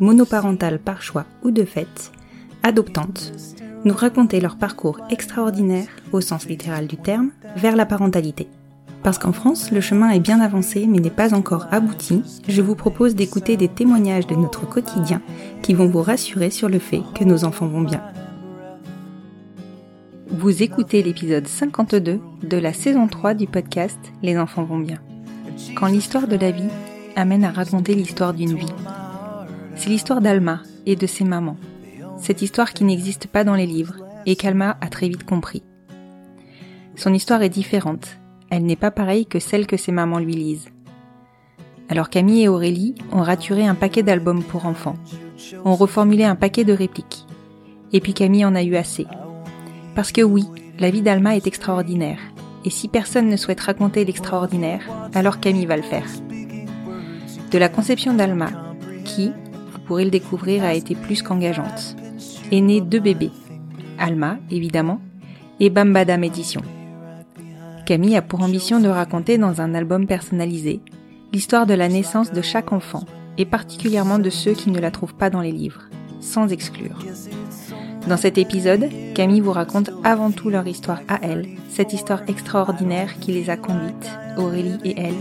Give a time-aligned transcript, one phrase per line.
[0.00, 2.12] monoparentales par choix ou de fait,
[2.62, 3.32] adoptantes,
[3.84, 8.48] nous raconter leur parcours extraordinaire, au sens littéral du terme, vers la parentalité.
[9.02, 12.74] Parce qu'en France, le chemin est bien avancé mais n'est pas encore abouti, je vous
[12.74, 15.20] propose d'écouter des témoignages de notre quotidien
[15.62, 18.02] qui vont vous rassurer sur le fait que nos enfants vont bien.
[20.30, 24.98] Vous écoutez l'épisode 52 de la saison 3 du podcast Les enfants vont bien.
[25.76, 26.70] Quand l'histoire de la vie
[27.14, 28.72] amène à raconter l'histoire d'une vie.
[29.76, 31.56] C'est l'histoire d'Alma et de ses mamans.
[32.16, 35.62] Cette histoire qui n'existe pas dans les livres et qu'Alma a très vite compris.
[36.96, 38.18] Son histoire est différente.
[38.50, 40.68] Elle n'est pas pareille que celle que ses mamans lui lisent.
[41.88, 44.96] Alors Camille et Aurélie ont raturé un paquet d'albums pour enfants,
[45.64, 47.26] ont reformulé un paquet de répliques.
[47.92, 49.06] Et puis Camille en a eu assez.
[49.94, 50.46] Parce que oui,
[50.78, 52.18] la vie d'Alma est extraordinaire.
[52.64, 54.82] Et si personne ne souhaite raconter l'extraordinaire,
[55.14, 56.06] alors Camille va le faire.
[57.50, 58.50] De la conception d'Alma,
[59.04, 59.32] qui,
[59.84, 61.96] pourrez le découvrir, a été plus qu'engageante,
[62.50, 63.30] est née deux bébés.
[63.98, 65.00] Alma, évidemment,
[65.60, 66.62] et Bambadam Édition.
[67.86, 70.80] Camille a pour ambition de raconter dans un album personnalisé
[71.32, 73.04] l'histoire de la naissance de chaque enfant,
[73.38, 75.82] et particulièrement de ceux qui ne la trouvent pas dans les livres,
[76.20, 76.98] sans exclure.
[78.08, 83.18] Dans cet épisode, Camille vous raconte avant tout leur histoire à elle, cette histoire extraordinaire
[83.18, 85.14] qui les a conduites, Aurélie et elle,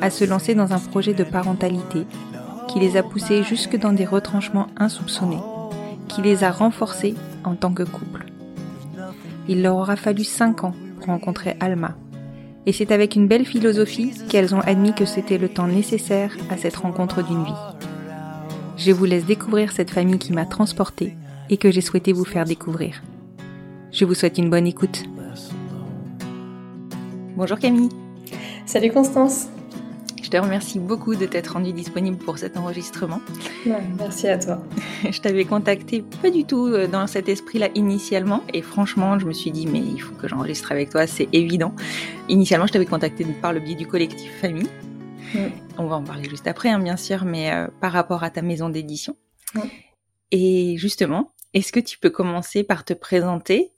[0.00, 2.04] à se lancer dans un projet de parentalité
[2.76, 5.40] qui les a poussés jusque dans des retranchements insoupçonnés,
[6.08, 8.26] qui les a renforcés en tant que couple.
[9.48, 11.96] Il leur aura fallu cinq ans pour rencontrer Alma,
[12.66, 16.58] et c'est avec une belle philosophie qu'elles ont admis que c'était le temps nécessaire à
[16.58, 17.62] cette rencontre d'une vie.
[18.76, 21.16] Je vous laisse découvrir cette famille qui m'a transportée
[21.48, 23.02] et que j'ai souhaité vous faire découvrir.
[23.90, 25.02] Je vous souhaite une bonne écoute.
[27.38, 27.88] Bonjour Camille.
[28.66, 29.46] Salut Constance.
[30.26, 33.20] Je te remercie beaucoup de t'être rendue disponible pour cet enregistrement.
[33.64, 34.60] Ouais, merci à toi.
[35.08, 39.32] Je t'avais contacté pas du tout euh, dans cet esprit-là initialement et franchement, je me
[39.32, 41.76] suis dit mais il faut que j'enregistre avec toi, c'est évident.
[42.28, 44.68] Initialement, je t'avais contacté par le biais du collectif Famille.
[45.32, 45.52] Ouais.
[45.78, 48.42] On va en parler juste après, hein, bien sûr, mais euh, par rapport à ta
[48.42, 49.14] maison d'édition.
[49.54, 49.70] Ouais.
[50.32, 53.70] Et justement, est-ce que tu peux commencer par te présenter,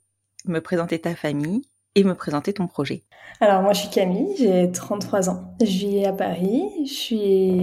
[0.45, 1.61] me présenter ta famille
[1.99, 3.03] et me présenter ton projet
[3.41, 5.53] Alors moi je suis Camille, j'ai 33 ans.
[5.61, 7.61] Je vis à Paris, je suis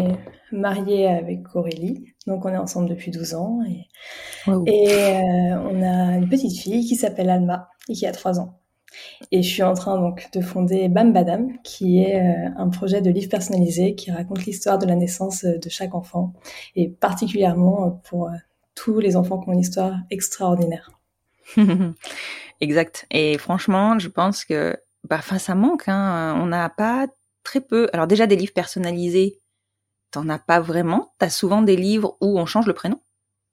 [0.52, 3.86] mariée avec Aurélie, donc on est ensemble depuis 12 ans et,
[4.46, 4.62] Wow.
[4.66, 8.60] et euh, on a une petite fille qui s'appelle Alma et qui a 3 ans.
[9.30, 13.00] Et je suis en train donc de fonder Bam Badam, qui est euh, un projet
[13.00, 16.32] de livre personnalisé qui raconte l'histoire de la naissance euh, de chaque enfant
[16.76, 18.32] et particulièrement pour euh,
[18.74, 20.90] tous les enfants qui ont une histoire extraordinaire.
[22.60, 23.06] exact.
[23.10, 25.88] Et franchement, je pense que bah, enfin, ça manque.
[25.88, 26.36] Hein.
[26.40, 27.06] On n'a pas
[27.42, 27.88] très peu.
[27.92, 29.40] Alors déjà des livres personnalisés,
[30.12, 31.12] t'en as pas vraiment.
[31.18, 33.00] T'as souvent des livres où on change le prénom,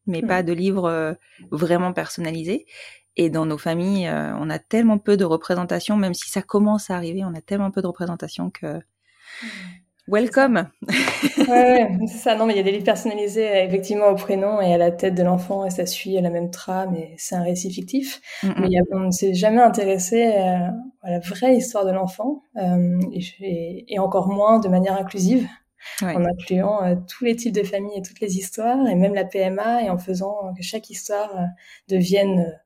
[0.08, 0.28] mais Mhm.
[0.28, 1.14] pas de livres euh,
[1.52, 2.66] vraiment personnalisés.
[3.18, 6.90] Et dans nos familles, euh, on a tellement peu de représentation, même si ça commence
[6.92, 8.82] à arriver, on a tellement peu de représentation que
[10.08, 10.68] welcome.
[11.38, 12.36] Ouais, ouais, c'est ça.
[12.36, 14.92] Non, mais il y a des livres personnalisés euh, effectivement au prénom et à la
[14.92, 18.22] tête de l'enfant et ça suit la même trame et c'est un récit fictif.
[18.44, 18.52] Mm.
[18.60, 20.68] Mais il y a- on ne s'est jamais intéressé euh,
[21.02, 25.48] à la vraie histoire de l'enfant euh, et, et- et encore moins de manière inclusive.
[26.02, 29.84] en incluant tous les types de familles et toutes les histoires, et même la PMA,
[29.84, 31.30] et en faisant que chaque histoire
[31.90, 32.58] devienne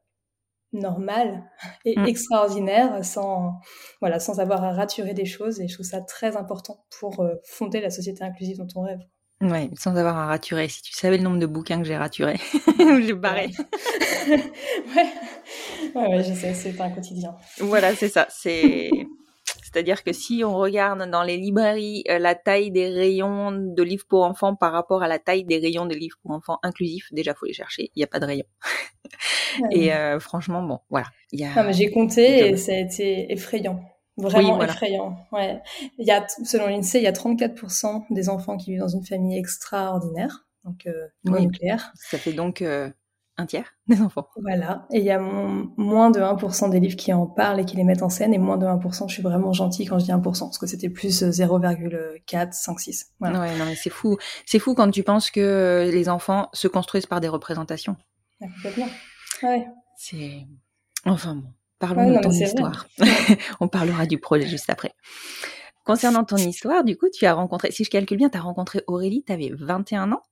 [0.78, 1.44] normale
[1.86, 2.06] et mm.
[2.06, 3.60] extraordinaire sans
[4.02, 7.82] voilà sans avoir à raturer des choses et je trouve ça très important pour fonder
[7.82, 9.00] la société inclusive dont on rêve.
[9.40, 10.68] Ouais, sans avoir à raturer.
[10.68, 12.40] Si tu savais le nombre de bouquins que j'ai raturés,
[12.80, 13.52] j'ai barré.
[14.28, 14.40] ouais.
[15.94, 17.36] ouais, ouais, je sais, c'est un quotidien.
[17.60, 18.26] Voilà, c'est ça.
[18.30, 18.90] C'est.
[19.78, 24.06] C'est-à-dire que si on regarde dans les librairies euh, la taille des rayons de livres
[24.10, 27.36] pour enfants par rapport à la taille des rayons de livres pour enfants inclusifs, déjà
[27.36, 28.48] faut les chercher, il n'y a pas de rayons.
[29.72, 31.06] et euh, franchement, bon, voilà.
[31.32, 31.72] Y a...
[31.74, 33.80] j'ai compté et ça a été effrayant.
[34.18, 35.16] Vraiment effrayant.
[35.32, 35.62] Ouais.
[36.00, 39.06] Il y a, selon l'INSEE, il y a 34% des enfants qui vivent dans une
[39.06, 41.94] famille extraordinaire, donc euh, nucléaire.
[41.94, 42.64] Ça fait donc
[43.38, 44.28] un tiers des enfants.
[44.42, 44.88] Voilà.
[44.92, 47.84] Et il y a moins de 1% des livres qui en parlent et qui les
[47.84, 50.22] mettent en scène, et moins de 1%, je suis vraiment gentille quand je dis 1%,
[50.22, 53.14] parce que c'était plus 0,4, 5, 6.
[53.20, 53.42] Voilà.
[53.42, 54.18] Ouais, non, mais c'est fou.
[54.46, 57.96] C'est fou quand tu penses que les enfants se construisent par des représentations.
[58.42, 58.88] Ouais, complètement.
[59.44, 59.68] Ouais.
[59.98, 60.46] C'est...
[61.06, 61.54] Enfin bon.
[61.80, 62.88] Parlons de ton histoire.
[63.60, 64.94] On parlera du projet juste après.
[65.86, 68.82] Concernant ton histoire, du coup, tu as rencontré, si je calcule bien, tu as rencontré
[68.88, 70.24] Aurélie, tu avais 21 ans?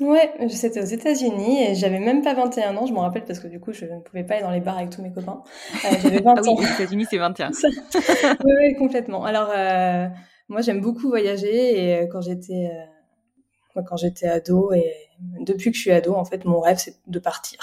[0.00, 3.48] Ouais, c'était aux États-Unis et j'avais même pas 21 ans, je m'en rappelle parce que
[3.48, 5.42] du coup, je ne pouvais pas aller dans les bars avec tous mes copains.
[5.84, 7.50] Euh, j'avais 20 ah oui, aux États-Unis, c'est 21.
[8.44, 9.24] oui, oui, complètement.
[9.24, 10.06] Alors, euh,
[10.48, 12.70] moi, j'aime beaucoup voyager et euh, quand j'étais
[13.86, 14.92] quand j'étais ado et
[15.40, 17.58] depuis que je suis ado, en fait, mon rêve, c'est de partir.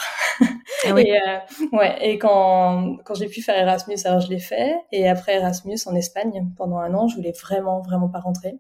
[0.86, 1.38] Ah et, euh,
[1.72, 4.76] ouais, et quand, quand j'ai pu faire Erasmus, alors je l'ai fait.
[4.92, 8.58] Et après Erasmus en Espagne, pendant un an, je voulais vraiment, vraiment pas rentrer.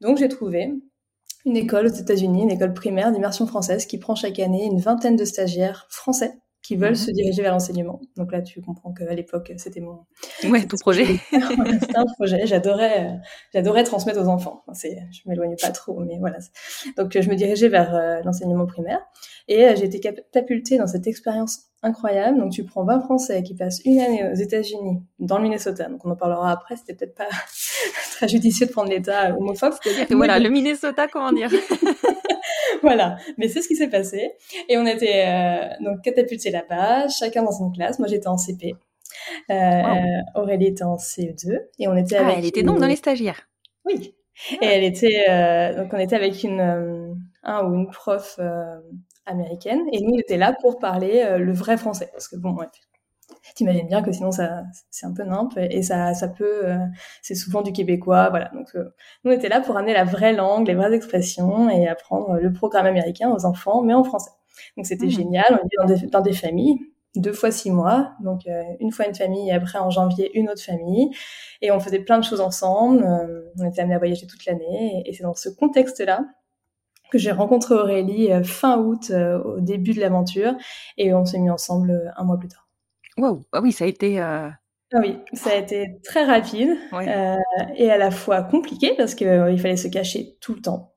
[0.00, 0.72] Donc j'ai trouvé
[1.48, 5.16] une école aux États-Unis, une école primaire d'immersion française qui prend chaque année une vingtaine
[5.16, 6.96] de stagiaires français qui veulent mhm.
[6.96, 8.00] se diriger vers l'enseignement.
[8.16, 10.04] Donc là, tu comprends qu'à l'époque, c'était mon
[10.44, 11.06] ouais, ton projet.
[11.30, 12.46] c'était un projet.
[12.46, 13.16] J'adorais, euh,
[13.54, 14.64] j'adorais transmettre aux enfants.
[14.72, 16.38] c'est, je m'éloigne pas trop, mais voilà.
[16.96, 19.00] Donc je me dirigeais vers euh, l'enseignement primaire
[19.46, 22.38] et euh, j'ai été catapultée dans cette expérience incroyable.
[22.38, 25.88] Donc tu prends 20 Français qui passent une année aux États-Unis, dans le Minnesota.
[25.88, 26.76] Donc on en parlera après.
[26.76, 27.28] C'était peut-être pas
[28.12, 29.74] très judicieux de prendre l'État homophobe.
[29.80, 31.50] C'est-à-dire que voilà, le Minnesota, comment dire?
[32.88, 34.32] voilà, mais c'est ce qui s'est passé.
[34.70, 37.98] Et on était euh, donc catapultés là-bas, chacun dans une classe.
[37.98, 38.76] Moi, j'étais en CP.
[39.50, 39.82] Euh,
[40.34, 42.38] Aurélie était en CE2 et on était ah, avec.
[42.38, 43.48] elle était donc dans les stagiaires.
[43.84, 44.14] Oui.
[44.62, 48.38] Et elle était euh, donc on était avec une un ou une prof
[49.26, 52.66] américaine et nous on était là pour parler le vrai français parce que bon ouais,
[53.54, 56.78] t'imagines bien que sinon ça c'est un peu nimp et ça ça peut euh,
[57.22, 58.50] c'est souvent du québécois voilà.
[58.54, 58.84] Donc euh,
[59.24, 62.52] nous on était là pour amener la vraie langue les vraies expressions et apprendre le
[62.52, 64.30] programme américain aux enfants mais en français.
[64.76, 65.10] Donc c'était mmh.
[65.10, 65.44] génial.
[65.50, 66.78] On était dans des, dans des familles
[67.16, 68.12] deux fois six mois.
[68.20, 71.10] Donc euh, une fois une famille et après en janvier une autre famille.
[71.62, 73.06] Et on faisait plein de choses ensemble.
[73.58, 75.02] On était amenés à voyager toute l'année.
[75.04, 76.24] Et, et c'est dans ce contexte là
[77.10, 79.10] que j'ai rencontré Aurélie fin août
[79.44, 80.54] au début de l'aventure.
[80.98, 82.67] Et on s'est mis ensemble un mois plus tard.
[83.18, 84.20] Wow, ah oui, ça a été.
[84.20, 84.48] Euh...
[84.92, 87.36] Ah oui, ça a été très rapide euh,
[87.76, 90.94] et à la fois compliqué parce qu'il euh, fallait se cacher tout le temps.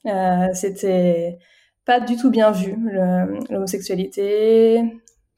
[0.53, 1.39] C'était
[1.85, 2.77] pas du tout bien vu
[3.49, 4.81] l'homosexualité,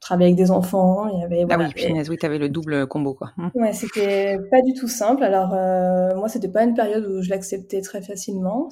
[0.03, 1.45] travailler avec des enfants, il y avait.
[1.49, 3.31] Ah oui, puis oui, t'avais le double combo quoi.
[3.37, 3.51] Hum.
[3.55, 5.23] Ouais, c'était pas du tout simple.
[5.23, 8.69] Alors euh, moi, c'était pas une période où je l'acceptais très facilement.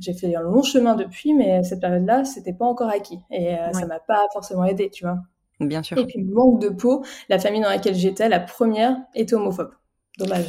[0.00, 3.72] J'ai fait un long chemin depuis, mais cette période-là, c'était pas encore acquis et euh,
[3.72, 5.18] ça m'a pas forcément aidé, tu vois.
[5.60, 5.98] Bien sûr.
[5.98, 9.72] Et puis, manque de peau, la famille dans laquelle j'étais, la première, était homophobe.
[10.18, 10.46] Dommage.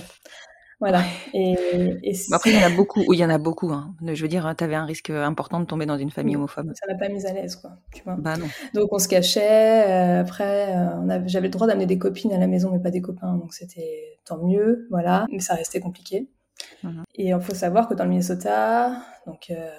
[0.80, 1.04] Voilà.
[1.34, 1.56] Et,
[2.04, 3.02] et après, il y en a beaucoup.
[3.14, 3.72] il y en a beaucoup.
[3.72, 3.96] Hein.
[4.06, 6.72] Je veux dire, tu avais un risque important de tomber dans une famille homophobe.
[6.74, 7.72] Ça m'a pas mise à l'aise, quoi.
[7.94, 8.16] Tu vois.
[8.16, 8.48] Bah non.
[8.74, 9.90] Donc on se cachait.
[9.90, 13.02] Euh, après, euh, j'avais le droit d'amener des copines à la maison, mais pas des
[13.02, 13.36] copains.
[13.36, 15.26] Donc c'était tant mieux, voilà.
[15.32, 16.30] Mais ça restait compliqué.
[16.84, 17.04] Mhm.
[17.16, 19.70] Et il faut savoir que dans le Minnesota, donc euh,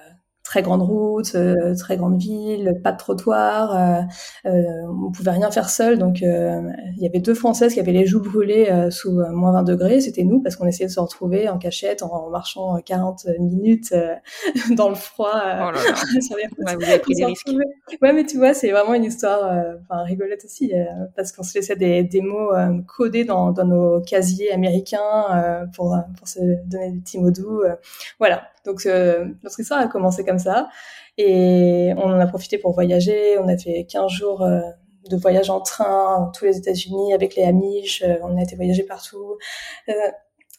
[0.47, 4.01] très grande route, euh, très grande ville, pas de trottoir, euh,
[4.49, 4.63] euh,
[5.07, 5.99] on pouvait rien faire seul.
[5.99, 6.63] Donc euh,
[6.97, 10.23] il y avait deux Françaises qui avaient les joues brûlées sous moins 20 degrés, c'était
[10.23, 13.93] nous parce qu'on essayait de se retrouver en cachette en, marchant 40 minutes
[14.77, 15.33] dans le froid.
[15.35, 15.81] Oh là là.
[16.37, 17.51] ouais, vous avez pris des risques.
[18.01, 20.73] Ouais, mais tu vois, c'est vraiment une histoire, enfin rigolote aussi,
[21.17, 22.53] parce qu'on se laissait des, des mots
[22.87, 27.63] codés dans, dans, nos casiers américains pour, pour se donner des petits mots doux.
[28.21, 28.43] voilà.
[28.67, 30.69] Donc euh, notre histoire a commencé comme ça
[31.17, 33.39] et on en a profité pour voyager.
[33.39, 34.61] On a fait 15 jours euh,
[35.09, 38.03] de voyage en train, tous les États-Unis avec les Amish.
[38.03, 39.39] Euh, on a été voyager partout.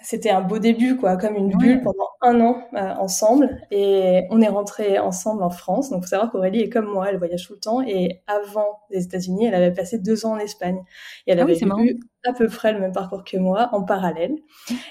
[0.07, 3.61] C'était un beau début, quoi, comme une bulle pendant un an euh, ensemble.
[3.71, 5.89] Et on est rentrés ensemble en France.
[5.89, 7.81] Donc, faut savoir qu'Aurélie est comme moi, elle voyage tout le temps.
[7.81, 10.79] Et avant les États-Unis, elle avait passé deux ans en Espagne.
[11.25, 14.37] Et elle ah avait eu à peu près le même parcours que moi, en parallèle.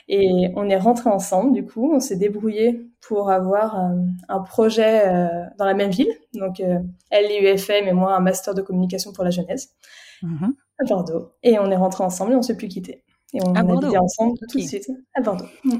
[0.06, 3.94] Et on est rentrés ensemble, du coup, on s'est débrouillé pour avoir euh,
[4.28, 6.12] un projet euh, dans la même ville.
[6.35, 9.70] Donc, elle, l'UFM et moi, un master de communication pour la jeunesse.
[10.23, 10.52] Mm-hmm.
[10.78, 11.32] à Bordeaux.
[11.42, 13.02] Et on est rentrés ensemble et on s'est plus quittés.
[13.35, 15.47] Et on habitait ensemble tout de suite à Bordeaux.
[15.64, 15.78] Mm.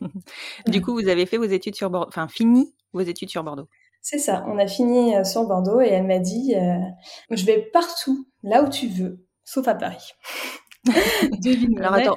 [0.68, 3.68] du coup, vous avez fait vos études sur Bordeaux, enfin fini vos études sur Bordeaux.
[4.08, 6.78] C'est ça, on a fini euh, sur Bordeaux et elle m'a dit euh,
[7.30, 10.12] Je vais partout, là où tu veux, sauf à Paris.
[11.78, 12.14] Alors attends,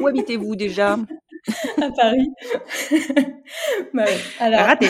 [0.00, 0.96] où habitez-vous déjà?
[1.80, 2.28] À Paris.
[3.94, 4.04] bah
[4.40, 4.60] Alors...
[4.60, 4.88] Raté.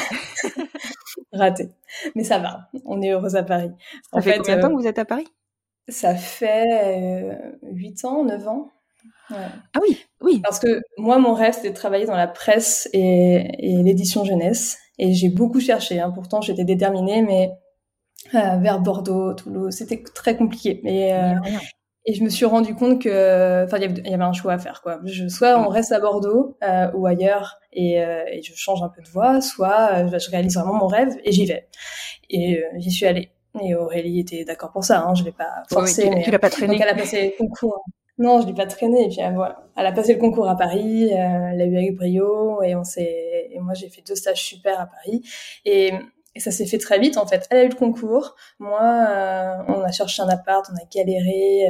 [1.30, 1.68] Raté.
[2.14, 3.73] Mais ça va, on est heureuse à Paris.
[4.11, 5.28] Ça fait, combien de temps euh, que vous êtes à Paris?
[5.88, 8.71] Ça fait 8 ans, 9 ans.
[9.30, 10.40] Ah oui, oui.
[10.42, 13.44] Parce que moi, mon rêve, c'était de travailler dans la presse et,
[13.82, 14.78] l'édition jeunesse.
[14.98, 16.00] Et j'ai beaucoup cherché.
[16.00, 16.10] Hein.
[16.10, 17.50] Pourtant, j'étais déterminée, mais
[18.34, 20.80] euh, vers Bordeaux, Toulouse, c'était très compliqué.
[20.84, 21.34] Et, euh,
[22.06, 24.80] et je me suis rendu compte que, enfin, il y avait un choix à faire,
[24.80, 25.00] quoi.
[25.04, 29.02] Je, soit on reste à Bordeaux euh, ou ailleurs et, et, je change un peu
[29.02, 31.68] de voie, soit je réalise vraiment mon rêve et j'y vais.
[32.30, 33.30] Et j'y suis allée.
[33.62, 35.00] Et Aurélie était d'accord pour ça.
[35.00, 35.14] Hein.
[35.14, 36.10] Je vais pas forcer.
[36.25, 36.75] tu, l'as pas traîné.
[36.75, 37.84] Donc elle a passé le concours.
[38.18, 39.04] Non, je l'ai pas traîné.
[39.04, 41.76] Et puis euh, voilà, elle a passé le concours à Paris, euh, elle l'a eu
[41.76, 43.49] avec brio, et on s'est.
[43.50, 45.23] Et moi, j'ai fait deux stages super à Paris,
[45.66, 45.92] et,
[46.35, 47.46] et ça s'est fait très vite en fait.
[47.50, 51.66] Elle a eu le concours, moi, euh, on a cherché un appart, on a galéré,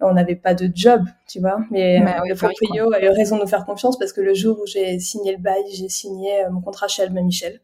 [0.00, 1.58] on n'avait pas de job, tu vois.
[1.70, 4.60] Mais bah le proprio a eu raison de nous faire confiance parce que le jour
[4.62, 7.60] où j'ai signé le bail, j'ai signé mon contrat chez Albin Michel.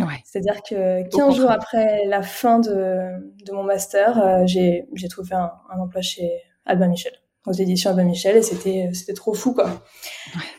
[0.00, 0.20] Ouais.
[0.24, 3.10] C'est-à-dire que 15 jours après la fin de,
[3.46, 6.30] de mon master, j'ai trouvé un, un emploi chez
[6.66, 7.12] Albin Michel
[7.46, 9.82] aux éditions Abbé Michel et c'était c'était trop fou quoi.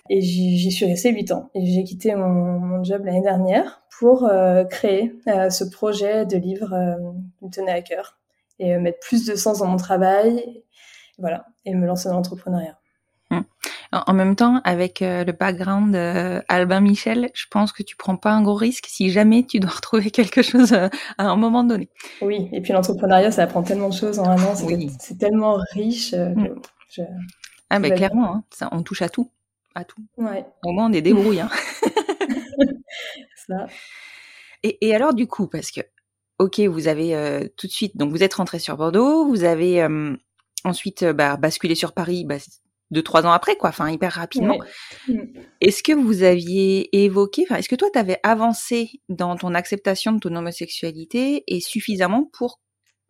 [0.10, 4.26] Et j'y suis restée huit ans et j'ai quitté mon, mon job l'année dernière pour
[4.26, 6.96] euh, créer euh, ce projet de livre euh,
[7.38, 8.18] qui me tenait à cœur
[8.60, 10.64] et mettre plus de sens dans mon travail,
[11.18, 12.78] voilà, et me lancer dans l'entrepreneuriat.
[13.30, 13.44] Hum.
[13.92, 15.94] En même temps, avec le background
[16.48, 19.72] Albin Michel, je pense que tu prends pas un gros risque si jamais tu dois
[19.76, 21.90] retrouver quelque chose à un moment donné.
[22.22, 24.56] Oui, et puis l'entrepreneuriat, ça apprend tellement de choses en un an,
[25.00, 26.16] c'est tellement riche.
[27.70, 29.30] Ah, ben clairement, hein, ça, on touche à tout.
[29.74, 30.02] À tout.
[30.18, 31.42] Au moins, on est débrouille.
[31.42, 31.50] Hein.
[33.48, 33.68] ça.
[34.64, 35.82] Et, et, alors, du coup, parce que,
[36.40, 39.82] ok, vous avez euh, tout de suite, donc vous êtes rentré sur Bordeaux, vous avez
[39.82, 40.16] euh,
[40.64, 42.38] ensuite euh, bah, basculé sur Paris bah,
[42.92, 44.60] deux, trois ans après, quoi, enfin, hyper rapidement.
[45.08, 45.20] Mm.
[45.62, 50.14] Est-ce que vous aviez évoqué, enfin, est-ce que toi, tu avais avancé dans ton acceptation
[50.14, 52.60] de ton homosexualité et suffisamment pour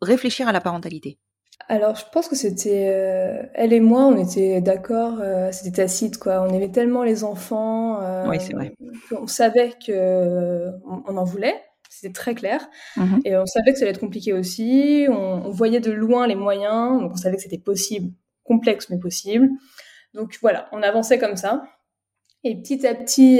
[0.01, 1.19] réfléchir à la parentalité?
[1.67, 6.17] Alors, je pense que c'était euh, elle et moi, on était d'accord, euh, c'était tacite
[6.17, 6.41] quoi.
[6.47, 8.01] On aimait tellement les enfants.
[8.01, 8.75] Euh, oui, c'est vrai.
[9.11, 11.59] On savait que on, en voulait,
[11.89, 15.07] c'était très clair, mmh et on savait que ça allait être compliqué aussi.
[15.09, 19.49] On, voyait de loin les moyens, donc on savait que c'était possible, complexe mais possible.
[20.13, 21.63] Donc voilà, on avançait comme ça.
[22.43, 23.39] Et petit à petit,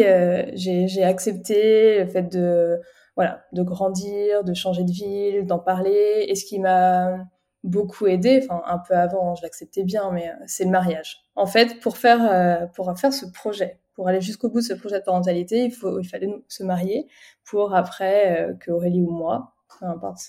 [0.55, 2.79] j'ai accepté le fait de
[3.15, 6.25] voilà, de grandir, de changer de ville, d'en parler.
[6.27, 7.17] Et ce qui m'a
[7.65, 11.23] beaucoup aidé, enfin un peu avant, je l'acceptais bien, mais euh, c'est le mariage.
[11.35, 14.73] En fait, pour faire euh, pour faire ce projet, pour aller jusqu'au bout de ce
[14.73, 17.07] projet de parentalité, il faut il fallait se marier
[17.43, 20.19] pour après euh, que Aurélie ou moi, peu importe,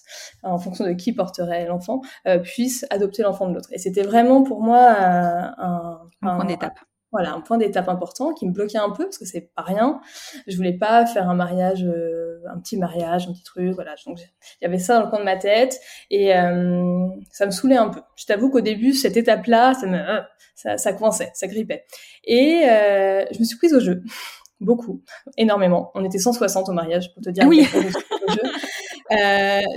[0.42, 2.00] en fonction de qui porterait l'enfant,
[2.42, 3.68] puisse adopter l'enfant de l'autre.
[3.72, 6.78] Et c'était vraiment pour moi un, un, un point d'étape
[7.12, 10.00] voilà un point d'étape important qui me bloquait un peu parce que c'est pas rien.
[10.46, 13.94] Je voulais pas faire un mariage, euh, un petit mariage, un petit truc, voilà.
[14.06, 17.50] Donc il y avait ça dans le coin de ma tête et euh, ça me
[17.50, 18.00] saoulait un peu.
[18.16, 20.20] Je t'avoue qu'au début cette étape-là, ça me euh,
[20.54, 21.84] ça, ça coinçait, ça grippait.
[22.24, 24.02] Et je me suis prise au jeu.
[24.60, 25.02] Beaucoup,
[25.36, 25.90] énormément.
[25.94, 27.46] On était 160 au mariage, pour te dire.
[27.46, 27.68] Oui.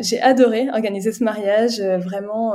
[0.02, 2.54] j'ai adoré organiser ce mariage, vraiment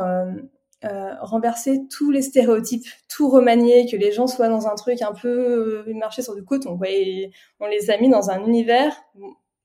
[0.85, 5.15] euh, renverser tous les stéréotypes, tout remanier, que les gens soient dans un truc un
[5.15, 6.77] peu euh, marché sur du coton.
[6.77, 8.95] Ouais, on les a mis dans un univers.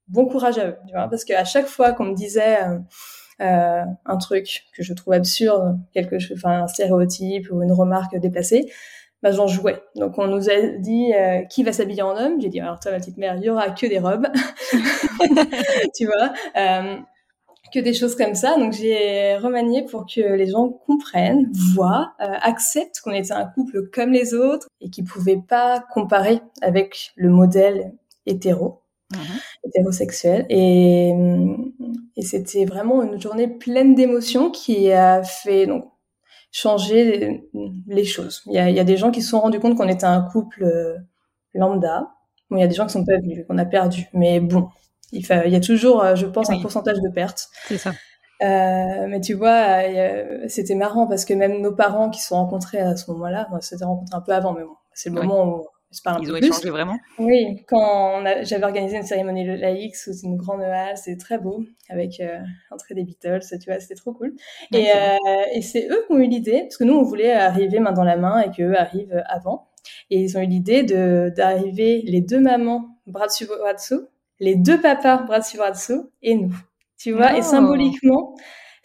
[0.09, 2.79] Bon courage à eux, tu vois, parce qu'à chaque fois qu'on me disait euh,
[3.41, 8.17] euh, un truc que je trouve absurde, quelque chose, enfin un stéréotype ou une remarque
[8.17, 8.71] déplacée,
[9.21, 9.81] bah, j'en jouais.
[9.95, 12.39] Donc on nous a dit euh, qui va s'habiller en homme?
[12.41, 14.27] J'ai dit alors toi ma petite mère, il y aura que des robes,
[15.95, 16.33] tu vois.
[16.57, 16.97] Euh,
[17.71, 18.57] que des choses comme ça.
[18.57, 23.89] Donc j'ai remanié pour que les gens comprennent, voient, euh, acceptent qu'on était un couple
[23.93, 27.93] comme les autres et qu'ils pouvaient pas comparer avec le modèle
[28.25, 28.81] hétéro,
[29.13, 29.39] mhm.
[29.65, 30.45] hétérosexuel.
[30.49, 31.13] Et,
[32.15, 35.85] et c'était vraiment une journée pleine d'émotions qui a fait donc
[36.51, 37.43] changer
[37.87, 38.41] les, choses.
[38.47, 40.05] Il y, a, il y a, des gens qui se sont rendus compte qu'on était
[40.05, 40.97] un couple
[41.53, 42.11] lambda.
[42.49, 44.07] Bon, il y a des gens qui sont pas venus, qu'on a perdu.
[44.13, 44.69] Mais bon,
[45.11, 47.49] il, il y a toujours, je pense, un pourcentage de pertes.
[47.67, 47.91] C'est ça.
[48.41, 49.81] Euh, mais tu vois,
[50.47, 53.59] c'était marrant parce que même nos parents qui se sont rencontrés à ce moment-là, on
[53.59, 55.67] s'était rencontrés un peu avant, mais bon, c'est le moment où
[56.21, 60.97] ils ont échangé vraiment Oui, quand j'avais organisé une cérémonie laïque sous une grande halle,
[60.97, 64.33] c'était très beau, avec euh, l'entrée des Beatles, tu vois, c'était trop cool.
[64.73, 65.17] et, euh,
[65.53, 68.03] et c'est eux qui ont eu l'idée, parce que nous, on voulait arriver main dans
[68.03, 69.67] la main et qu'eux arrivent avant.
[70.11, 74.07] Et ils ont eu l'idée d'arriver les deux mamans, bras dessus, bras dessous,
[74.39, 76.53] les deux papas, bras dessus, bras dessous, et nous.
[76.97, 77.43] Tu vois, et oh.
[77.43, 78.35] symboliquement,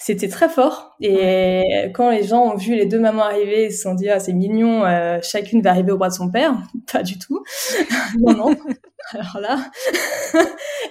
[0.04, 0.94] c'était très fort.
[1.00, 4.20] Et quand les gens ont vu les deux mamans arriver, ils se sont dit ah
[4.20, 6.54] c'est mignon, euh, chacune va arriver au bras de son père.
[6.92, 7.42] Pas du tout.
[8.18, 8.56] non non.
[9.12, 9.70] Alors là.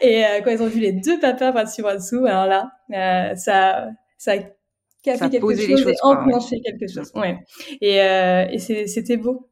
[0.01, 2.72] et euh, quand ils ont vu les deux papas bras dessus bras dessous, alors là,
[2.91, 4.38] euh, ça ça a
[5.03, 7.12] cassé quelque chose les choses, et enclenché quelque chose.
[7.13, 7.38] Ouais.
[7.82, 9.51] Et, et c'était beau.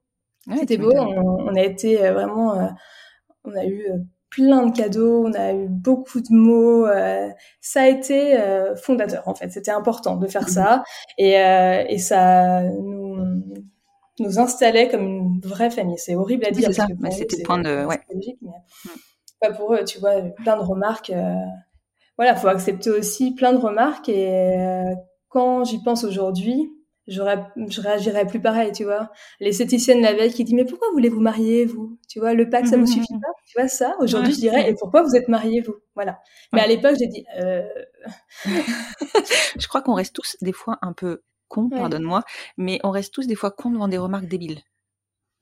[0.58, 0.92] c'était beau.
[0.92, 2.68] On, on, a été vraiment,
[3.44, 3.86] on a eu
[4.32, 6.88] plein de cadeaux, on a eu beaucoup de mots.
[6.88, 9.50] Euh, ça a été euh, fondateur en fait.
[9.52, 10.84] C'était important de faire ça
[11.18, 13.44] et, euh, et ça nous,
[14.20, 16.00] nous installait comme une vraie famille.
[16.00, 16.68] C'est horrible à dire.
[16.68, 16.88] c'est ça.
[17.12, 18.00] C'était point de ouais.
[18.10, 18.38] mais
[19.40, 19.84] pas pour eux.
[19.84, 21.12] Tu vois, plein de remarques.
[22.18, 24.56] voilà, faut accepter aussi plein de remarques et
[25.28, 26.72] quand j'y pense aujourd'hui,
[27.08, 29.12] j'aurais, je réagirais plus pareil, tu vois.
[29.40, 31.98] L'esthéticienne la veille qui dit, mais pourquoi voulez-vous marier, vous?
[32.08, 33.32] Tu vois, le pack, ça vous suffit pas?
[33.48, 35.76] Tu vois, ça, aujourd'hui, je dirais, et pourquoi vous êtes mariés, vous?
[35.96, 36.20] Voilà.
[36.54, 37.68] Mais à l'époque, j'ai dit, euh...
[38.46, 42.24] je crois qu'on reste tous, des fois, un peu cons, pardonne-moi,
[42.58, 44.62] mais on reste tous, des fois, cons devant des remarques débiles.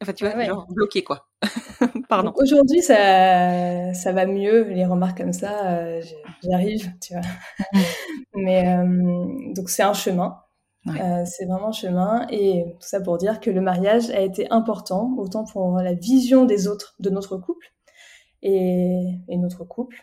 [0.01, 1.27] Enfin, tu vois, genre bloqué, quoi.
[2.09, 2.33] Pardon.
[2.37, 6.01] Aujourd'hui, ça, ça va mieux, les remarques comme ça, euh,
[6.41, 7.81] j'arrive, tu vois.
[8.33, 10.39] Mais euh, donc, c'est un chemin.
[10.87, 12.25] Euh, c'est vraiment chemin.
[12.29, 16.45] Et tout ça pour dire que le mariage a été important autant pour la vision
[16.45, 17.73] des autres de notre couple
[18.41, 19.97] et, notre couple.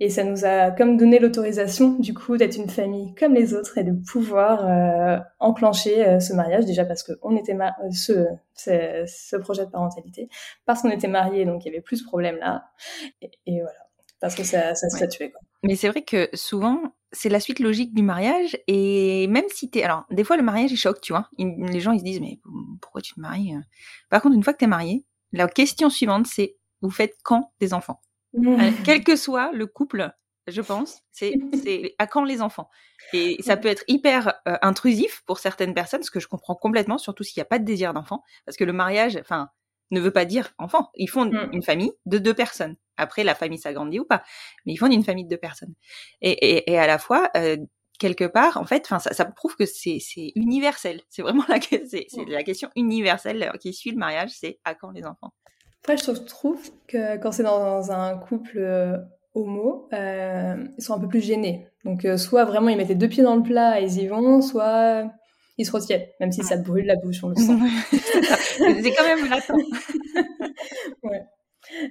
[0.00, 3.78] Et ça nous a comme donné l'autorisation du coup d'être une famille comme les autres
[3.78, 6.64] et de pouvoir euh, enclencher euh, ce mariage.
[6.66, 7.56] Déjà parce que on était
[7.92, 8.24] ce,
[8.54, 10.28] ce, projet de parentalité.
[10.66, 12.70] Parce qu'on était mariés donc il y avait plus de problèmes là.
[13.22, 13.78] Et, voilà.
[14.20, 15.30] Parce que ça, ça se ouais.
[15.30, 15.40] quoi.
[15.64, 16.80] Mais c'est vrai que souvent
[17.12, 20.72] c'est la suite logique du mariage et même si t'es alors des fois le mariage
[20.72, 22.38] il choque tu vois les gens ils se disent mais
[22.80, 23.60] pourquoi tu te maries euh?
[24.10, 27.74] par contre une fois que t'es marié la question suivante c'est vous faites quand des
[27.74, 28.00] enfants?
[28.34, 28.48] Mmh.
[28.48, 30.10] euh, quel que soit le couple
[30.46, 32.68] je pense c'est c'est à quand les enfants?
[33.12, 36.98] Et ça peut être hyper euh, intrusif pour certaines personnes ce que je comprends complètement
[36.98, 39.48] surtout s'il n'y a pas de désir d'enfant parce que le mariage enfin
[39.90, 40.90] ne veut pas dire enfant.
[40.94, 41.50] Ils font mm.
[41.52, 42.76] une famille de deux personnes.
[42.96, 44.22] Après, la famille s'agrandit ou pas,
[44.66, 45.74] mais ils font une famille de deux personnes.
[46.20, 47.56] Et, et, et à la fois, euh,
[47.98, 50.00] quelque part, en fait, ça, ça, prouve que c'est
[50.34, 51.00] universel.
[51.08, 52.28] C'est vraiment la, mm.
[52.28, 55.32] la question universelle qui suit le mariage, c'est à quand les enfants?
[55.82, 58.98] Après, je trouve que quand c'est dans un couple euh,
[59.34, 61.68] homo, euh, ils sont un peu plus gênés.
[61.84, 64.06] Donc, euh, soit vraiment ils mettent les deux pieds dans le plat et ils y
[64.06, 65.10] vont, soit
[65.58, 67.52] ils se retiennent, même si ça brûle la bouche, on le sent.
[67.90, 69.50] c'est quand même latent.
[71.02, 71.26] ouais.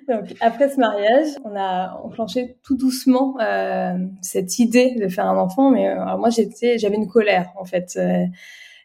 [0.08, 5.38] Donc, après ce mariage, on a enclenché tout doucement euh, cette idée de faire un
[5.38, 8.25] enfant, mais euh, moi j'étais, j'avais une colère en fait, euh,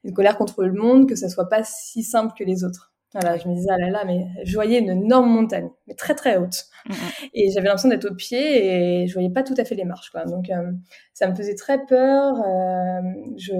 [0.04, 2.92] une colère contre le monde, que ça soit pas si simple que les autres.
[3.14, 6.14] Voilà, je me disais ah là là, mais je voyais une énorme montagne, mais très
[6.14, 6.96] très haute, mm, mm.
[7.34, 10.10] et j'avais l'impression d'être au pied et je voyais pas tout à fait les marches
[10.10, 10.24] quoi.
[10.24, 10.72] Donc euh,
[11.14, 12.34] ça me faisait très peur.
[13.36, 13.52] Je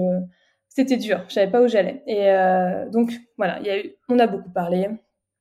[0.75, 2.03] c'était dur, je savais pas où j'allais.
[2.07, 4.89] Et euh, donc voilà, y a eu, on a beaucoup parlé.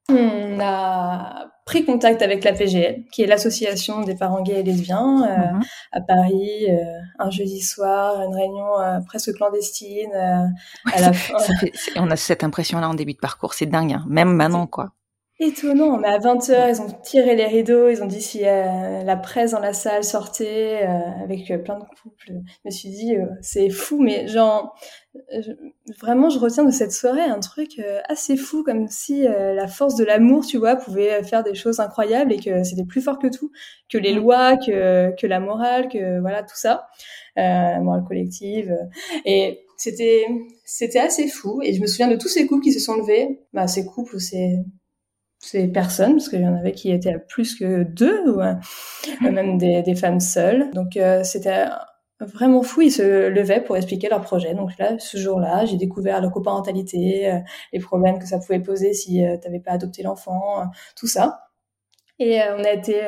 [0.08, 5.22] On a pris contact avec la PGL, qui est l'association des parents gays et lesbiens,
[5.22, 5.62] euh, mhm.
[5.92, 6.82] à Paris, euh,
[7.18, 10.12] un jeudi soir, une réunion euh, presque clandestine.
[10.12, 11.34] à la fin.
[11.96, 14.04] on a cette impression-là en début de parcours, c'est dingue, hein.
[14.08, 14.92] même maintenant, quoi
[15.42, 15.98] étonnant.
[15.98, 19.52] Mais à 20h, ils ont tiré les rideaux, ils ont dit si euh, la presse
[19.52, 22.28] dans la salle sortait euh, avec euh, plein de couples.
[22.28, 22.32] Je
[22.64, 24.76] me suis dit, c'est fou, mais genre,
[26.00, 30.04] vraiment, je retiens de cette soirée un truc assez fou, comme si la force de
[30.04, 33.50] l'amour, tu vois, pouvait faire des choses incroyables et que c'était plus fort que tout,
[33.90, 34.18] que les mm.
[34.18, 36.86] lois, que, que la morale, que voilà, tout ça,
[37.36, 38.74] la morale collective.
[39.24, 40.26] Et c'était
[40.64, 43.40] c'était assez fou et je me souviens de tous ces couples qui se sont levés
[43.52, 44.58] bah ces couples c'est
[45.42, 48.54] ces personnes, parce qu'il y en avait qui étaient à plus que deux, ou euh,
[49.20, 50.70] même des, des, femmes seules.
[50.70, 51.64] Donc euh, c'était
[52.20, 54.54] vraiment fou, ils se levaient pour expliquer leur projet.
[54.54, 57.38] Donc là, ce jour-là, j'ai découvert la coparentalité, euh,
[57.72, 60.64] les problèmes que ça pouvait poser si tu n'avais pas adopté l'enfant,
[60.96, 61.48] tout ça.
[62.20, 63.00] Et on a été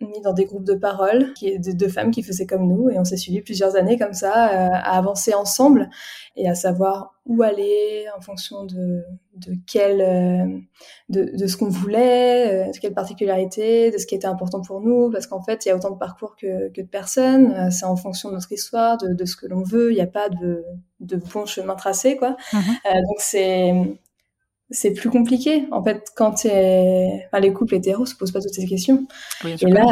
[0.00, 2.98] mis dans des groupes de parole, qui de deux femmes qui faisaient comme nous, et
[2.98, 5.90] on s'est suivi plusieurs années comme ça, à avancer ensemble
[6.36, 9.02] et à savoir où aller en fonction de,
[9.36, 10.62] de quel,
[11.08, 15.10] de, de ce qu'on voulait, de quelle particularité, de ce qui était important pour nous,
[15.10, 17.96] parce qu'en fait, il y a autant de parcours que, que de personnes, c'est en
[17.96, 20.64] fonction de notre histoire, de, de ce que l'on veut, il n'y a pas de,
[21.00, 22.36] de bon chemin tracé, quoi.
[22.52, 22.60] Mhm.
[22.84, 23.72] donc c'est
[24.70, 25.66] c'est plus compliqué.
[25.70, 29.06] En fait, quand enfin, les couples hétéros se posent pas toutes ces questions.
[29.44, 29.86] et là,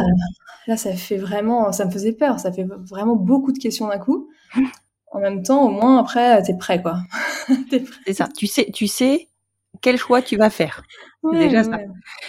[0.67, 2.39] là, ça fait vraiment, ça me faisait peur.
[2.41, 4.29] Ça fait vraiment beaucoup de questions d'un coup.
[5.13, 6.99] En même temps, au moins après, t'es prêt, quoi.
[8.07, 8.29] C'est ça.
[8.37, 9.29] Tu sais, tu sais
[9.81, 10.83] quel choix tu vas faire.
[11.33, 11.79] déjà ça.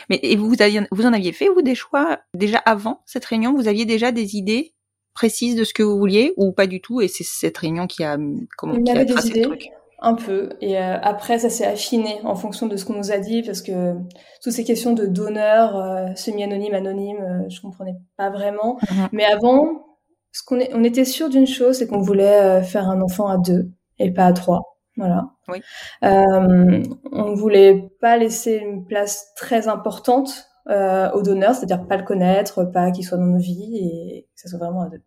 [0.09, 3.53] Mais et vous, aviez, vous en aviez fait vous des choix déjà avant cette réunion?
[3.53, 4.73] Vous aviez déjà des idées
[5.13, 7.01] précises de ce que vous vouliez ou pas du tout?
[7.01, 8.17] Et c'est cette réunion qui a
[8.57, 9.69] comment qui a tracé le truc?
[9.99, 10.49] Un peu.
[10.61, 13.61] Et euh, après, ça s'est affiné en fonction de ce qu'on nous a dit, parce
[13.61, 13.95] que
[14.43, 18.77] toutes ces questions de donneur, euh, semi-anonyme, anonyme, euh, je comprenais pas vraiment.
[18.91, 19.09] Mhm.
[19.11, 19.85] Mais avant,
[20.31, 23.71] ce qu'on on était sûr d'une chose, c'est qu'on voulait faire un enfant à deux
[23.97, 24.77] et pas à trois.
[24.97, 25.25] Voilà.
[25.47, 25.61] Oui.
[26.01, 32.91] on voulait pas laisser une place très importante au donneur, c'est-à-dire pas le connaître, pas
[32.91, 35.01] qu'il soit dans nos vies et que ça soit vraiment à deux.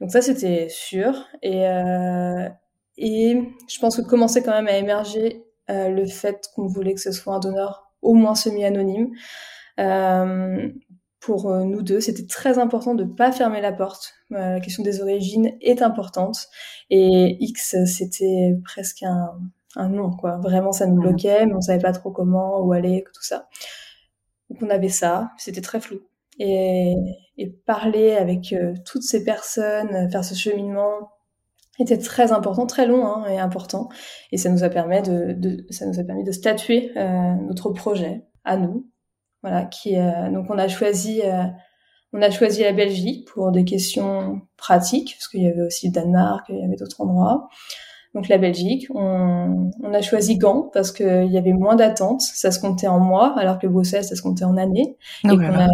[0.00, 1.14] Donc ça, c'était sûr.
[1.42, 1.64] Et
[2.98, 7.00] et je pense que commençait quand même à émerger euh, le fait qu'on voulait que
[7.00, 9.10] ce soit un donneur au moins semi-anonyme.
[9.78, 10.68] Euh,
[11.20, 14.14] pour euh, nous deux, c'était très important de pas fermer la porte.
[14.32, 16.46] Euh, la question des origines est importante.
[16.88, 19.36] Et X, c'était presque un,
[19.74, 20.38] un non, quoi.
[20.38, 23.48] Vraiment, ça nous bloquait, mais on savait pas trop comment, où aller, tout ça.
[24.50, 25.98] Donc on avait ça, c'était très flou.
[26.38, 26.94] Et,
[27.38, 28.54] et parler avec
[28.84, 31.10] toutes ces personnes, faire ce cheminement,
[31.82, 33.88] était très important, très long hein, et important,
[34.32, 37.70] et ça nous a permis de, de ça nous a permis de statuer euh, notre
[37.70, 38.86] projet à nous,
[39.42, 39.64] voilà.
[39.64, 41.44] Qui euh, donc on a choisi euh,
[42.12, 45.92] on a choisi la Belgique pour des questions pratiques parce qu'il y avait aussi le
[45.92, 47.48] Danemark, il y avait d'autres endroits.
[48.14, 52.50] Donc la Belgique, on, on a choisi Gand parce qu'il y avait moins d'attentes, ça
[52.50, 54.96] se comptait en mois, alors que Bruxelles, ça se comptait en années.
[55.24, 55.68] et on,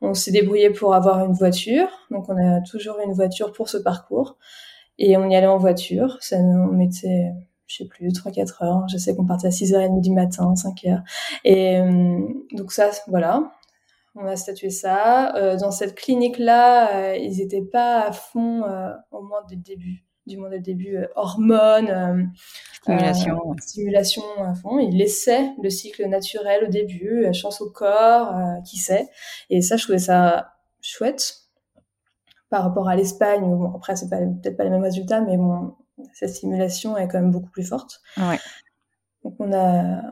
[0.00, 3.78] on s'est débrouillé pour avoir une voiture, donc on a toujours une voiture pour ce
[3.78, 4.38] parcours.
[4.98, 6.18] Et on y allait en voiture.
[6.20, 7.32] Ça nous mettait,
[7.66, 8.88] je sais plus, 3-4 heures.
[8.88, 11.02] Je sais qu'on partait à 6h30 du matin, 5h.
[11.44, 12.20] Et euh,
[12.52, 13.52] donc ça, voilà.
[14.14, 15.34] On a statué ça.
[15.34, 18.62] Euh, dans cette clinique-là, euh, ils étaient pas à fond
[19.10, 20.04] au moins dès le début.
[20.26, 22.32] Du moins dès le début, hormones,
[22.72, 24.78] stimulation, stimulation à fond.
[24.78, 28.32] Ils laissaient le cycle naturel au début, chance au corps,
[28.64, 29.06] qui sait.
[29.50, 31.43] Et ça, je trouvais ça chouette
[32.54, 33.40] par rapport à l'Espagne.
[33.40, 35.74] Bon, après, c'est peut-être pas les mêmes résultats, mais bon,
[36.12, 38.00] cette stimulation est quand même beaucoup plus forte.
[38.16, 38.38] Ouais.
[39.24, 40.02] Donc on a,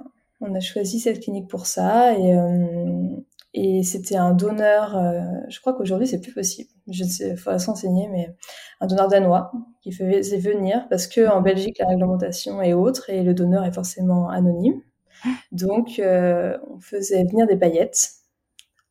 [0.40, 3.06] on a choisi cette clinique pour ça et, euh,
[3.54, 4.96] et c'était un donneur.
[4.96, 6.68] Euh, je crois qu'aujourd'hui c'est plus possible.
[6.88, 8.34] Je sais, faudra s'enseigner, mais
[8.80, 13.22] un donneur danois qui faisait venir parce que en Belgique la réglementation est autre et
[13.22, 14.80] le donneur est forcément anonyme.
[15.52, 18.14] Donc euh, on faisait venir des paillettes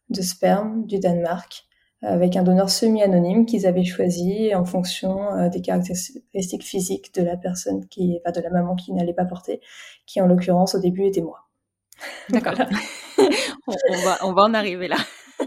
[0.07, 1.67] de sperme du Danemark
[2.01, 7.37] avec un donneur semi-anonyme qu'ils avaient choisi en fonction euh, des caractéristiques physiques de la
[7.37, 9.61] personne qui, enfin, de la maman qui n'allait pas porter,
[10.05, 11.47] qui en l'occurrence au début était moi.
[12.29, 12.53] D'accord.
[13.67, 14.97] on, va, on va en arriver là.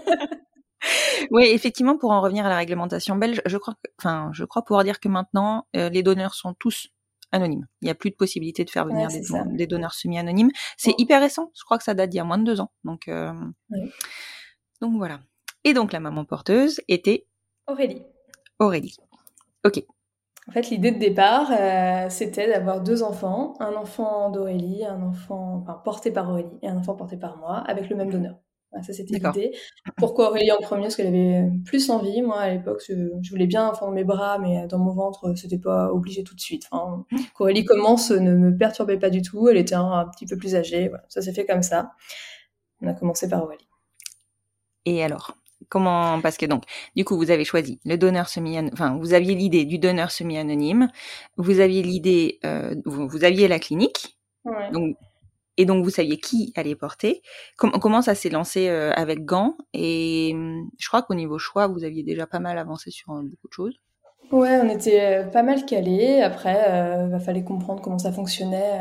[1.31, 4.85] oui, effectivement, pour en revenir à la réglementation belge, je crois, enfin, je crois pouvoir
[4.85, 6.89] dire que maintenant, euh, les donneurs sont tous
[7.33, 7.67] anonymes.
[7.83, 9.09] Il n'y a plus de possibilité de faire venir
[9.57, 10.51] des, donneurs semi-anonymes.
[10.77, 11.51] C'est hyper récent.
[11.59, 12.71] Je crois que ça date d'il y a moins de deux ans.
[12.85, 13.33] Donc, euh,
[14.81, 15.19] donc voilà.
[15.65, 17.27] Et donc la maman porteuse était
[17.67, 18.03] Aurélie.
[18.59, 18.97] Aurélie.
[19.65, 19.83] Ok.
[20.47, 25.63] En fait, l'idée de départ, euh, c'était d'avoir deux enfants, un enfant d'Aurélie, un enfant
[25.63, 28.37] enfin, porté par Aurélie et un enfant porté par moi, avec le même donneur.
[28.83, 29.57] ça, c'était l'idée.
[29.97, 30.83] Pourquoi Aurélie en premier?
[30.83, 32.21] Parce qu'elle avait plus envie.
[32.21, 35.59] Moi, à l'époque, je, voulais bien enfant dans mes bras, mais dans mon ventre, c'était
[35.59, 36.69] pas obligé tout de suite.
[36.71, 37.07] Enfin,
[37.41, 39.49] Aurélie commence ne me perturbait pas du tout.
[39.49, 40.91] Elle était un, petit peu plus âgée.
[41.09, 41.93] ça s'est fait comme ça.
[42.83, 43.67] On a commencé par Aurélie.
[44.85, 45.35] Et alors?
[45.69, 46.65] Comment Parce que donc,
[46.97, 50.89] du coup, vous avez choisi le donneur semi, enfin, vous aviez l'idée du donneur semi-anonyme,
[51.37, 54.19] vous aviez l'idée, euh, vous, aviez la clinique,
[54.73, 54.97] donc,
[55.57, 57.23] et donc vous saviez qui allait porter.
[57.57, 61.85] comment ça s'est lancé euh, avec Gant Et hum, je crois qu'au niveau choix, vous
[61.85, 63.75] aviez déjà pas mal avancé sur euh, beaucoup de choses.
[64.33, 66.23] Ouais, on était pas mal calés.
[66.23, 66.55] Après,
[67.05, 68.81] il va falloir comprendre comment ça fonctionnait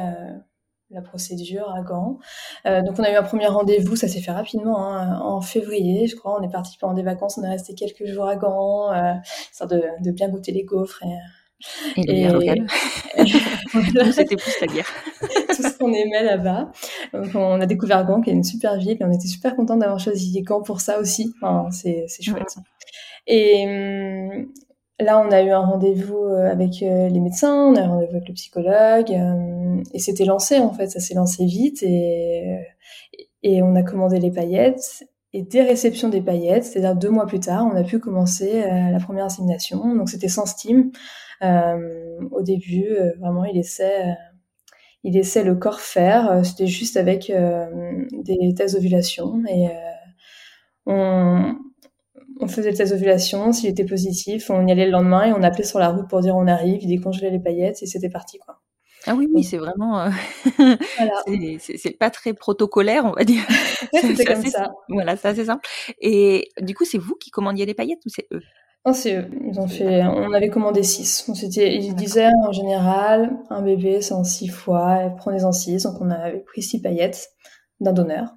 [0.94, 2.20] la procédure à Gand.
[2.66, 6.08] Euh, donc on a eu un premier rendez-vous, ça s'est fait rapidement, hein, en février,
[6.08, 6.40] je crois.
[6.40, 9.14] On est parti pendant des vacances, on est resté quelques jours à Gand, euh,
[9.52, 12.68] histoire de, de, bien goûter les gaufres et Et locale.
[14.14, 14.88] C'était plus la bière.
[15.56, 16.72] Tout ce qu'on aimait là-bas.
[17.14, 20.00] on a découvert Gand, qui est une super ville, et on était super contents d'avoir
[20.00, 21.34] choisi Gand pour ça aussi.
[21.42, 22.56] Enfin, c'est chouette.
[23.28, 23.66] Et
[25.04, 27.88] là, on a eu un rendez-vous euh, avec euh, les médecins, on a eu un
[27.90, 32.60] rendez-vous avec le psychologue, euh, et c'était lancé en fait, ça s'est lancé vite, et,
[33.44, 35.06] et on a commandé les paillettes.
[35.34, 39.00] Et dès réception des paillettes, c'est-à-dire deux mois plus tard, on a pu commencer la
[39.00, 39.96] première insémination.
[39.96, 40.92] Donc c'était sans steam.
[41.42, 44.16] au début, vraiment, il laissait,
[45.04, 46.46] il le corps faire.
[46.46, 49.70] C'était juste avec des tests d'ovulation et
[50.86, 51.56] on,
[52.40, 55.44] on faisait le test d'ovulation, s'il était positif, on y allait le lendemain et on
[55.44, 58.40] appelait sur la route pour dire on arrive, il décongelait les paillettes et c'était parti
[58.40, 58.60] quoi.
[59.06, 60.00] Ah oui, oui, c'est vraiment.
[60.00, 60.10] Euh,
[61.60, 63.44] c'est pas très protocolaire, on va dire.
[63.94, 64.72] c'était comme ça.
[64.88, 65.68] Voilà, c'est assez simple.
[66.00, 68.42] Et du coup, c'est vous qui commandiez les paillettes ou c'est eux?
[68.86, 69.30] Non, c'est eux.
[69.46, 70.04] Ils ont fait.
[70.04, 71.26] On avait commandé six.
[71.28, 75.84] On ils disaient en général, un bébé, c'est en six fois, prenez-en six.
[75.84, 77.30] Donc on avait pris six paillettes
[77.82, 78.34] d'un donneur.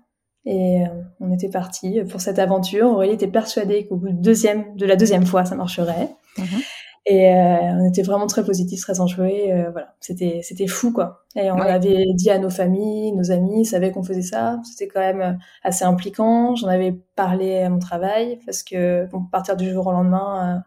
[0.46, 0.86] Et euh,
[1.18, 2.86] on était parti pour cette aventure.
[2.86, 6.08] Aurélie était persuadée qu'au bout de, deuxième, de la deuxième fois, ça marcherait.
[6.38, 6.60] Mhm.
[7.08, 9.52] Et euh, on était vraiment très positifs, très enjoués.
[9.52, 11.24] Euh, voilà, c'était c'était fou quoi.
[11.36, 14.60] Et on avait dit à nos familles, nos amis, ils savaient qu'on faisait ça.
[14.64, 16.54] C'était quand même assez impliquant.
[16.56, 20.64] J'en avais parlé à mon travail parce que bon, partir du jour au lendemain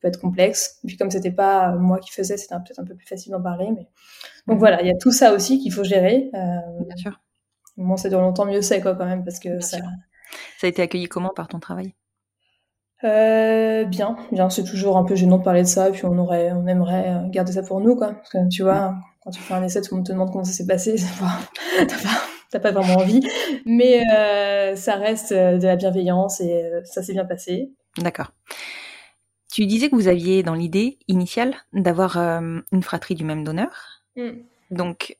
[0.00, 0.80] peut être complexe.
[0.82, 3.42] Et puis comme c'était pas moi qui faisais, c'était peut-être un peu plus facile d'en
[3.42, 3.68] parler.
[3.68, 3.88] Mais
[4.48, 4.58] donc mhm.
[4.58, 6.30] voilà, il y a tout ça aussi qu'il faut gérer.
[6.32, 7.20] Bien sûr
[7.76, 9.78] moins ça dure longtemps, mieux c'est quoi quand même parce que ça.
[10.58, 11.94] Ça a été accueilli comment par ton travail?
[13.04, 16.16] Euh, bien, bien, c'est toujours un peu gênant de parler de ça, et puis on
[16.18, 18.14] aurait, on aimerait euh, garder ça pour nous, quoi.
[18.14, 20.44] Parce que tu vois, quand tu fais un essai, tout le monde te demande comment
[20.44, 20.96] ça s'est passé,
[21.78, 23.20] t'as pas, pas, vraiment envie,
[23.66, 27.70] mais euh, ça reste de la bienveillance et ça s'est bien passé.
[27.98, 28.32] D'accord.
[29.52, 34.02] Tu disais que vous aviez dans l'idée initiale d'avoir une fratrie du même donneur.
[34.16, 34.30] Mm.
[34.70, 35.16] Donc,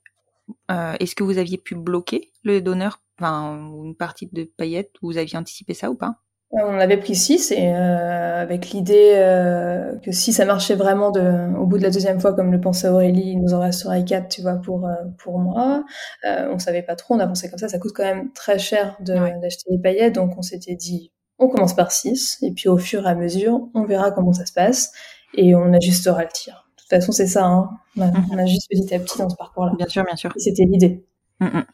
[0.68, 5.36] est-ce que vous aviez pu bloquer le donneur, enfin, une partie de paillettes Vous aviez
[5.36, 6.16] anticipé ça ou pas?
[6.54, 11.10] Euh, on avait pris 6 et euh, avec l'idée euh, que si ça marchait vraiment
[11.10, 14.04] de, au bout de la deuxième fois, comme le pensait Aurélie, il nous en resterait
[14.04, 15.84] 4, tu vois, pour, euh, pour moi.
[16.24, 18.58] Euh, on savait pas trop, on a pensé comme ça, ça coûte quand même très
[18.58, 22.78] cher d'acheter les paillettes, donc on s'était dit, on commence par 6 et puis au
[22.78, 24.92] fur et à mesure, on verra comment ça se passe
[25.34, 26.65] et on ajustera le tir.
[26.86, 27.44] De toute façon, c'est ça.
[27.44, 27.70] Hein.
[27.96, 28.46] On, a, mhm.
[28.46, 29.72] juste petit à petit dans ce parcours-là.
[29.76, 30.32] Bien sûr, bien sûr.
[30.36, 31.04] C'était l'idée.
[31.40, 31.66] Mm, mm.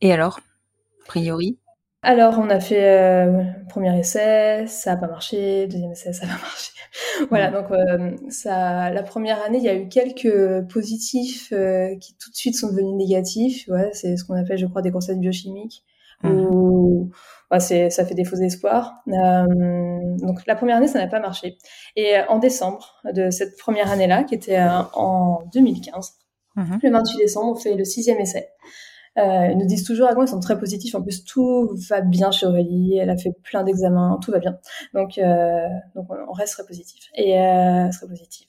[0.00, 0.40] Et alors,
[1.04, 1.58] a priori?
[2.02, 6.34] Alors, on a fait euh, premier essai, ça n'a pas marché, deuxième essai, ça n'a
[6.34, 6.72] pas marché.
[7.30, 12.16] voilà, donc euh, ça, la première année, il y a eu quelques positifs euh, qui
[12.16, 13.68] tout de suite sont devenus négatifs.
[13.68, 15.84] Ouais, c'est ce qu'on appelle, je crois, des concepts biochimiques.
[16.22, 17.10] Mhm
[17.50, 18.96] bah, c'est, ça fait des faux espoirs.
[19.08, 19.46] Euh,
[20.18, 21.58] donc la première année, ça n'a pas marché.
[21.94, 26.14] Et euh, en décembre de cette première année-là, qui était euh, en 2015,
[26.56, 26.78] mhm.
[26.82, 28.48] le 28 décembre, on fait le sixième essai.
[29.18, 30.94] Euh, ils nous disent toujours, à ah, ils sont très positifs.
[30.94, 32.98] En plus, tout va bien chez Aurélie.
[32.98, 34.58] Elle a fait plein d'examens, tout va bien.
[34.94, 37.04] Donc, euh, donc on reste très positif.
[37.14, 38.46] Et euh, très positif.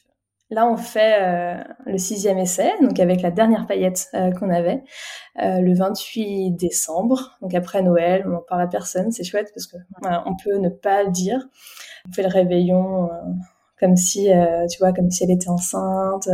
[0.50, 4.82] Là, on fait euh, le sixième essai, donc avec la dernière paillette euh, qu'on avait,
[5.42, 8.24] euh, le 28 décembre, donc après Noël.
[8.26, 11.46] On en parle à personne, c'est chouette parce que on peut ne pas le dire.
[12.08, 13.10] On fait le réveillon
[13.78, 14.30] comme si,
[14.72, 16.30] tu vois, comme si elle était enceinte.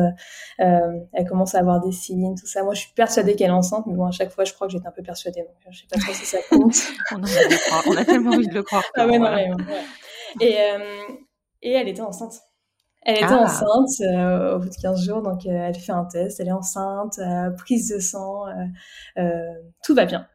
[0.60, 2.64] elle commence à avoir des signes, tout ça.
[2.64, 4.74] Moi, je suis persuadée qu'elle est enceinte, mais bon, à chaque fois, je crois que
[4.74, 6.76] j'étais un peu persuadée, donc je sais pas trop si ça compte.
[7.12, 7.28] on, a
[7.88, 8.84] on a tellement envie de le croire.
[8.96, 9.50] Ah ouais, non, ouais.
[10.40, 10.56] Et,
[11.64, 12.44] et elle était enceinte.
[13.06, 13.44] Elle était ah.
[13.44, 16.54] enceinte euh, au bout de 15 jours, donc euh, elle fait un test, elle est
[16.54, 18.46] enceinte, euh, prise de sang,
[19.84, 20.28] tout va bien.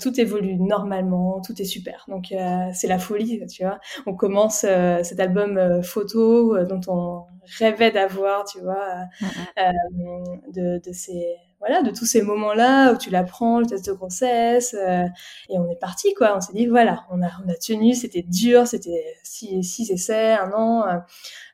[0.00, 2.04] Tout évolue normalement, tout est super.
[2.06, 2.32] Donc
[2.72, 3.80] c'est la folie, tu vois.
[4.06, 7.24] On commence cet album photo dont on
[7.58, 9.08] rêvait d'avoir, tu vois,
[9.56, 11.34] de, de ces
[11.66, 15.78] voilà, de tous ces moments-là où tu l'apprends, le test de grossesse, et on est
[15.78, 16.36] parti, quoi.
[16.36, 20.32] On s'est dit, voilà, on a, on a tenu, c'était dur, c'était six, six essais,
[20.32, 20.84] un an,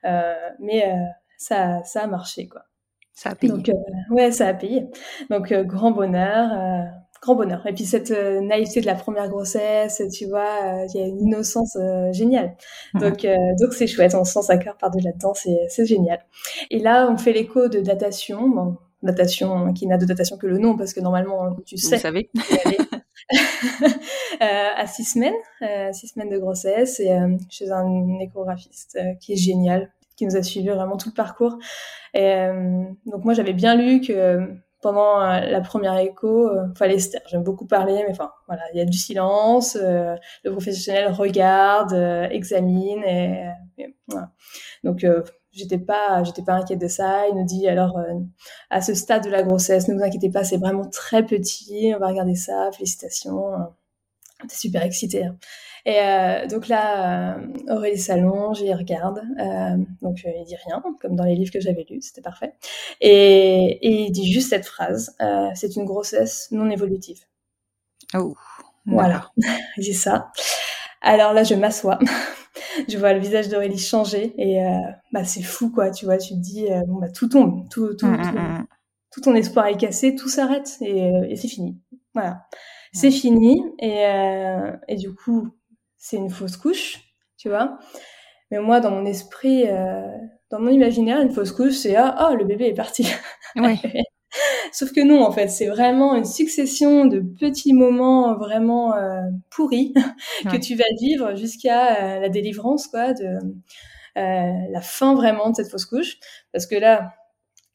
[0.05, 0.97] euh, mais euh,
[1.37, 2.63] ça, ça a marché, quoi.
[3.13, 3.53] Ça a payé.
[3.53, 3.75] Donc, euh,
[4.15, 4.89] ouais, ça a payé.
[5.29, 6.89] Donc, grand bonheur
[7.23, 7.67] grand bonheur.
[7.67, 11.77] Et puis cette naïveté de la première grossesse, tu vois, il y a une innocence
[12.13, 12.57] géniale.
[12.95, 13.27] Donc
[13.61, 16.25] donc c'est chouette, on se sent sa cœur par-delà là-dedans, c'est c'est génial.
[16.71, 20.59] Et là, on fait l'écho de datation, bon, datation qui n'a de datation que le
[20.59, 21.97] nom parce que normalement tu sais.
[21.97, 22.31] Vous savez.
[24.41, 27.17] à six semaines, six semaines de grossesse et
[27.49, 31.59] chez un échographiste qui est génial, qui nous a suivi vraiment tout le parcours.
[32.15, 32.47] Et
[33.07, 34.49] donc moi j'avais bien lu que
[34.81, 37.23] pendant la première écho, euh, fallait se taire.
[37.27, 39.77] J'aime beaucoup parler, mais enfin, voilà, il y a du silence.
[39.77, 41.93] le professionnel regarde,
[42.31, 43.51] examine, et,
[44.09, 44.31] voilà.
[44.85, 45.07] Donc,
[45.53, 47.29] j'étais pas, j'étais pas inquiète de ça.
[47.29, 48.15] Il nous dit alors euh,
[48.71, 51.93] à ce stade de la grossesse, ne vous inquiétez pas, c'est vraiment très petit.
[51.95, 52.71] On va regarder ça.
[52.73, 53.39] Félicitations.
[54.41, 55.25] On était super excités.
[55.25, 55.37] Hein.
[55.87, 59.23] Et euh, donc là, euh, Aurélie s'allonge, il regarde.
[59.39, 62.55] Euh, donc il dit rien, comme dans les livres que j'avais lus, c'était parfait.
[63.01, 65.17] Et, et, il dit juste cette phrase
[65.55, 67.21] c'est une grossesse non évolutive.
[68.15, 68.35] Oh.
[68.87, 69.31] Voilà,
[69.77, 70.31] il dit ça.
[71.03, 71.99] Alors là, je m'assois.
[72.89, 74.61] Je vois le visage d'Aurélie changer et
[75.13, 75.91] bah c'est fou quoi.
[75.91, 78.67] Tu vois, tu te dis bon bah tout tombe, tout tout, mm, tout, mm, mm.
[79.13, 81.79] tout ton espoir est cassé, tout s'arrête et, et c'est fini.
[82.15, 82.47] Voilà
[82.93, 85.49] c'est fini et, euh, et du coup
[85.97, 86.99] c'est une fausse couche,
[87.37, 87.79] tu vois.
[88.51, 90.07] Mais moi dans mon esprit, euh,
[90.51, 93.07] dans mon imaginaire, une fausse couche c'est ah, oh, le bébé est parti.
[94.73, 99.95] Sauf que non, en fait, c'est vraiment une succession de petits moments vraiment euh, pourris
[100.51, 103.39] que tu vas vivre jusqu'à euh, la délivrance, quoi, de
[104.19, 106.19] euh, la fin vraiment de cette fausse couche.
[106.53, 107.15] Parce que là,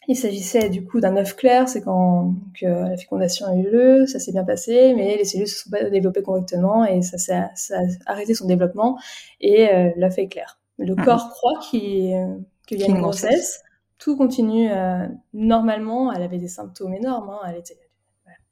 [0.07, 4.05] il s'agissait du coup d'un œuf clair, c'est quand que la fécondation a eu lieu,
[4.05, 7.49] ça s'est bien passé, mais les cellules se sont pas développées correctement et ça, ça,
[7.55, 8.99] ça a arrêté son développement
[9.41, 10.59] et euh, l'œuf est clair.
[10.77, 11.05] Le mhm.
[11.05, 13.63] corps croit qu'il y a une grossesse,
[13.97, 16.11] tout continue euh, normalement.
[16.11, 17.77] Elle avait des symptômes énormes, hein, elle était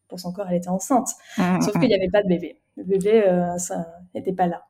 [0.08, 2.60] pour son corps, elle était enceinte, mhm, sauf qu'il n'y avait pas de bébé.
[2.78, 4.64] Le bébé, euh, ça n'était pas là.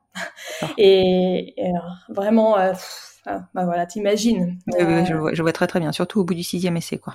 [0.78, 1.72] et, et
[2.08, 2.58] vraiment.
[2.58, 2.72] Euh,
[3.26, 4.58] ah, bah voilà, t'imagines.
[4.78, 7.14] je, vois, je, vois, très très bien, surtout au bout du sixième essai, quoi.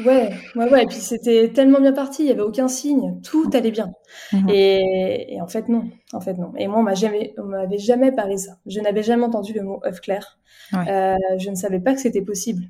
[0.00, 0.82] Ouais, ouais, ouais.
[0.82, 3.92] Et puis c'était tellement bien parti, il y avait aucun signe, tout allait bien.
[4.32, 4.48] Mhm.
[4.48, 6.52] Et, et, en fait non, en fait non.
[6.56, 8.58] Et moi on m'a jamais, on m'avait jamais parlé ça.
[8.66, 10.38] Je n'avais jamais entendu le mot œuf clair.
[10.74, 12.64] Euh, je ne savais pas que c'était possible,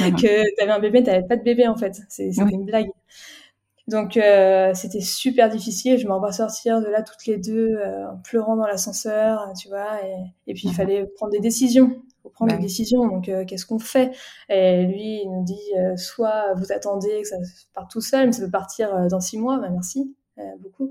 [0.00, 0.14] mhm.
[0.22, 2.00] que t'avais un bébé, t'avais pas de bébé en fait.
[2.08, 2.90] C'était une blague.
[3.88, 5.98] Donc euh, c'était super difficile.
[5.98, 9.68] Je m'en vais sortir de là toutes les deux euh, en pleurant dans l'ascenseur, tu
[9.68, 10.00] vois.
[10.04, 10.76] Et, et puis il mhm.
[10.76, 12.00] fallait prendre des décisions.
[12.22, 13.06] Faut prendre des décisions.
[13.06, 14.12] Donc euh, qu'est-ce qu'on fait?
[14.48, 17.36] Et lui il nous dit soit vous attendez que ça
[17.74, 19.58] parte tout seul, mais ça peut partir dans six mois.
[19.58, 20.14] Bah, merci.
[20.60, 20.90] beaucoup.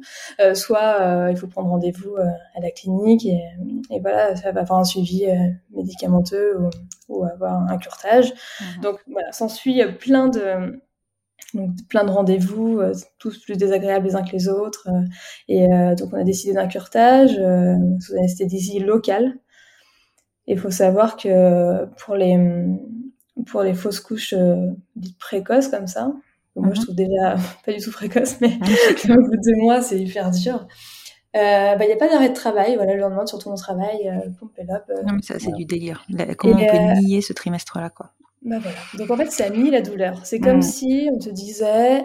[0.53, 3.41] soit il faut prendre rendez-vous à la clinique et,
[3.89, 5.25] et, voilà, ça va faire un suivi
[5.71, 6.69] médicamenteux ou,
[7.09, 8.33] ou, avoir un curtage.
[8.59, 8.83] Mhm.
[8.83, 10.79] Donc voilà, s'ensuit plein de
[11.53, 14.87] donc plein de rendez-vous, euh, tous plus désagréables les uns que les autres.
[14.89, 15.05] Euh,
[15.47, 17.31] et euh, donc on a décidé d'un curtage
[17.99, 19.35] sous anesthésie locale.
[20.47, 22.37] Il faut savoir que pour les
[23.45, 24.35] pour les fausses couches
[24.95, 26.13] dites précoces comme ça,
[26.55, 26.83] moi je mhm.
[26.85, 28.53] trouve déjà pas du tout précoce, mais
[29.09, 30.67] au bout de deux mois c'est hyper dur.
[31.33, 32.75] Il euh, n'y bah, a pas d'arrêt de travail.
[32.75, 36.05] Voilà, le lendemain, surtout mon travail, euh, pompe et non, mais ça, c'est du délire.
[36.37, 38.11] comment on peut nier ce trimestre-là, quoi?
[38.41, 38.77] bah voilà.
[38.97, 40.25] Donc en fait, ça mis la douleur.
[40.25, 40.63] C'est comme mm.
[40.63, 42.03] si on te disait,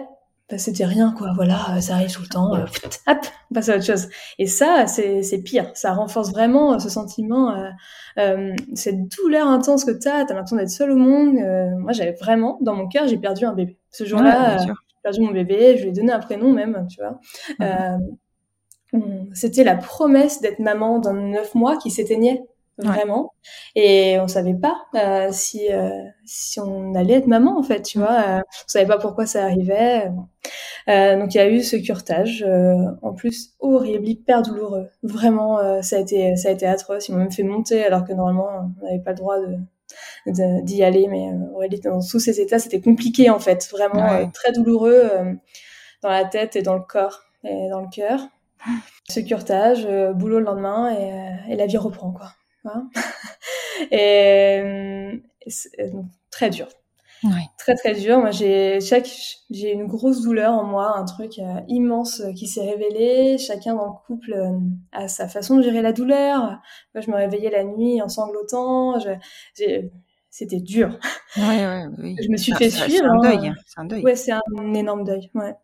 [0.49, 1.33] bah, c'était rien, quoi.
[1.35, 2.55] Voilà, ça arrive tout le temps.
[2.55, 2.63] Euh,
[3.07, 3.17] hop,
[3.51, 4.07] on passe à autre chose.
[4.39, 5.71] Et ça, c'est pire.
[5.73, 7.69] Ça renforce vraiment euh, ce sentiment, euh,
[8.17, 10.23] euh, cette douleur intense que t'as.
[10.23, 11.35] T'as l'impression d'être seul au monde.
[11.37, 13.77] Euh, moi, j'avais vraiment, dans mon cœur, j'ai perdu un bébé.
[13.91, 14.71] Ce jour-là, j'ai
[15.03, 15.75] perdu mon bébé.
[15.77, 17.19] Je lui ai donné un prénom même, tu vois.
[18.93, 19.33] Mm.
[19.33, 22.45] C'était la promesse d'être maman dans neuf mois qui s'éteignait
[22.77, 23.33] vraiment.
[23.75, 25.89] Et on savait pas euh, si euh,
[26.25, 28.13] si on allait être maman en fait, tu vois.
[28.27, 30.11] Euh, on savait pas pourquoi ça arrivait.
[30.89, 34.89] Euh, donc il y a eu ce curtage, euh, en plus horrible, hyper douloureux.
[35.03, 37.09] Vraiment, ça a été ça a été atroce.
[37.09, 38.47] Ils m'ont même fait monter alors que normalement
[38.81, 39.57] on n'avait pas le droit de
[40.63, 45.09] d'y aller, mais Aurélie dans tous ces états, c'était compliqué en fait, vraiment très douloureux
[46.03, 48.19] dans la tête et dans le corps et dans le cœur.
[49.09, 52.33] Ce curtage, boulot le lendemain et, et la vie reprend quoi.
[53.91, 55.13] et euh,
[55.79, 56.01] euh,
[56.31, 56.67] très dur.
[57.57, 58.19] Très très dur.
[58.19, 59.09] Moi j'ai chaque
[59.49, 63.37] j'ai une grosse douleur en moi, un truc euh, immense qui s'est révélé.
[63.39, 64.35] Chacun dans le couple
[64.91, 66.59] a sa façon de gérer la douleur.
[66.93, 68.99] Moi je me réveillais la nuit en sanglotant.
[68.99, 69.89] Je,
[70.37, 70.99] c'était dur.
[71.35, 72.15] Ouais, ouais, oui.
[72.23, 72.91] Je me suis fait suivre.
[72.91, 73.47] C'est un deuil.
[73.47, 73.55] Hein.
[73.65, 74.03] C'est un deuil.
[74.03, 75.31] Ouais, c'est un énorme deuil.
[75.33, 75.55] Ouais.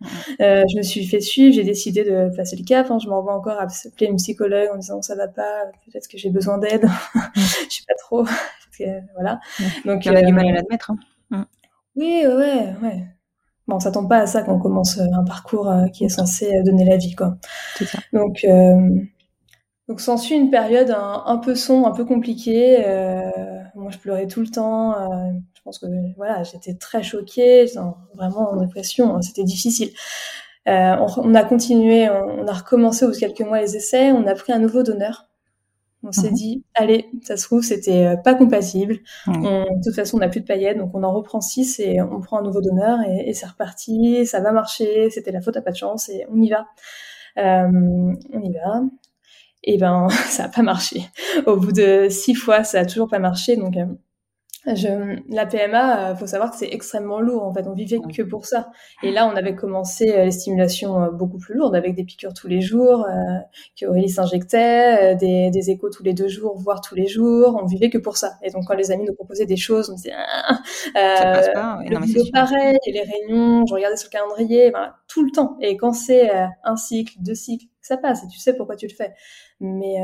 [0.42, 1.54] Euh, je me suis fait suivre.
[1.54, 2.90] J'ai décidé de passer le cap.
[2.90, 2.98] Hein.
[2.98, 5.66] Je m'envoie encore à appeler une psychologue en disant ça va pas.
[5.86, 6.88] Peut-être que j'ai besoin d'aide.
[7.36, 8.26] je sais pas trop.
[9.14, 9.40] voilà.
[9.86, 10.92] Donc, y a du mal à euh, l'admettre.
[11.30, 11.46] Hein.
[11.96, 13.04] Oui, ouais, ouais.
[13.68, 16.10] Bon, ça tombe pas à ça quand on commence euh, un parcours euh, qui est
[16.10, 17.38] censé donner la vie, quoi.
[17.80, 18.00] Ça.
[18.12, 18.44] Donc,
[19.88, 22.84] donc s'ensuit une période un, un, peu sombre, un peu compliquée.
[22.88, 24.94] Euh, moi, je pleurais tout le temps.
[25.00, 25.86] Euh, je pense que
[26.18, 27.66] voilà, j'étais très choquée,
[28.16, 29.16] vraiment en dépression.
[29.16, 29.90] Hein, c'était difficile.
[30.68, 34.12] Euh, on, on, a continué, on, a recommencé au bout de quelques mois les essais.
[34.12, 35.28] On a pris un nouveau donneur.
[36.06, 36.36] On s'est mhm.
[36.36, 39.00] dit, allez, ça se trouve, c'était euh, pas compatible.
[39.26, 42.02] On, de toute façon, on n'a plus de paillettes, donc on en reprend six et
[42.02, 44.26] on prend un nouveau donneur et, et c'est reparti.
[44.26, 45.10] Ça va marcher.
[45.12, 46.66] C'était la faute à pas de chance et on y va.
[47.38, 48.84] Euh, on y va
[49.64, 51.02] et ben ça a pas marché.
[51.46, 53.56] Au bout de six fois, ça a toujours pas marché.
[53.56, 53.86] Donc euh,
[54.66, 57.44] je, la PMA, euh, faut savoir que c'est extrêmement lourd.
[57.44, 58.72] En fait, on vivait que pour ça.
[59.02, 62.34] Et là, on avait commencé euh, les stimulations euh, beaucoup plus lourdes, avec des piqûres
[62.34, 63.40] tous les jours, euh,
[63.78, 67.60] qu'Aurélie s'injectait, des, des échos tous les deux jours, voire tous les jours.
[67.62, 68.36] On vivait que pour ça.
[68.42, 70.60] Et donc, quand les amis nous proposaient des choses, on disait ah,
[70.94, 71.80] ça passe pas.
[71.92, 72.00] non,
[72.32, 75.58] pareil, et les réunions, je regardais sur le calendrier, ben, tout le temps.
[75.60, 76.32] Et quand c'est
[76.64, 78.24] un cycle, deux cycles, ça passe.
[78.24, 79.14] Et tu sais pourquoi tu le fais.
[79.64, 79.96] Mais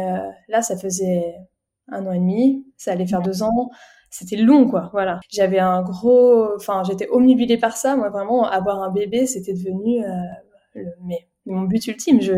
[0.47, 1.36] là, ça faisait
[1.91, 3.70] un an et demi, ça allait faire deux ans.
[4.10, 5.20] C'était long quoi voilà.
[5.30, 7.95] J'avais un gros enfin j'étais omnibilée par ça.
[7.95, 10.10] Moi vraiment avoir un bébé c'était devenu euh,
[10.74, 12.20] le, mais mon but ultime.
[12.22, 12.34] Je,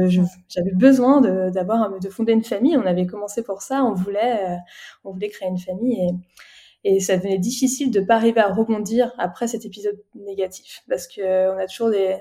[0.49, 2.77] j'avais besoin de d'avoir de fonder une famille.
[2.77, 3.83] On avait commencé pour ça.
[3.85, 4.55] On voulait euh,
[5.05, 6.09] on voulait créer une famille et
[6.83, 10.81] et ça devenait difficile de pas arriver à rebondir après cet épisode négatif.
[10.89, 12.17] Parce que on a toujours des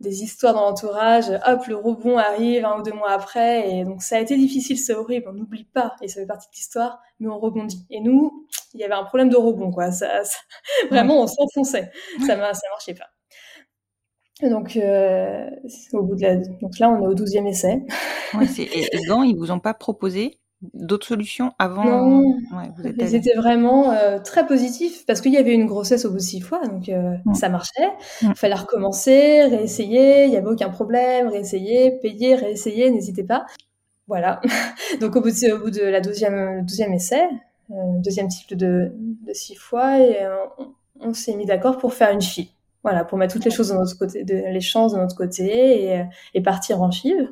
[0.00, 4.02] des histoires dans l'entourage, hop, le rebond arrive un ou deux mois après, et donc
[4.02, 7.00] ça a été difficile, c'est horrible, on n'oublie pas, et ça fait partie de l'histoire,
[7.18, 7.84] mais on rebondit.
[7.90, 9.90] Et nous, il y avait un problème de rebond, quoi.
[9.90, 10.22] Ça,
[10.90, 11.90] vraiment, on s'enfonçait,
[12.20, 13.08] ça, ça marchait pas.
[14.48, 15.50] Donc, euh,
[15.92, 16.36] au bout de la...
[16.36, 17.82] donc là, on est au douzième essai.
[18.34, 23.14] Ouais, et, Gant, ils vous ont pas proposé d'autres solutions avant Non, ouais, vous êtes
[23.14, 26.40] étaient vraiment euh, très positifs parce qu'il y avait une grossesse au bout de six
[26.40, 27.90] fois, donc euh, ça marchait.
[28.22, 33.46] Il fallait recommencer, réessayer, il y avait aucun problème, réessayer, payer, réessayer, n'hésitez pas.
[34.08, 34.40] Voilà.
[35.00, 37.28] donc au bout de, au bout de la douzième, douzième essai,
[37.70, 38.92] euh, deuxième cycle de,
[39.26, 40.26] de six fois, et
[40.58, 42.50] on, on s'est mis d'accord pour faire une fille.
[42.82, 45.84] Voilà, pour mettre toutes les choses de notre côté, de, les chances de notre côté
[45.84, 46.04] et,
[46.34, 47.28] et partir en FIV.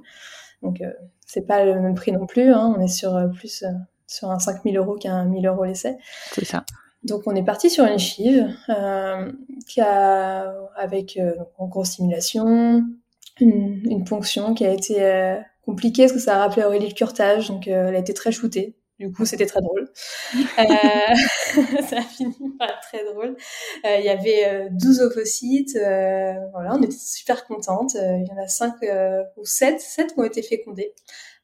[0.62, 0.80] Donc
[1.26, 2.52] c'est pas le même prix non plus.
[2.52, 2.74] Hein.
[2.76, 3.72] On est sur euh, plus euh,
[4.06, 5.98] sur un 5000 euros qu'un 1000 euros l'essai.
[6.32, 6.64] C'est ça.
[7.02, 9.30] Donc on est parti sur une chive euh,
[9.66, 12.84] qui a avec euh, en grosse simulation,
[13.40, 16.94] une, une, ponction qui a été euh, compliquée parce que ça a rappelé Aurélie le
[16.94, 18.74] curtage, donc elle a été très shootée.
[18.98, 19.90] Du coup, c'était très drôle.
[20.34, 20.62] euh,
[21.88, 23.36] ça a fini par être très drôle.
[23.84, 25.76] Euh, il y avait 12 euh, ovocytes.
[25.76, 27.94] Euh, voilà, on était super contentes.
[27.94, 28.74] Il y en a 5
[29.36, 30.94] ou 7, 7 qui ont été fécondés.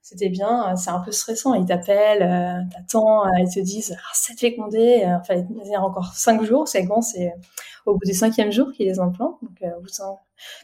[0.01, 0.75] C'était bien.
[0.77, 1.53] C'est un peu stressant.
[1.55, 5.03] Ils t'appellent, t'attends, ils te disent ah, 7 fécondés.
[5.07, 6.67] Enfin, il y a encore 5 jours.
[6.69, 7.35] C'est grand, c'est
[7.85, 9.39] au bout du cinquième jour qu'ils les implantent.
[9.43, 10.07] Donc, au bout de 5,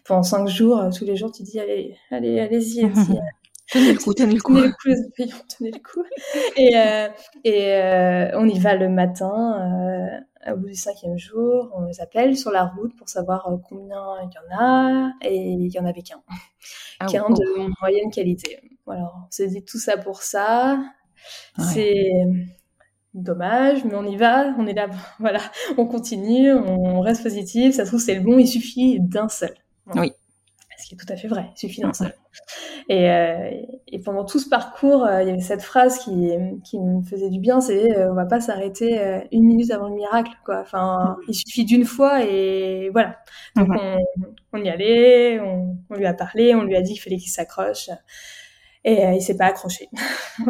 [0.07, 2.85] pendant 5 jours, tous les jours, tu dis allez, allez, allez-y.
[2.85, 2.95] allez
[3.71, 4.55] Tenez le coup, tenez le coup.
[4.55, 4.89] Tenez le coup,
[5.19, 6.03] les tenez le coup.
[6.57, 7.09] Et, euh,
[7.45, 12.01] et euh, on y va le matin, euh, au bout du cinquième jour, on les
[12.01, 15.85] appelle sur la route pour savoir combien il y en a, et il y en
[15.85, 16.23] avait qu'un.
[17.01, 17.35] Ah, qu'un oh.
[17.35, 18.61] de moyenne qualité.
[18.87, 20.79] Voilà, on s'est dit tout ça pour ça.
[21.59, 21.65] Ouais.
[21.65, 22.11] C'est
[23.13, 24.89] dommage, mais on y va, on est là,
[25.19, 25.41] voilà,
[25.77, 29.55] on continue, on reste positif, ça se trouve c'est le bon, il suffit d'un seul.
[29.85, 30.03] Voilà.
[30.03, 30.13] Oui
[30.79, 32.15] ce qui est tout à fait vrai, il suffit d'un seul.
[32.89, 33.51] Et, euh,
[33.89, 36.31] et, pendant tout ce parcours, euh, il y avait cette phrase qui,
[36.65, 39.89] qui me faisait du bien, c'est euh, on va pas s'arrêter euh, une minute avant
[39.89, 40.61] le miracle, quoi.
[40.61, 43.17] Enfin, il suffit d'une fois et voilà.
[43.57, 43.97] Donc on,
[44.53, 47.31] on, y allait, on, on, lui a parlé, on lui a dit qu'il fallait qu'il
[47.31, 47.91] s'accroche.
[48.85, 49.89] Et euh, il s'est pas accroché.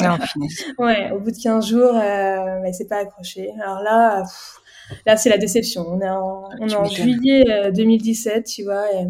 [0.00, 0.18] Non,
[0.78, 3.50] ouais, au bout de 15 jours, euh, bah, il s'est pas accroché.
[3.60, 5.86] Alors là, pff, là c'est la déception.
[5.88, 8.92] On est en, on est en juillet 2017, tu vois.
[8.94, 9.06] Et,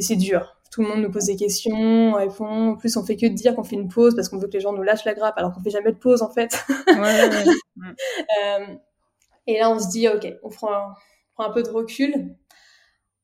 [0.00, 0.56] et c'est dur.
[0.72, 2.70] Tout le monde nous pose des questions, on répond.
[2.70, 4.60] En plus, on fait que dire qu'on fait une pause parce qu'on veut que les
[4.60, 6.64] gens nous lâchent la grappe, alors qu'on fait jamais de pause en fait.
[6.88, 7.44] Ouais, ouais,
[8.44, 8.66] euh,
[9.46, 12.34] et là, on se dit, ok, on prend, un, on prend un peu de recul,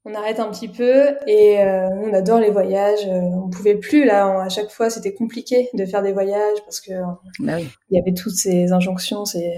[0.04, 3.06] on arrête un petit peu et euh, on adore les voyages.
[3.06, 6.58] Euh, on pouvait plus là, on, à chaque fois, c'était compliqué de faire des voyages
[6.66, 6.92] parce que
[7.38, 7.68] bah oui.
[7.88, 9.54] il y avait toutes ces injonctions, ces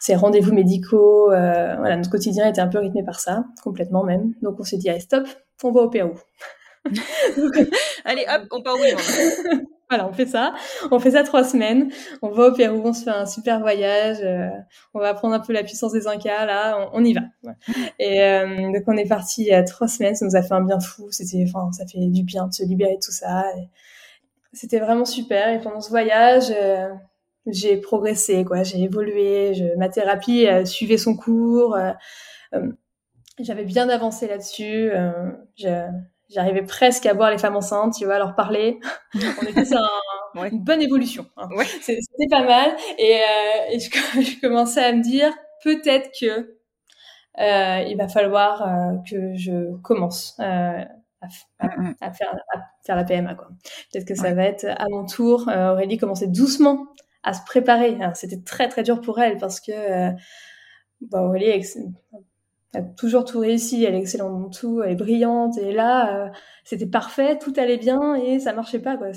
[0.00, 1.30] ces rendez-vous médicaux.
[1.30, 4.32] Euh, voilà, notre quotidien était un peu rythmé par ça, complètement même.
[4.42, 5.28] Donc on s'est dit, allez, stop,
[5.64, 6.14] on va au Pérou.
[8.04, 8.78] allez, hop, on part où
[9.90, 10.54] Voilà, on fait ça.
[10.92, 11.90] On fait ça trois semaines.
[12.22, 14.18] On va au Pérou, on se fait un super voyage.
[14.22, 14.48] Euh,
[14.94, 16.46] on va apprendre un peu la puissance des Incas.
[16.46, 17.22] Là, on, on y va.
[17.98, 20.14] Et euh, donc on est parti il y a trois semaines.
[20.14, 21.08] Ça nous a fait un bien fou.
[21.10, 23.44] C'était, enfin, ça fait du bien de se libérer de tout ça.
[24.52, 25.48] C'était vraiment super.
[25.48, 26.88] Et pendant ce voyage, euh,
[27.46, 28.62] j'ai progressé, quoi.
[28.62, 29.54] J'ai évolué.
[29.54, 31.76] Je, ma thérapie suivait son cours.
[33.38, 34.90] Euh, euh, j'avais bien avancé là-dessus.
[36.28, 38.78] J'arrivais presque à voir les femmes enceintes, tu vois, à leur parler.
[39.42, 40.48] On était sur un, ouais.
[40.50, 41.26] une bonne évolution.
[41.36, 41.48] Hein.
[41.56, 41.64] Ouais.
[41.64, 42.00] C'était
[42.30, 42.76] pas mal.
[42.98, 43.20] Et,
[43.72, 45.32] et je, je, commençais à me dire,
[45.64, 46.56] peut-être que
[47.36, 48.64] il va falloir
[49.10, 50.38] que je commence.
[50.38, 50.84] À,
[51.58, 51.66] à,
[52.00, 53.34] à, faire, à, faire, la PMA.
[53.34, 54.34] Peut-être que ça ouais.
[54.34, 55.48] va être à mon tour.
[55.48, 56.86] Euh, Aurélie commençait doucement
[57.22, 57.98] à se préparer.
[58.14, 60.10] C'était très très dur pour elle parce que euh,
[61.02, 61.50] bah, Aurélie
[62.74, 66.30] a toujours tout réussi, elle est excellente dans tout, elle est brillante et là euh,
[66.64, 69.08] c'était parfait, tout allait bien et ça marchait pas quoi.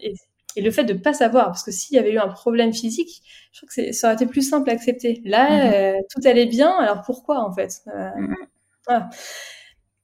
[0.00, 0.14] Et,
[0.56, 3.22] Et le fait de pas savoir, parce que s'il y avait eu un problème physique,
[3.52, 5.20] je crois que ça aurait été plus simple à accepter.
[5.24, 5.72] Là, Mhm.
[5.74, 8.34] euh, tout allait bien, alors pourquoi en fait Euh, Mhm.
[8.86, 9.08] voilà.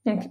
[0.07, 0.23] Donc,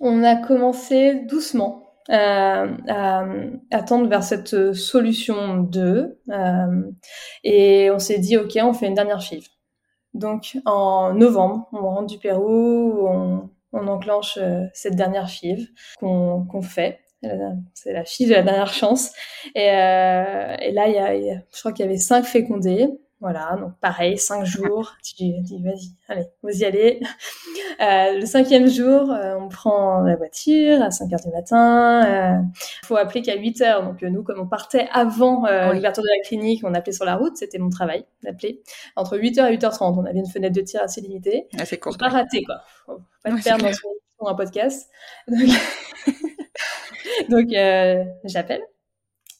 [0.00, 3.26] on a commencé doucement euh, à,
[3.72, 6.82] à tendre vers cette solution 2 euh,
[7.44, 9.48] et on s'est dit ok on fait une dernière FIV
[10.14, 15.68] donc en novembre on rentre du Pérou on, enclenche euh, cette dernière FIV
[16.00, 17.00] qu'on fait.
[17.74, 19.12] C'est la FIV de la dernière chance.
[19.54, 22.88] Et, euh, et là il y a- je crois qu'il y avait cinq fécondés
[23.24, 24.92] voilà, donc pareil, cinq jours.
[25.02, 27.00] Tu dis, vas-y, allez, vous y allez.
[27.80, 32.44] Euh, le cinquième jour, euh, on prend la voiture à 5 heures du matin.
[32.82, 33.82] Il faut appeler qu'à 8 heures.
[33.82, 35.76] Donc euh, nous, comme on partait avant euh, Oui.
[35.76, 37.36] l'ouverture de la clinique, on appelait sur la route.
[37.36, 38.62] C'était mon travail d'appeler.
[38.96, 41.48] Entre 8 heures et 8 heures 30, on avait une fenêtre de tir assez limitée.
[41.58, 41.98] Ah, c'est Faut court.
[41.98, 42.56] pas rater, quoi.
[42.86, 44.90] Faut pas Ouais, te perdre dans son, un podcast.
[45.28, 45.48] Donc,
[47.30, 48.62] donc euh, j'appelle.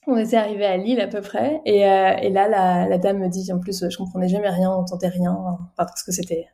[0.06, 3.18] On était arrivé à Lille à peu près, et, euh, et là la, la dame
[3.18, 6.46] me dit, en plus je comprenais jamais rien, on entendait rien, enfin, parce que c'était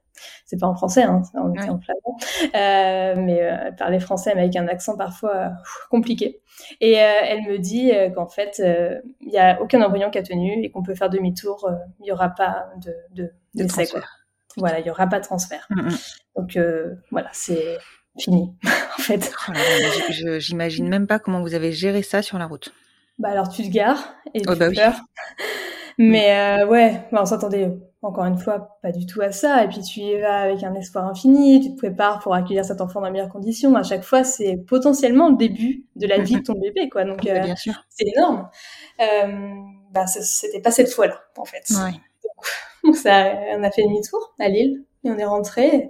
[0.45, 1.71] c'est pas en français, hein, on était Ouais.
[1.71, 2.19] en flamand,
[2.55, 5.49] euh, mais euh, elle parlait français mais avec un accent parfois euh,
[5.91, 6.43] compliqué.
[6.83, 10.19] Et euh, elle me dit euh, qu'en fait euh, il y a aucun embryon qui
[10.19, 14.03] a tenu et qu'on peut faire demi-tour, euh, il y aura pas de de, quoi.
[14.59, 15.67] Voilà, il y aura pas de transfert.
[15.71, 15.97] Mhm.
[16.37, 17.79] Donc euh, voilà, c'est
[18.19, 18.53] fini
[18.99, 19.33] en fait.
[19.49, 19.53] Oh
[20.39, 22.75] J'imagine même pas comment vous avez géré ça sur la route.
[23.21, 24.75] Bah alors tu te gares et Oh, tu bah oui.
[24.75, 25.01] pleures.
[25.99, 27.71] Mais euh, ouais, bah, on s'attendait
[28.03, 29.63] encore une fois pas du tout à ça.
[29.65, 32.81] Et puis tu y vas avec un espoir infini, tu te prépares pour accueillir cet
[32.81, 33.75] enfant dans les meilleures conditions.
[33.77, 37.05] À chaque fois, c'est potentiellement le début de la vie de ton bébé, quoi.
[37.05, 37.55] Donc euh,
[37.91, 38.49] c'est énorme.
[39.01, 39.53] Euh,
[39.93, 41.65] bah c'était pas cette fois-là, en fait.
[41.71, 41.93] Ouais.
[42.85, 45.89] Donc ça, on a fait demi-tour à Lille et on est rentré.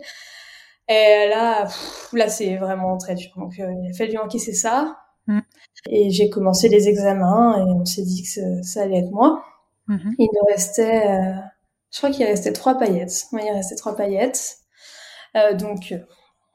[0.89, 3.31] Et là, pff, là c'est vraiment très dur.
[3.37, 4.99] Donc euh, il a fallu encaisser ça.
[5.27, 5.41] Mm.
[5.89, 9.43] Et j'ai commencé les examens et on s'est dit que ça, ça allait être moi.
[9.89, 10.15] Mhm.
[10.19, 11.33] Il nous restait, euh,
[11.91, 13.27] je crois qu'il restait trois paillettes.
[13.33, 14.59] Oui, il restait trois paillettes.
[15.37, 15.99] Euh, donc euh,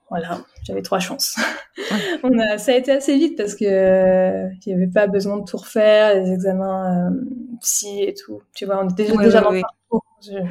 [0.10, 1.36] voilà, j'avais trois chances.
[2.24, 5.38] On a, ça a été assez vite parce que euh, il n'y avait pas besoin
[5.38, 7.12] de tout refaire, les examens
[7.62, 8.42] psy et tout.
[8.56, 9.58] Tu vois, on était déjà, Ouais, déjà ouais, dans le
[10.40, 10.50] ouais.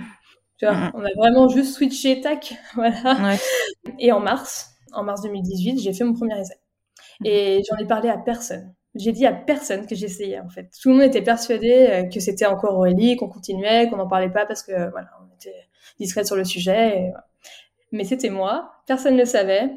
[0.59, 0.91] tu vois, Mhm.
[0.95, 3.37] on a vraiment juste switché, tac, voilà.
[3.99, 6.55] Et en mars, en mars 2018, j'ai fait mon premier essai.
[7.25, 8.75] Et j'en ai parlé à personne.
[8.95, 10.71] J'ai dit à personne que j'essayais, en fait.
[10.81, 14.31] Tout le monde était persuadé euh, que c'était encore Aurélie, qu'on continuait, qu'on n'en parlait
[14.31, 15.55] pas parce que, voilà, on était
[15.99, 16.99] discrète sur le sujet.
[16.99, 17.27] et voilà.
[17.93, 18.73] Mais c'était moi.
[18.87, 19.71] Personne ne le savait.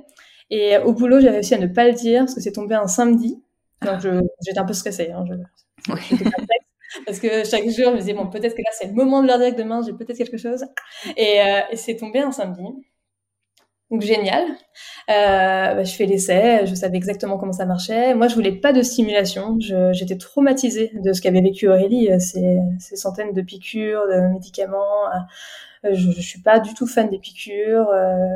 [0.49, 2.87] Et au boulot, j'ai réussi à ne pas le dire parce que c'est tombé un
[2.87, 3.41] samedi.
[3.83, 5.11] Donc, je- j'étais un peu stressée.
[5.11, 5.33] Hein, je,
[5.93, 5.99] Ouais.
[7.05, 9.27] Parce que chaque jour, je me disais, bon, peut-être que là, c'est le moment de
[9.27, 10.65] leur dire que demain, j'ai peut-être quelque chose.
[11.17, 12.63] Et, euh, et c'est tombé un samedi.
[13.89, 14.43] Donc, génial.
[15.09, 18.13] Euh, bah, je fais l'essai, je savais exactement comment ça marchait.
[18.15, 19.57] Moi, je voulais pas de stimulation.
[19.93, 25.05] J'étais traumatisée de ce qu'avait vécu Aurélie, euh, ces, ces centaines de piqûres, de médicaments.
[25.85, 27.89] Euh, Je, je suis pas du tout fan des piqûres.
[27.89, 28.27] euh,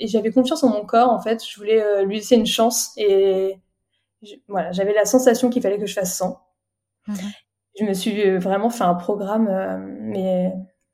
[0.00, 1.44] et j'avais confiance en mon corps, en fait.
[1.46, 2.92] Je voulais euh, lui laisser une chance.
[2.98, 3.58] Et
[4.22, 6.40] je- voilà, j'avais la sensation qu'il fallait que je fasse 100.
[7.08, 7.16] Mhm.
[7.80, 10.52] Je me suis vraiment fait un programme, euh, mais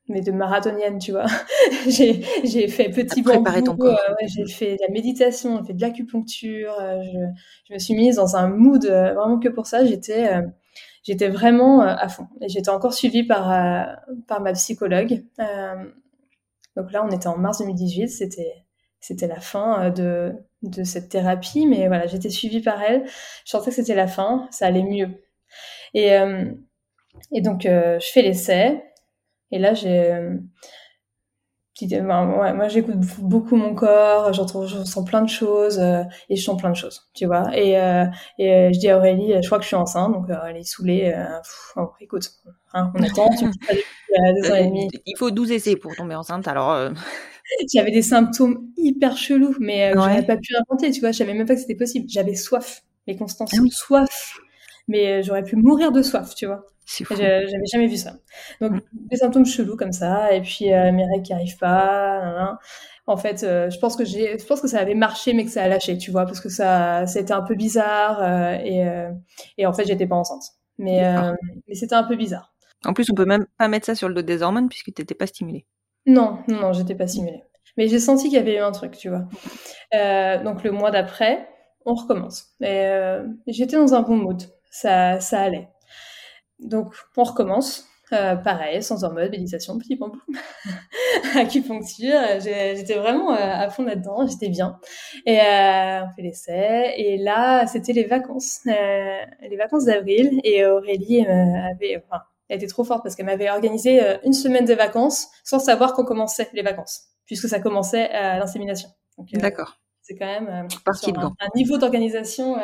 [0.08, 1.26] mais de marathonienne, tu vois.
[1.88, 3.98] j'ai j'ai fait petit préparé bambou, ton corps.
[4.08, 7.18] euh, ouais, j'ai fait de la méditation, j'ai fait de l'acupuncture, euh, je,
[7.68, 9.84] je me suis mise dans un mood euh, vraiment que pour ça.
[9.84, 10.30] J'étais
[11.04, 12.28] j'étais vraiment à fond.
[12.40, 13.48] Et j'étais encore suivie par
[14.28, 15.24] par ma psychologue.
[16.76, 18.64] Donc là, on était en mars 2018, c'était
[19.00, 20.32] c'était la fin de
[20.62, 23.04] de cette thérapie, mais voilà, j'étais suivie par elle.
[23.44, 25.10] Je sentais que c'était la fin, ça allait mieux.
[25.94, 26.10] Et
[27.32, 28.82] et donc je fais l'essai.
[29.50, 30.12] Et là, j'ai.
[30.12, 30.36] euh,
[31.82, 36.42] ben, ouais, moi, j'écoute beaucoup mon corps, j'entends, je plein de choses euh, et je
[36.44, 37.50] sens plein de choses, tu vois.
[37.56, 38.04] Et, euh,
[38.38, 40.62] et je dis à Aurélie, je crois que je suis enceinte, donc euh, elle est
[40.62, 41.12] saoulée.
[41.42, 42.30] pff, bon, écoute,
[42.74, 43.44] hein, on attend, tu
[44.36, 44.88] deux ans et demi.
[45.04, 46.90] Il faut 12 essais pour tomber enceinte, alors...
[47.74, 49.94] J'avais des symptômes hyper chelous, mais Ouais.
[50.00, 51.12] j'aurais pas pu inventer, tu vois.
[51.12, 52.06] Je savais même pas que c'était possible.
[52.08, 53.70] J'avais soif, mais Constance, Ah oui.
[53.70, 54.38] soif.
[54.88, 56.64] Mais euh, j'aurais pu mourir de soif, tu vois.
[57.10, 58.14] J'avais jamais vu ça.
[58.60, 58.80] Donc, Mm.
[59.10, 62.58] des symptômes chelous comme ça, et puis euh, mes règles qui arrivent pas.
[63.06, 65.50] En fait, euh, je pense que j'ai, je pense que ça avait marché, mais que
[65.50, 68.84] ça a lâché, tu vois, parce que ça, c'était un peu bizarre, euh, et,
[69.58, 70.42] et en fait, j'étais pas enceinte.
[70.78, 71.02] Mais,
[71.68, 72.52] mais c'était un peu bizarre.
[72.84, 75.14] En plus, on peut même pas mettre ça sur le dos des hormones puisque t'étais
[75.14, 75.66] pas stimulée.
[76.06, 77.42] Non, non, non, j'étais pas simulée.
[77.78, 79.24] Mais j'ai senti qu'il y avait eu un truc, tu vois.
[80.42, 81.48] Donc le mois d'après,
[81.86, 82.54] on recommence.
[82.60, 82.90] Et
[83.46, 84.42] j'étais dans un bon mood,
[84.74, 85.68] ça, ça allait.
[86.58, 87.86] Donc on recommence.
[88.12, 90.20] Euh, pareil, sans en mode, méditation, petit bambou,
[91.36, 92.20] acupuncture.
[92.38, 94.78] J'étais vraiment euh, à fond là-dedans, j'étais bien.
[95.24, 96.94] Et euh, on fait l'essai.
[96.98, 100.38] Et là, c'était les vacances, euh, les vacances d'avril.
[100.44, 104.74] Et Aurélie avait, enfin, elle était trop forte parce qu'elle m'avait organisé une semaine de
[104.74, 108.90] vacances sans savoir qu'on commençait les vacances, puisque ça commençait à l'insémination.
[109.32, 109.78] D'accord.
[110.02, 112.58] C'est quand même un, un, niveau d'organisation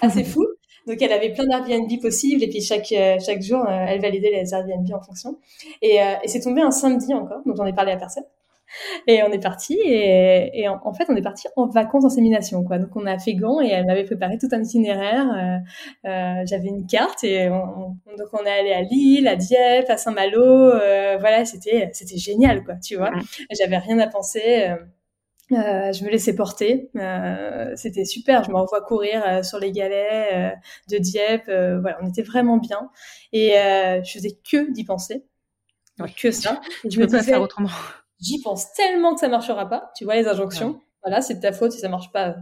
[0.00, 0.46] assez fou.
[0.88, 4.30] Donc elle avait plein d'Airbnb possibles et puis chaque euh, chaque jour euh, elle validait
[4.30, 5.38] les Airbnb en fonction.
[5.82, 8.24] Et, euh, et c'est tombé un samedi encore, donc j'en ai parlé à personne.
[9.06, 12.78] Et on est parti et, et en, fait on est parti en vacances d'insémination quoi.
[12.78, 15.60] Donc on a fait Gand et elle m'avait préparé tout un itinéraire.
[16.04, 19.96] Euh, J'avais une carte et on, donc on est allé à Lille, à Dieppe, à
[19.96, 20.70] Saint-Malo.
[21.18, 23.12] voilà c'était c'était génial quoi tu vois.
[23.58, 24.68] J'avais rien à penser.
[25.52, 28.44] Euh, je me laissais porter, euh, c'était super.
[28.44, 30.50] Je me revois courir euh, sur les galets euh,
[30.90, 31.48] de Dieppe.
[31.48, 32.90] Euh, voilà, on était vraiment bien
[33.32, 33.52] et
[34.04, 35.24] je faisais que d'y penser,
[36.20, 36.60] que ça.
[36.84, 37.70] Et je peux pas faire autrement.
[38.20, 39.90] J'y pense tellement que ça marchera pas.
[39.96, 40.80] Tu vois les injonctions.
[41.04, 42.36] Voilà, c'est de ta faute si ça marche pas.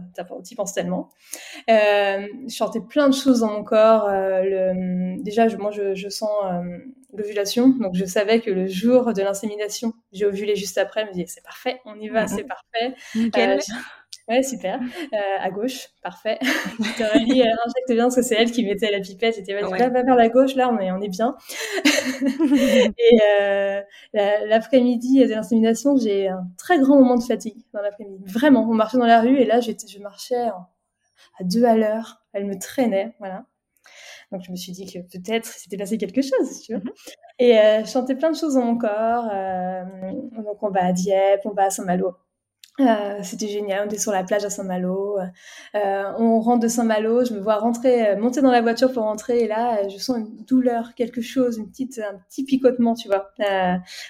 [0.47, 1.09] Tu penses tellement.
[1.67, 4.07] je chantais plein de choses dans mon corps.
[4.09, 6.29] le, déjà, je, moi, je, je sens
[7.13, 7.69] l'ovulation.
[7.69, 11.03] Donc, je savais que le jour de l'insémination, j'ai ovulé juste après.
[11.03, 12.27] Je me disais, c'est parfait, on y va, mhm.
[12.27, 12.95] c'est parfait.
[13.15, 13.59] Nickel.
[14.29, 14.79] Euh, ouais, super.
[14.81, 16.39] Euh, à gauche, parfait.
[16.99, 19.35] Aurélie, elle injecte bien parce que c'est elle qui mettait la pipette.
[19.35, 19.89] J'étais, vas-y, ouais.
[19.89, 21.35] va vers la gauche, là, on est, on est bien.
[21.85, 23.81] et euh,
[24.13, 28.23] l'après-midi de l'insémination, j'ai un très grand moment de fatigue dans l'après-midi.
[28.25, 30.47] Vraiment, on marchait dans la rue et là, je marchais
[31.39, 32.21] à deux à l'heure.
[32.33, 33.45] Elle me traînait, voilà.
[34.31, 36.83] Donc je me suis dit que peut-être s'était passé quelque chose, tu vois.
[36.83, 36.91] Mhm.
[37.39, 39.27] Et euh, je chantais plein de choses dans mon corps.
[39.31, 39.83] Euh,
[40.31, 42.15] donc on va à Dieppe, on va à Saint-Malo.
[42.79, 45.17] Euh, c'était génial, on était sur la plage à Saint-Malo.
[45.75, 49.03] Euh, on rentre de Saint-Malo, je me vois rentrer, euh, monter dans la voiture pour
[49.03, 53.07] rentrer, et là, je sens une douleur, quelque chose, une petite, un petit picotement, tu
[53.07, 53.31] vois,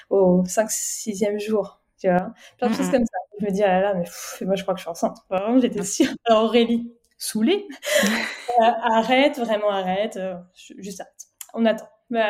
[0.09, 2.33] au 5 6e jour, tu vois.
[2.57, 3.17] Plein de choses comme ça.
[3.39, 5.17] Je me dis, ah là là, mais moi je crois que je suis enceinte.
[5.29, 6.09] Vraiment, j'étais sûre.
[6.25, 7.67] Alors Aurélie, saoulée.
[8.03, 10.35] euh, arrête, vraiment arrête, euh,
[10.77, 11.27] juste arrête.
[11.53, 11.87] On attend.
[12.09, 12.25] Bah,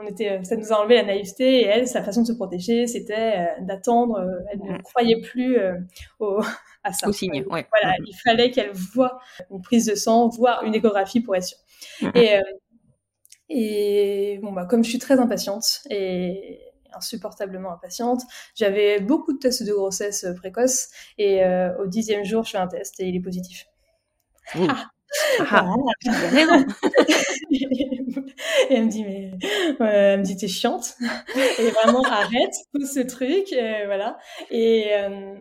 [0.00, 2.88] on était, ça nous a enlevé la naïveté et elle, sa façon de se protéger,
[2.88, 4.16] c'était euh, d'attendre.
[4.18, 5.58] Euh, elle ne croyait plus
[6.18, 6.40] au,
[6.84, 7.08] à ça.
[7.08, 7.66] Au signe, ouais.
[7.70, 9.20] Voilà, il fallait qu'elle voie
[9.50, 11.58] une prise de sang, voire une échographie pour être sûre.
[12.16, 12.40] Et,
[13.48, 16.60] et bon, bah, comme je suis très impatiente et
[16.94, 18.20] insupportablement impatiente.
[18.54, 21.42] J'avais beaucoup de tests de grossesse précoce et
[21.78, 23.66] au dixième jour, je fais un test et il est positif.
[24.54, 24.90] Ah.
[25.50, 25.74] Ah,
[26.30, 26.66] raison.
[28.70, 29.30] et elle me dit, mais,
[29.80, 30.94] euh, elle me dit, t'es chiante.
[31.58, 34.18] et vraiment, arrête, tout ce truc, euh, voilà.
[34.50, 35.34] Et, euh,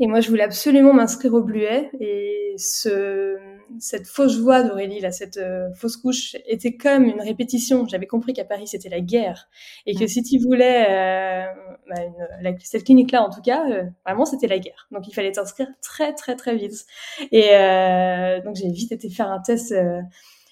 [0.00, 1.90] et moi, je voulais absolument m'inscrire au Bluet.
[2.00, 3.36] Et ce,
[3.78, 7.86] cette fausse voix d'Aurélie, là, cette euh, fausse couche, était comme une répétition.
[7.88, 9.48] J'avais compris qu'à Paris, c'était la guerre.
[9.86, 11.46] Et que si tu voulais, euh,
[11.88, 12.02] bah,
[12.44, 14.86] une, cette clinique-là, en tout cas, euh, vraiment, c'était la guerre.
[14.92, 16.86] Donc, il fallait t'inscrire très, très, très vite.
[17.32, 17.48] Et
[18.44, 19.74] donc, j'ai vite été faire un test.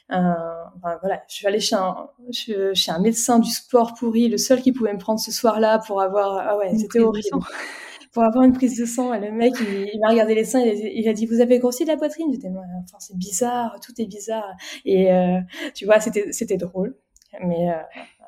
[0.09, 0.37] Un,
[0.77, 4.63] enfin, voilà, je suis allée chez un, chez un médecin du sport pourri, le seul
[4.63, 7.29] qui pouvait me prendre ce soir-là pour avoir, ah ouais, c'était horrible
[8.13, 9.13] pour avoir une prise de sang.
[9.13, 11.91] Et le mec, il, m'a regardé les seins, il a, dit, vous avez grossi de
[11.91, 12.33] la poitrine?
[12.33, 14.49] J'étais, enfin, c'est bizarre, tout est bizarre.
[14.85, 15.39] Et euh,
[15.75, 16.97] tu vois, c'était, c'était drôle.
[17.45, 17.75] Mais euh,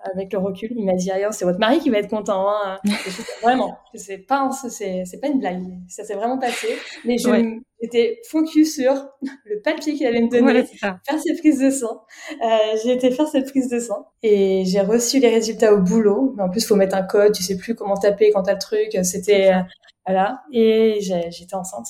[0.02, 2.48] avec le recul, il m'a dit rien, c'est votre mari qui va être content.
[2.48, 2.78] Hein.
[3.42, 5.62] vraiment, c'est pas, c'est, pas une blague.
[5.88, 6.68] Ça s'est vraiment passé.
[7.04, 7.16] Mais
[7.80, 9.08] j'étais focus sur
[9.44, 12.02] le papier qu'il allait me donner, faire cette prise de sang.
[12.42, 16.34] Euh, j'ai été faire cette prise de sang et j'ai reçu les résultats au boulot.
[16.38, 18.98] En plus, faut mettre un code, tu sais plus comment taper quand t'as le truc.
[19.02, 19.60] C'était euh,
[20.06, 20.42] voilà.
[20.52, 21.86] Et j'étais enceinte.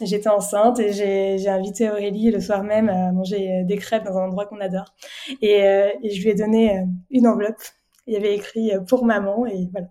[0.00, 4.24] J'étais enceinte et j'ai invité Aurélie le soir même à manger des crêpes dans un
[4.24, 4.94] endroit qu'on adore.
[5.42, 7.60] Et, euh, et, je lui ai donné euh, une enveloppe.
[8.06, 9.88] Il y avait écrit euh, pour maman et voilà.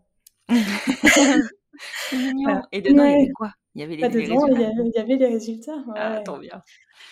[2.44, 2.68] voilà.
[2.72, 3.54] Et dedans, il y avait quoi?
[3.74, 4.48] Il y avait les, résultats?
[4.50, 5.78] Il y avait, les résultats.
[5.88, 5.94] Ouais.
[5.96, 6.62] Ah, tant bien.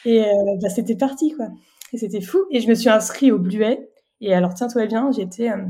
[0.06, 1.48] Et euh, bah, c'était parti, quoi.
[1.94, 2.40] Et c'était fou.
[2.52, 3.90] Et je me suis inscrite au Bluet.
[4.22, 5.50] Et alors, tiens-toi bien, j'étais.
[5.50, 5.66] Euh,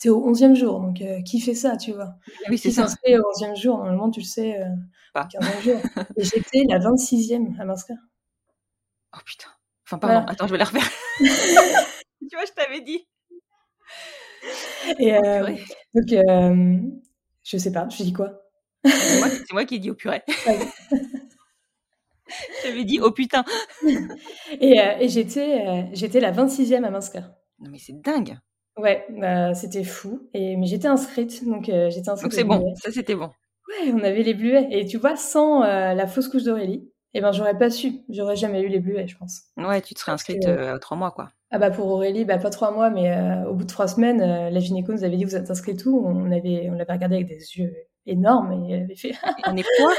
[0.00, 0.80] c'était au 11e jour.
[0.80, 2.14] Donc, euh, qui fait ça, tu vois?
[2.48, 2.84] Oui, c'est ça.
[2.84, 4.64] inscrit au 11e jour, normalement, tu le sais, euh,
[5.12, 5.28] Pas.
[5.30, 5.80] 15e jour.
[6.16, 7.98] Et j'étais la 26e à m'inscrire.
[9.14, 9.48] Oh putain.
[9.86, 10.32] Enfin, pardon, voilà.
[10.32, 10.88] attends, je vais la refaire.
[11.20, 13.06] tu vois, je t'avais dit.
[14.98, 15.54] Et euh,
[15.94, 16.78] donc, euh,
[17.44, 18.40] je sais pas, je dis quoi?
[18.86, 20.22] C'est moi, moi, qui ai dit au purée.
[22.64, 23.44] J'avais dit oh putain.
[24.60, 27.32] et, euh, et j'étais, euh, j'étais la 26e à m'inscrire.
[27.58, 28.38] Non mais c'est dingue.
[28.80, 30.28] Ouais, bah, c'était fou.
[30.32, 32.30] Et, mais j'étais inscrite, donc euh, j'étais inscrite.
[32.30, 33.30] Donc c'est bon, ça c'était bon.
[33.68, 34.66] Ouais, on avait les bluets.
[34.70, 38.00] Et tu vois, sans euh, la fausse couche d'Aurélie, eh ben j'aurais pas su.
[38.08, 39.42] J'aurais jamais eu les bluets, je pense.
[39.56, 41.30] Ouais, tu te serais inscrite euh, trois mois, quoi.
[41.50, 43.12] Ah bah pour Aurélie, bah pas trois mois, mais
[43.48, 46.00] au bout de trois semaines, la gynéco nous avait dit vous êtes inscrit tout.
[46.06, 47.74] On avait, on l'avait regardé avec des yeux
[48.06, 49.12] énormes et elle avait fait.
[49.46, 49.92] on est quoi?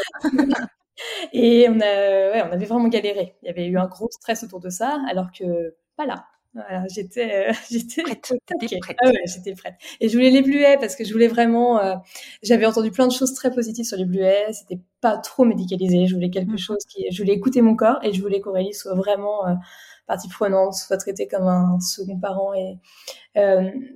[1.34, 3.36] Et on a, ouais, on avait vraiment galéré.
[3.42, 6.26] Il y avait eu un gros stress autour de ça, alors que pas là.
[6.54, 8.34] Voilà, j'étais, euh, j'étais prête.
[8.82, 8.98] prête.
[9.02, 9.76] Ah ouais, j'étais prête.
[10.02, 11.80] Et je voulais les bluets parce que je voulais vraiment.
[11.80, 11.96] Euh,
[12.44, 14.52] j'avais entendu plein de choses très positives sur les bluets.
[14.52, 16.08] C'était pas trop médicalisé.
[16.08, 16.58] Je voulais quelque Mhm.
[16.58, 17.06] chose qui.
[17.10, 19.54] Je voulais écouter mon corps et je voulais qu'Aurélie soit vraiment euh,
[20.08, 22.78] partie prenante, soit traitée comme un second parent et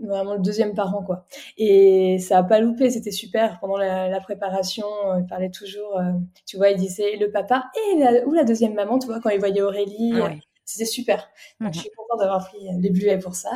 [0.02, 1.26] vraiment le deuxième parent quoi.
[1.58, 2.90] Et ça a pas loupé.
[2.90, 4.86] C'était super pendant la, la préparation.
[5.20, 6.00] Il parlait toujours.
[6.46, 8.98] tu vois, il disait le papa et la, ou la deuxième maman.
[9.00, 10.22] Tu vois, quand il voyait Aurélie.
[10.22, 10.40] Ouais.
[10.66, 11.18] C'était super.
[11.62, 11.74] Donc, Mhm.
[11.74, 13.50] Je suis contente d'avoir pris les bluets pour ça.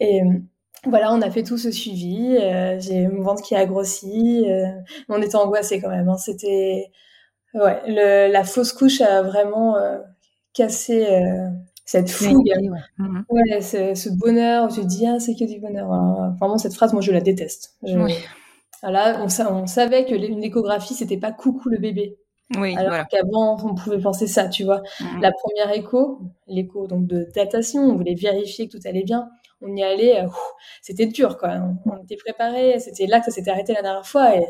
[0.00, 0.38] Et euh,
[0.84, 2.36] voilà, on a fait tout ce suivi.
[2.40, 4.44] euh, J'ai mon ventre qui a grossi.
[4.48, 4.66] euh,
[5.08, 6.08] on était angoissés quand même.
[6.08, 6.16] hein.
[6.16, 6.90] C'était
[7.54, 9.98] ouais, le, la fausse couche a vraiment euh,
[10.54, 11.06] cassé
[11.84, 12.50] cette fougue.
[12.56, 12.78] Oui, ouais.
[12.98, 13.24] Mhm.
[13.30, 14.68] Ouais, ce, ce bonheur.
[14.68, 15.86] te dis ah c'est que du bonheur.
[15.88, 16.34] Voilà.
[16.40, 17.74] Vraiment cette phrase, moi je la déteste.
[17.82, 18.14] Je- Oui.
[18.82, 22.16] Voilà, on, on savait que une échographie c'était pas coucou le bébé.
[22.56, 23.04] Oui, Alors voilà.
[23.04, 24.82] qu'avant, on pouvait penser ça, tu vois.
[25.20, 29.28] La première écho, l'écho donc de datation, on voulait vérifier que tout allait bien.
[29.60, 30.28] On y allait, euh,
[30.82, 31.50] c'était dur, quoi.
[31.84, 34.46] On, on était préparé, c'était là que ça s'était arrêté la dernière fois et,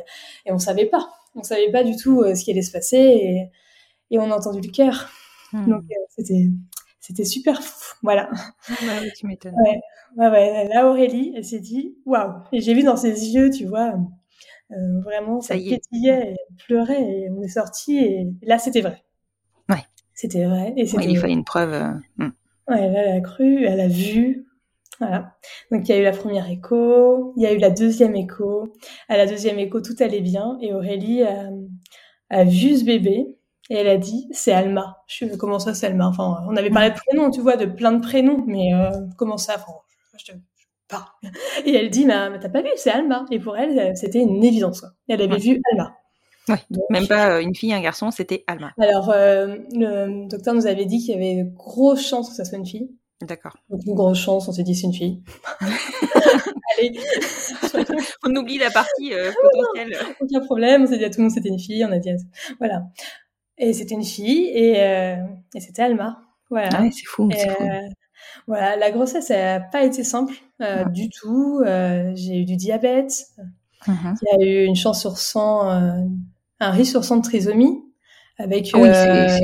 [0.47, 1.09] et on savait pas.
[1.35, 3.51] On savait pas du tout euh, ce qui allait se passer et,
[4.11, 5.09] et on a entendu le cœur.
[5.53, 5.69] Mhm.
[5.71, 6.49] Donc euh, c'était
[7.01, 7.95] c'était super fou.
[8.03, 8.31] Voilà.
[8.83, 9.55] Ouais, ouais, tu m'étonnes.
[9.65, 9.81] Ouais.
[10.17, 10.69] Ouais, ouais.
[10.69, 12.33] Là, Aurélie, elle s'est dit waouh.
[12.53, 13.95] Et j'ai vu dans ses yeux, tu vois,
[14.73, 15.77] euh, vraiment, ça, Ça y est.
[15.77, 19.03] pétillait, elle pleurait et on est sorti et là, c'était vrai.
[19.69, 19.85] Ouais.
[20.15, 20.75] C'était vrai.
[20.77, 21.73] Et Ouais, il fallait une preuve.
[21.73, 22.33] euh, mhm.
[22.69, 24.47] Ouais, elle, elle a cru, elle a vu.
[25.01, 25.37] Voilà.
[25.73, 28.73] Donc il y a eu la première écho, il y a eu la deuxième écho.
[29.09, 31.51] À la deuxième écho, tout allait bien et Aurélie a,
[32.31, 33.37] a vu ce bébé
[33.71, 34.99] et elle a dit c'est Alma.
[35.09, 37.67] Je suis comment ça c'est Alma Enfin, on avait parlé de prénoms, tu vois, de
[37.67, 39.73] plein de prénoms, mais euh, comment ça Enfin,
[40.19, 40.58] je te je
[40.89, 41.07] pas.
[41.65, 43.25] Et elle dit mais, mais t'as pas vu c'est Alma.
[43.31, 44.85] Et pour elle, euh, c'était une évidence.
[45.09, 45.39] Elle avait Ouais.
[45.39, 45.95] vu Alma.
[46.71, 48.73] Donc, Même pas euh, une fille, un garçon, c'était Alma.
[48.81, 52.45] Alors euh, le docteur nous avait dit qu'il y avait de grosses chances que ça
[52.47, 52.89] soit une fille.
[53.21, 53.57] D'accord.
[53.69, 55.23] Donc une grosse chance, on s'est dit c'est une fille.
[56.79, 56.93] Allez,
[58.25, 59.97] On oublie la partie euh, potentielle.
[60.21, 60.83] aucun problème.
[60.85, 61.85] On s'est dit à tout le monde c'était une fille.
[61.85, 62.17] On a dit à-
[62.59, 62.83] voilà.
[63.59, 65.17] Et c'était une fille et, euh,
[65.55, 66.21] et c'était Alma.
[66.51, 66.69] Voilà.
[66.73, 67.29] Ah ouais, c'est fou.
[67.31, 67.63] Et, C'est fou.
[67.65, 67.81] euh,
[68.47, 71.61] voilà, la grossesse n'a pas été simple euh, du tout.
[71.65, 73.27] Euh, j'ai eu du diabète.
[73.87, 74.17] Mhm.
[74.23, 75.93] Il y a eu une chance sur 100, euh,
[76.61, 77.85] un risque sur 100 de trisomie
[78.39, 78.89] avec Ah oui,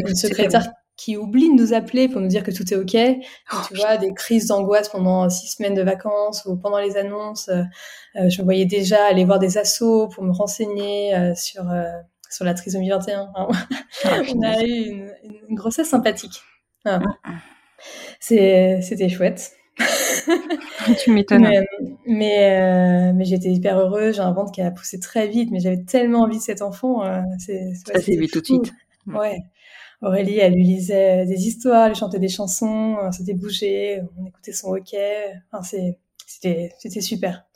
[0.08, 2.96] une secrétaire qui oublie de nous appeler pour nous dire que tout est OK.
[3.52, 7.50] Oh, tu vois, des crises d'angoisse pendant six semaines de vacances ou pendant les annonces.
[8.14, 11.64] je me voyais déjà aller voir des assos pour me renseigner sur,
[12.30, 13.32] sur la trisomie 21.
[13.34, 13.48] Hein.
[14.04, 15.12] Ah, On a eu une,
[15.48, 16.40] une grossesse sympathique.
[16.84, 17.02] Voilà.
[18.26, 19.52] C'est- C'était chouette.
[21.02, 21.42] tu m'étonnes.
[21.42, 21.60] Mais,
[22.06, 22.60] mais,
[23.10, 24.16] euh, mais j'étais hyper heureuse.
[24.16, 27.04] J'ai un ventre qui a poussé très vite, mais j'avais tellement envie de cet enfant.
[27.04, 28.72] euh, c'est, Ça s'est vu tout de suite.
[29.06, 29.38] Ouais.
[30.02, 34.26] Aurélie, elle lui lisait des histoires, elle lui chantait des chansons, on s'était bougé, on
[34.26, 35.32] écoutait son hockey.
[35.52, 37.46] Enfin, c'est, c'était, c'était super.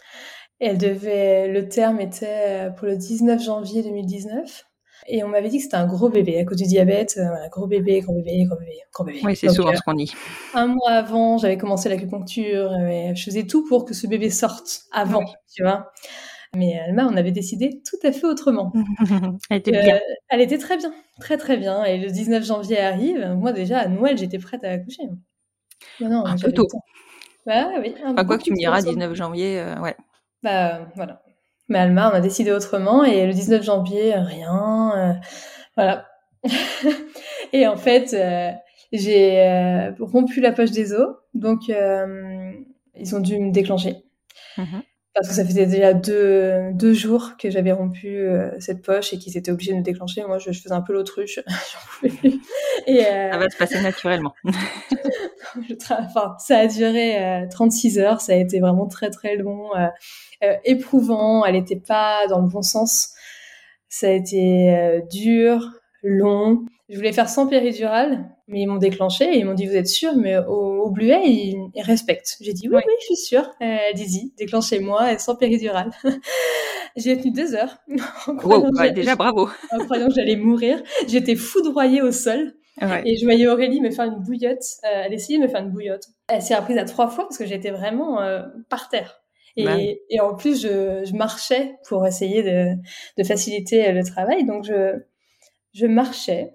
[0.60, 4.67] Et elle devait, le terme était pour le 19 janvier 2019.
[5.06, 7.14] Et on m'avait dit que c'était un gros bébé à cause du diabète.
[7.18, 9.20] euh, voilà, gros bébé, gros bébé, gros bébé, gros bébé.
[9.24, 10.12] Oui, c'est souvent euh, ce qu'on dit.
[10.54, 14.82] un mois avant, j'avais commencé l'acupuncture, et je faisais tout pour que ce bébé sorte
[14.92, 15.26] avant, Oui.
[15.54, 15.90] tu vois.
[16.56, 18.72] Mais Alma, on avait décidé tout à fait autrement.
[19.50, 19.98] Elle était Euh,
[20.30, 21.84] elle était très bien, très très bien.
[21.84, 25.02] Et le 19 janvier arrive, moi déjà à Noël, j'étais prête à accoucher.
[26.00, 26.66] Non, non, Un peu tôt.
[27.46, 27.94] Bah oui.
[28.04, 28.88] un Enfin, quoi que tu me diras, tôt.
[28.90, 29.94] 19 janvier, euh, ouais.
[30.42, 31.22] Bah voilà.
[31.68, 34.92] Mais Alma, on a décidé autrement et le 19 janvier, rien.
[34.96, 35.12] euh,
[35.76, 36.08] voilà.
[37.52, 38.50] et en fait, euh,
[38.92, 43.96] j'ai euh, rompu la poche des os, donc ils ont dû me déclencher.
[44.56, 44.82] Mhm.
[45.20, 49.18] Parce que ça faisait déjà deux, deux jours que j'avais rompu euh, cette poche et
[49.18, 50.22] qu'ils étaient obligés de me déclencher.
[50.24, 51.40] Moi, je, je faisais un peu l'autruche.
[51.46, 52.40] J'en pouvais plus.
[52.86, 54.34] Et, euh, Ça va se passer naturellement.
[55.68, 59.36] je tra- enfin, ça a duré euh, 36 heures, ça a été vraiment très très
[59.36, 59.86] long, euh,
[60.44, 63.10] euh, éprouvant, elle n'était pas dans le bon sens.
[63.88, 65.60] Ça a été euh, dur,
[66.02, 66.64] long.
[66.88, 69.88] Je voulais faire sans péridurale, mais ils m'ont déclenché et ils m'ont dit vous êtes
[69.88, 72.36] sûr, mais au, au Bluet ils, ils respectent.
[72.40, 73.50] J'ai dit oui oui je suis sûre.
[73.60, 75.90] Euh, Allez-y, déclenchez-moi et sans péridurale.
[76.96, 77.76] J'ai tenu deux heures.
[78.26, 79.48] Wow, ouais, déjà, bravo.
[79.70, 80.82] en croyant que j'allais mourir.
[81.06, 82.54] J'étais foudroyée au sol.
[82.80, 83.02] Ouais.
[83.04, 84.64] Et je voyais Aurélie me faire une bouillotte.
[84.84, 86.04] Euh, elle essayait de me faire une bouillotte.
[86.28, 89.22] Elle s'est reprise à trois fois parce que j'étais vraiment euh, par terre.
[89.56, 92.74] Et, Bah et en plus, je, je marchais pour essayer de,
[93.16, 94.44] de faciliter le travail.
[94.44, 94.94] Donc, je,
[95.78, 96.54] je marchais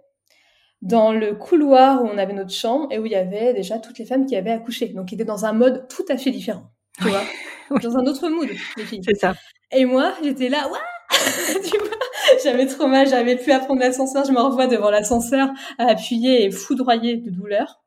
[0.82, 3.98] dans le couloir où on avait notre chambre et où il y avait déjà toutes
[4.00, 4.90] les femmes qui avaient accouché.
[4.90, 6.66] Donc, qui étaient dans un mode tout à fait différent.
[6.98, 7.24] Tu vois
[7.82, 9.02] Dans un autre mood, les filles.
[9.04, 9.34] C'est ça.
[9.72, 10.78] Et moi, j'étais là, Ouah
[11.64, 11.88] tu vois?
[12.44, 14.26] J'avais trop mal, j'avais plus à prendre l'ascenseur.
[14.26, 17.82] Je me revois devant l'ascenseur à appuyer et foudroyer de douleur.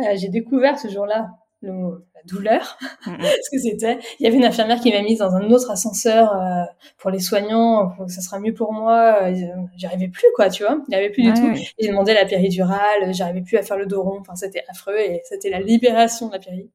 [0.00, 1.28] Euh, j'ai découvert ce jour-là
[1.62, 3.98] le mot la douleur, ce que c'était.
[4.20, 6.64] Il y avait une infirmière qui m'a mise dans un autre ascenseur euh,
[6.98, 9.22] pour les soignants, pour que ça sera mieux pour moi.
[9.22, 9.46] Euh,
[9.76, 10.78] j'arrivais plus, quoi, tu vois.
[10.88, 11.54] Il n'y avait plus du tout.
[11.78, 14.18] J'ai demandé la péridurale, j'arrivais plus à faire le dos rond.
[14.20, 16.70] Enfin, c'était affreux et c'était la libération de la péri.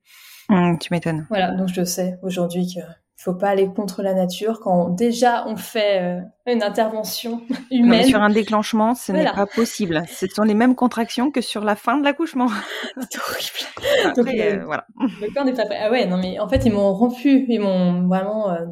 [0.50, 1.28] Mmh, tu m'étonnes.
[1.30, 2.82] Voilà, donc je sais aujourd'hui que
[3.18, 7.42] faut pas aller contre la nature quand déjà on fait euh, une intervention
[7.72, 8.06] humaine.
[8.06, 10.04] sur un déclenchement, ce n'est pas possible.
[10.08, 12.48] Ce sont les mêmes contractions que sur la fin de l'accouchement.
[13.10, 14.16] C'est horrible.
[14.16, 14.86] Donc, euh, voilà.
[15.00, 15.80] Le corps n'est pas prêt.
[15.82, 18.66] Ah ouais, non mais en fait ils m'ont rompu, ils m'ont vraiment euh,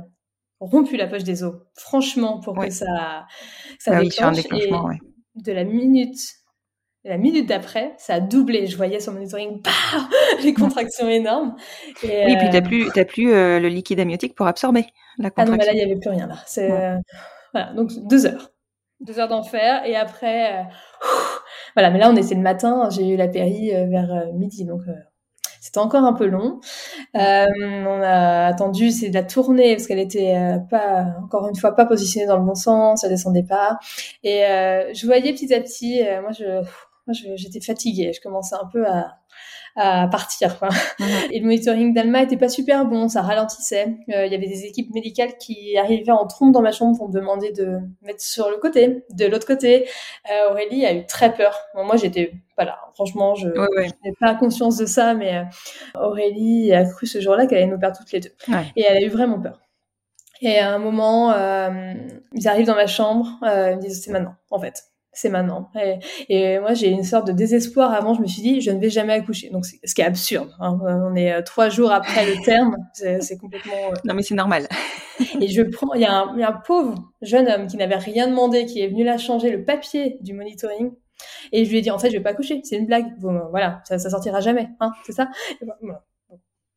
[0.60, 1.56] rompu la poche des os.
[1.76, 3.26] Franchement, pour que ça
[3.80, 4.04] ça bah déclenche.
[4.04, 5.00] Oui, sur un déclenchement, ouais.
[5.36, 6.20] De la minute
[7.06, 8.66] la minute d'après, ça a doublé.
[8.66, 9.72] Je voyais sur monitoring, bah,
[10.44, 11.56] les contractions énormes.
[12.04, 14.88] Et, oui, puis t'as euh, plus, t'as plus euh, le liquide amniotique pour absorber
[15.20, 15.54] la contraction.
[15.54, 16.38] Ah non, mais là, il n'y avait plus rien là.
[16.48, 16.98] C'est euh,
[17.54, 18.50] voilà, donc deux heures,
[19.02, 19.86] deux heures d'enfer.
[19.86, 20.66] Et après,
[21.76, 21.92] voilà.
[21.92, 22.90] Mais là, on était le matin.
[22.90, 24.82] J'ai eu la péri vers midi, donc
[25.62, 26.60] c'était encore un peu long.
[27.14, 30.36] on a attendu, c'est de la tournée parce qu'elle était
[30.72, 33.78] pas, encore une fois, pas positionnée dans le bon sens, elle descendait pas.
[34.24, 36.64] Et je voyais petit à petit, moi je
[37.08, 38.12] moi, j'étais fatiguée.
[38.14, 39.18] Je commençais un peu à,
[39.76, 40.58] à partir.
[40.58, 40.70] Quoi.
[41.00, 41.08] Mhm.
[41.32, 43.98] Et le monitoring d'Alma était pas super bon, ça ralentissait.
[44.14, 47.10] Euh, il y avait des équipes médicales qui arrivaient en trompe dans ma chambre pour
[47.10, 49.88] me demander de mettre sur le côté, de l'autre côté.
[50.32, 51.58] Euh, Aurélie a eu très peur.
[51.76, 57.06] moi, j'étais voilà, franchement, je n'ai pas conscience de ça, mais euh, Aurélie a cru
[57.06, 58.32] ce jour-là qu'elle allait nous perdre toutes les deux.
[58.78, 59.60] Et elle a eu vraiment peur.
[60.42, 61.94] Et à un moment, euh,
[62.34, 64.84] ils arrivent dans ma chambre, euh, ils me disent c'est maintenant, en fait
[65.16, 65.70] c'est maintenant.
[65.82, 65.98] Et,
[66.30, 67.94] et moi, j'ai une sorte de désespoir.
[67.94, 69.50] Avant, je me suis dit, je ne vais jamais accoucher.
[69.50, 70.52] Donc, ce qui est absurde.
[70.60, 70.78] Hein.
[70.84, 72.76] On est euh, trois jours après le terme.
[72.94, 73.74] C'est complètement.
[73.92, 74.68] Euh, non, mais c'est normal.
[75.42, 75.94] et je prends.
[75.94, 78.66] Il y, a un, il y a un pauvre jeune homme qui n'avait rien demandé,
[78.66, 80.92] qui est venu là changer le papier du monitoring.
[81.52, 82.62] Et je lui ai dit, en fait, je vais pas accoucher.
[82.64, 83.06] C'est une blague.
[83.50, 84.70] voilà, ça, ça sortira jamais.
[84.82, 85.30] Hein, c'est ça?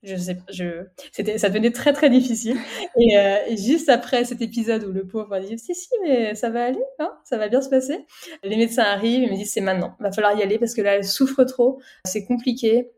[0.02, 2.56] Je sais je, c'était, ça devenait très très difficile.
[3.00, 6.50] Et, euh, juste après cet épisode où le pauvre a dit si si mais ça
[6.50, 8.06] va aller, hein, ça va bien se passer.
[8.44, 10.96] Les médecins arrivent et me disent c'est maintenant, va falloir y aller parce que là
[10.96, 12.90] elle souffre trop, c'est compliqué.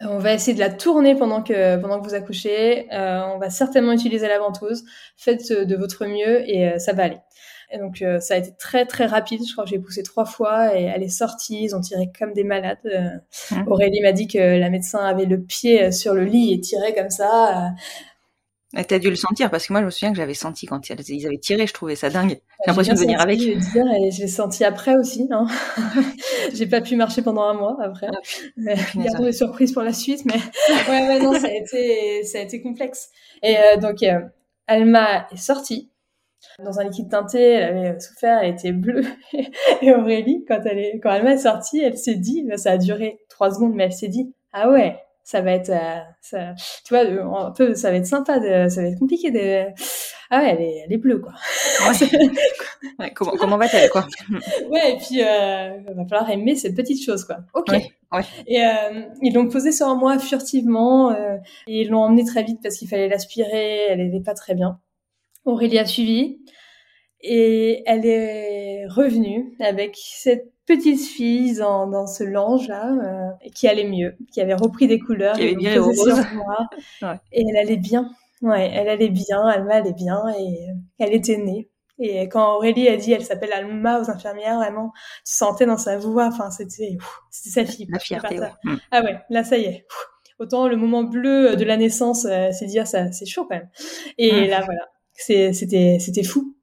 [0.00, 2.86] On va essayer de la tourner pendant que pendant que vous accouchez.
[2.92, 4.84] Euh, on va certainement utiliser la ventouse.
[5.16, 7.18] Faites de votre mieux et euh, ça va aller.
[7.70, 9.40] Et donc euh, ça a été très très rapide.
[9.46, 11.64] Je crois que j'ai poussé trois fois et elle est sortie.
[11.64, 12.78] Ils ont tiré comme des malades.
[12.84, 13.08] Euh,
[13.50, 13.68] mmh.
[13.68, 17.10] Aurélie m'a dit que la médecin avait le pied sur le lit et tirait comme
[17.10, 17.66] ça.
[17.66, 18.82] Euh.
[18.86, 21.26] T'as dû le sentir parce que moi je me souviens que j'avais senti quand ils
[21.26, 22.30] avaient tiré, je trouvais ça dingue.
[22.30, 23.40] J'ai l'impression de venir avec.
[23.40, 25.28] Je dire, et je l'ai senti après aussi.
[25.30, 25.46] Hein.
[26.52, 28.08] j'ai pas pu marcher pendant un mois après.
[28.96, 30.34] Gardons des surprises pour la suite, mais
[30.88, 33.08] ouais, ouais non, ça a été ça a été complexe.
[33.42, 34.04] Et donc
[34.66, 35.90] Alma est sortie
[36.62, 39.04] dans un liquide teinté, elle avait souffert, elle était bleue.
[39.82, 43.18] Et Aurélie, quand elle est, quand elle m'a sortie, elle s'est dit, ça a duré
[43.28, 47.00] trois secondes, mais elle s'est dit, ah ouais, ça va être, euh, ça, tu vois,
[47.46, 49.66] un peu, ça va être sympa, de, ça va être compliqué de,
[50.30, 51.32] ah ouais, elle est, elle est bleue, quoi.
[52.98, 53.10] Ouais.
[53.14, 54.06] comment, comment va-t-elle, quoi?
[54.70, 57.38] Ouais, et puis, euh, il va falloir aimer cette petite chose, quoi.
[57.54, 57.70] Ok.
[57.70, 61.36] Ouais, Et euh, ils l'ont posée sur moi furtivement, euh,
[61.68, 64.80] et ils l'ont emmenée très vite parce qu'il fallait l'aspirer, elle n'était pas très bien.
[65.46, 66.40] Aurélie a suivi
[67.20, 73.68] et elle est revenue avec cette petite fille dans, dans ce linge là euh, qui
[73.68, 75.98] allait mieux, qui avait repris des couleurs, qui avait bien rose.
[77.02, 77.08] ouais.
[77.32, 78.10] et elle allait bien.
[78.42, 80.66] Ouais, elle allait bien, Alma allait bien et
[80.98, 81.70] elle était née.
[81.98, 84.92] Et quand Aurélie a dit elle s'appelle Alma aux infirmières, vraiment,
[85.24, 86.98] tu sentais dans sa voix, enfin c'était
[87.30, 87.86] c'était sa fille.
[87.90, 88.38] La fierté.
[88.38, 88.50] Ouais.
[88.90, 89.86] Ah ouais, là ça y est.
[90.38, 93.70] Autant le moment bleu de la naissance, euh, c'est dire ça, c'est chaud quand même.
[94.18, 94.50] Et mm.
[94.50, 94.86] là voilà,
[95.16, 96.56] c'était c'était fou.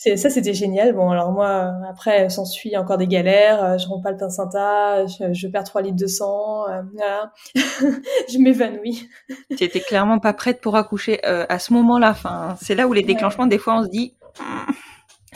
[0.00, 0.92] C'est ça, c'était génial.
[0.92, 3.64] Bon, alors moi, après, s'ensuit encore des galères.
[3.64, 6.68] Euh, je romps pas le placenta, je, je perds 3 litres de sang.
[6.68, 7.32] Euh, voilà.
[7.56, 9.08] je m'évanouis.
[9.56, 12.10] tu étais clairement pas prête pour accoucher euh, à ce moment-là.
[12.10, 14.14] Enfin, c'est là où les déclenchements, des fois, on se dit.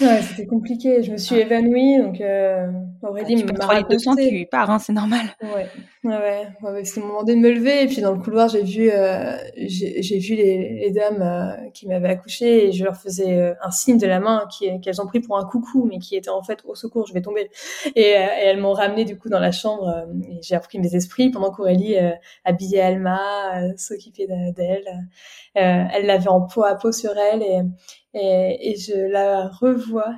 [0.03, 1.03] Ouais, c'était compliqué.
[1.03, 2.67] Je me suis évanouie, donc euh,
[3.03, 3.97] Aurélie m'a raconté.
[3.97, 5.27] Tu de tu pars, hein, c'est normal.
[5.43, 5.67] Ouais,
[6.05, 6.71] ouais, ouais.
[6.71, 7.85] ouais c'était le moment de me lever.
[7.85, 11.87] Et puis dans le couloir, j'ai vu, euh, j'ai vu les, les dames euh, qui
[11.87, 14.49] m'avaient accouché et je leur faisais euh, un signe de la main
[14.83, 17.23] qu'elles ont pris pour un coucou, mais qui était en fait au secours, je vais
[17.23, 17.51] tomber.
[17.95, 20.07] Et, euh, et elles m'ont ramené du coup dans la chambre.
[20.29, 21.97] et j'ai appris mes esprits pendant qu'Aurélie
[22.45, 25.09] habillait Alma, s'occupait d'elle.
[25.55, 27.63] elle l'avait en peau à peau sur elle et
[28.15, 30.15] Et, et je la revois.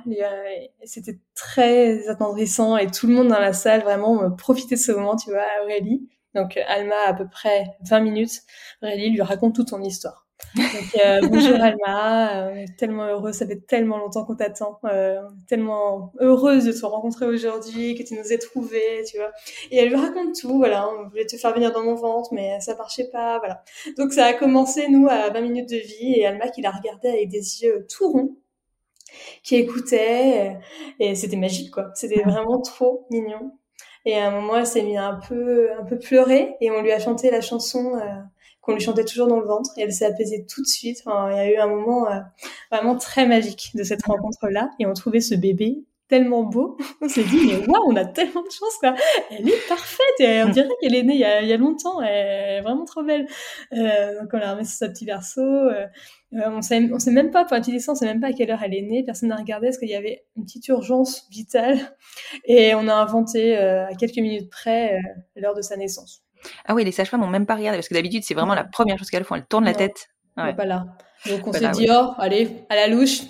[0.83, 5.15] C'était très attendrissant et tout le monde dans la salle vraiment profitait de ce moment,
[5.15, 6.09] tu vois, Aurélie.
[6.33, 8.41] Donc Alma à peu près 20 minutes.
[8.81, 10.24] Aurélie lui raconte toute son histoire.
[10.55, 16.11] Donc, euh, bonjour Alma, euh, tellement heureuse, ça fait tellement longtemps qu'on t'attend, euh, tellement
[16.19, 19.31] heureuse de te rencontrer aujourd'hui, que tu nous aies trouvés, tu vois.
[19.71, 22.59] Et elle lui raconte tout, voilà, on voulait te faire venir dans mon ventre, mais
[22.59, 23.63] ça marchait pas, voilà.
[23.97, 27.09] Donc ça a commencé, nous, à 20 minutes de vie, et Alma qui la regardait
[27.09, 28.35] avec des yeux tout ronds,
[29.43, 30.57] qui écoutait,
[30.99, 31.91] et c'était magique, quoi.
[31.95, 33.51] C'était vraiment trop mignon.
[34.05, 36.91] Et à un moment, elle s'est mise un peu, un peu pleurer, et on lui
[36.91, 37.93] a chanté la chanson
[38.65, 41.03] qu'on lui chantait toujours dans le ventre et elle s'est apaisée tout de suite.
[41.05, 42.19] Il y a eu un moment euh,
[42.71, 46.77] vraiment très magique de cette rencontre-là et on trouvait ce bébé tellement beau.
[47.01, 48.93] On s'est dit, mais waouh, on a tellement de chance, quoi.
[49.31, 51.99] Elle est parfaite et on dirait qu'elle est née il y a, longtemps.
[52.01, 53.27] Elle est vraiment trop belle.
[53.73, 55.41] Euh, donc on l'a remis sur sa petit berceau.
[55.41, 55.87] Euh,
[56.31, 58.75] on sait, sait même pas, pour dessin, on sait même pas à quelle heure elle
[58.75, 59.03] est née.
[59.03, 61.79] Personne n'a regardé parce qu'il y avait une petite urgence vitale
[62.45, 64.99] et on a inventé à quelques minutes près
[65.35, 66.24] l'heure de sa naissance.
[66.65, 68.97] Ah oui, les sages-femmes n'ont même pas regardé parce que d'habitude, c'est vraiment la première
[68.97, 69.35] chose qu'elles font.
[69.35, 70.09] Elles tournent la tête.
[70.37, 70.53] Ouais.
[70.53, 70.85] Pas là.
[71.29, 73.21] Donc on s'est dit, oh, allez, à la louche,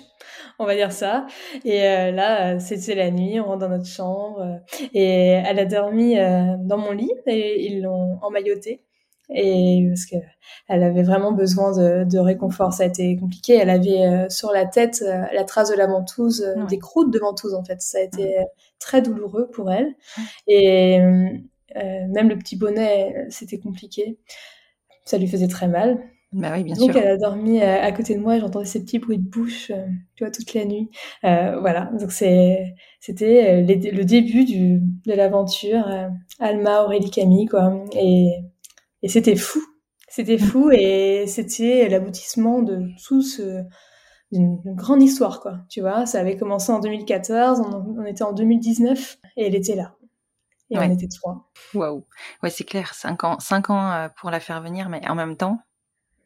[0.58, 1.26] on va dire ça.
[1.64, 5.64] Et euh, là, c'était la nuit, on rentre dans notre chambre euh, et elle a
[5.64, 8.82] dormi euh, dans mon lit et ils l'ont emmaillotée.
[9.34, 10.16] Et parce que
[10.68, 13.54] elle avait vraiment besoin de, de, réconfort, ça a été compliqué.
[13.54, 15.02] Elle avait sur la tête
[15.32, 17.82] la trace de la ventouse, des croûtes de ventouse en fait.
[17.82, 18.36] Ça a été
[18.78, 19.94] très douloureux pour elle.
[20.46, 21.28] Et euh,
[22.08, 24.18] même le petit bonnet, euh, c'était compliqué.
[25.04, 26.02] Ça lui faisait très mal.
[26.32, 27.00] Bah oui, bien Donc sûr.
[27.00, 29.70] elle a dormi euh, à côté de moi, j'entendais ces petits bruits de bouche,
[30.16, 30.90] tu vois, toute la nuit.
[31.22, 32.74] voilà, donc c'était
[33.06, 35.88] le début du, de l'aventure.
[36.38, 37.84] Alma, Aurélie, Camille, quoi.
[37.92, 38.28] Et,
[39.02, 39.60] et c'était fou.
[40.08, 43.62] C'était fou et c'était l'aboutissement de tout ce,
[44.32, 45.60] d'une grande histoire, quoi.
[45.68, 49.76] Tu vois, ça avait commencé en 2014, on, on était en 2019 et elle était
[49.76, 49.96] là
[50.70, 51.50] et on était trois.
[51.74, 52.04] Waouh.
[52.42, 52.94] Ouais, c'est clair.
[52.94, 55.58] Cinq ans, cinq ans euh, pour la faire venir, mais en même temps,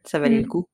[0.05, 0.49] ça valait le mm.
[0.49, 0.66] coup.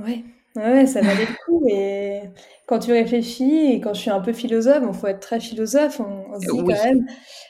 [0.00, 0.24] Ouais.
[0.56, 1.66] Ouais, ça valait le coup.
[1.68, 2.22] Et
[2.66, 6.00] quand tu réfléchis, et quand je suis un peu philosophe, il faut être très philosophe,
[6.00, 7.06] on, se dit quand même,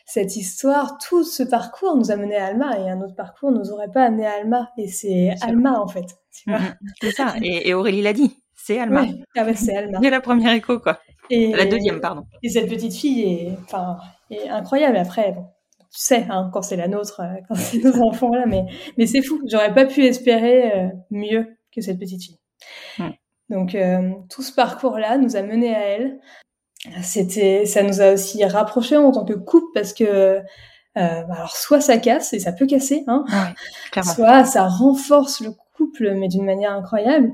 [0.06, 3.70] cette histoire, tout ce parcours nous a mené à Alma, et un autre parcours nous
[3.70, 4.70] aurait pas amené à Alma.
[4.78, 6.06] Et c'est Alma, en fait.
[6.46, 6.76] Mm, mm.
[7.02, 7.34] c'est ça.
[7.42, 8.40] Et, Aurélie l'a dit.
[8.54, 9.04] C'est Alma.
[9.36, 9.98] Ah c'est Alma.
[10.02, 10.98] a la première écho, quoi.
[11.28, 12.24] Et, la deuxième, pardon.
[12.42, 13.98] Et cette petite fille est, enfin,
[14.34, 14.96] est incroyable.
[14.96, 15.46] Après, bon,
[15.94, 18.64] tu sais, hein, quand c'est la nôtre, euh, quand c'est nos enfants là, mais
[18.98, 19.40] mais c'est fou.
[19.48, 22.38] J'aurais pas pu espérer euh, mieux que cette petite fille.
[23.48, 26.18] Donc euh, tout ce parcours-là nous a mené à elle.
[27.02, 30.40] C'était, ça nous a aussi rapprochés en tant que couple parce que
[30.94, 33.24] alors soit ça casse et ça peut casser, hein,
[34.02, 37.30] soit ça renforce le couple mais d'une manière incroyable.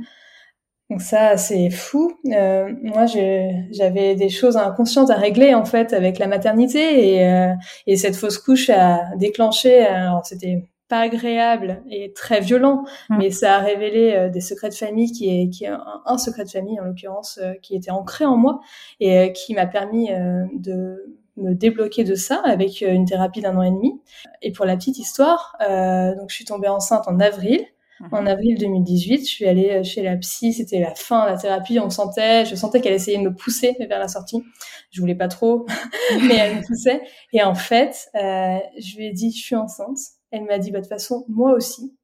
[0.91, 2.13] Donc ça, c'est fou.
[2.33, 7.55] Euh, moi, j'avais des choses inconscientes à régler en fait avec la maternité et, euh,
[7.87, 9.87] et cette fausse couche a déclenché.
[9.87, 13.17] Alors c'était pas agréable et très violent, mmh.
[13.17, 15.71] mais ça a révélé euh, des secrets de famille qui est qui est
[16.05, 18.61] un, secret de famille en l'occurrence euh, qui était ancré en moi
[18.99, 20.11] et euh, qui m'a permis
[20.53, 24.03] de me débloquer de ça avec une thérapie d'un an et demi.
[24.43, 27.65] Et pour la petite histoire, donc je suis tombée enceinte en avril.
[28.13, 28.29] En mhm.
[28.29, 31.79] avril 2018, je suis allée euh, chez la psy, c'était la fin de la thérapie,
[31.79, 34.43] on sentait, je sentais qu'elle essayait de me pousser vers la sortie.
[34.91, 35.67] Je voulais pas trop,
[36.27, 37.03] mais elle me poussait.
[37.33, 39.99] Et en fait, euh, je lui ai dit, je suis enceinte.
[40.31, 41.95] Elle m'a dit, bah, de toute façon, moi aussi.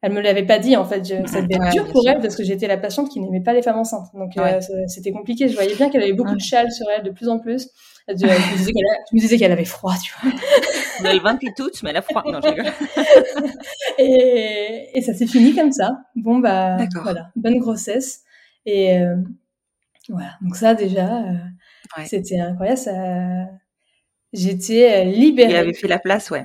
[0.00, 1.04] Elle me l'avait pas dit, en fait.
[1.04, 3.52] Je, ça devait être dur pour elle parce que j'étais la patiente qui n'aimait pas
[3.52, 4.08] les femmes enceintes.
[4.14, 5.48] Donc, euh, c'était compliqué.
[5.48, 7.68] Je voyais bien qu'elle avait beaucoup de châles sur elle de plus en plus.
[8.08, 10.32] Je, me disais qu'elle avait froid, tu vois.
[11.00, 12.22] Elle a 20 toutes, mais elle a froid.
[12.26, 12.72] Non, je rigole.
[13.98, 15.90] et, et ça s'est fini comme ça.
[16.16, 17.30] Bon, bah, voilà.
[17.36, 18.22] Bonne grossesse.
[18.66, 19.16] Et euh,
[20.08, 20.36] voilà.
[20.40, 22.78] Donc ça, déjà, euh, c'était incroyable.
[22.78, 22.92] Ça...
[24.32, 25.50] J'étais libérée.
[25.50, 26.44] Tu avais fait la place, ouais.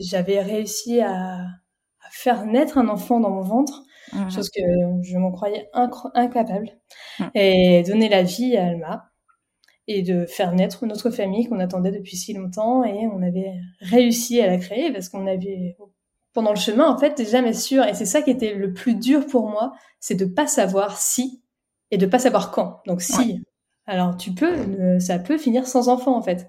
[0.00, 3.82] J'avais réussi à, à, faire naître un enfant dans mon ventre.
[4.12, 4.30] Mmh.
[4.30, 4.60] Chose que
[5.02, 6.70] je m'en croyais incapable.
[7.18, 7.24] Mmh.
[7.34, 9.07] Et donner la vie à Alma
[9.88, 14.40] et de faire naître notre famille qu'on attendait depuis si longtemps et on avait réussi
[14.40, 15.76] à la créer parce qu'on avait
[16.34, 17.84] pendant le chemin en fait jamais sûr.
[17.84, 21.42] Et c'est ça qui était le plus dur pour moi c'est de pas savoir si
[21.90, 22.82] et de pas savoir quand.
[22.86, 23.42] Donc si
[23.88, 26.46] alors tu peux, euh, ça peut finir sans enfant en fait,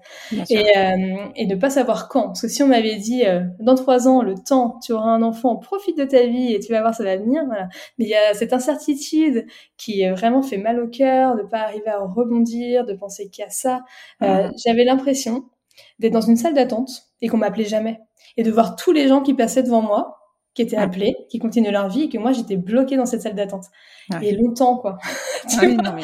[0.50, 2.26] et, euh, et ne pas savoir quand.
[2.26, 5.22] Parce que si on m'avait dit euh, dans trois ans, le temps, tu auras un
[5.22, 7.42] enfant, profite de ta vie et tu vas voir ça va venir.
[7.46, 7.68] Voilà.
[7.98, 9.46] Mais il y a cette incertitude
[9.78, 13.46] qui vraiment fait mal au cœur, de pas arriver à rebondir, de penser qu'il y
[13.46, 13.84] a ça.
[14.20, 15.46] J'avais l'impression
[15.98, 16.90] d'être dans une salle d'attente
[17.22, 18.00] et qu'on m'appelait jamais,
[18.36, 20.19] et de voir tous les gens qui passaient devant moi,
[20.60, 23.34] qui étaient appelés, qui continuent leur vie, et que moi j'étais bloquée dans cette salle
[23.34, 23.64] d'attente.
[24.22, 24.98] Et longtemps, quoi.
[25.02, 26.02] Ah oui, non, mais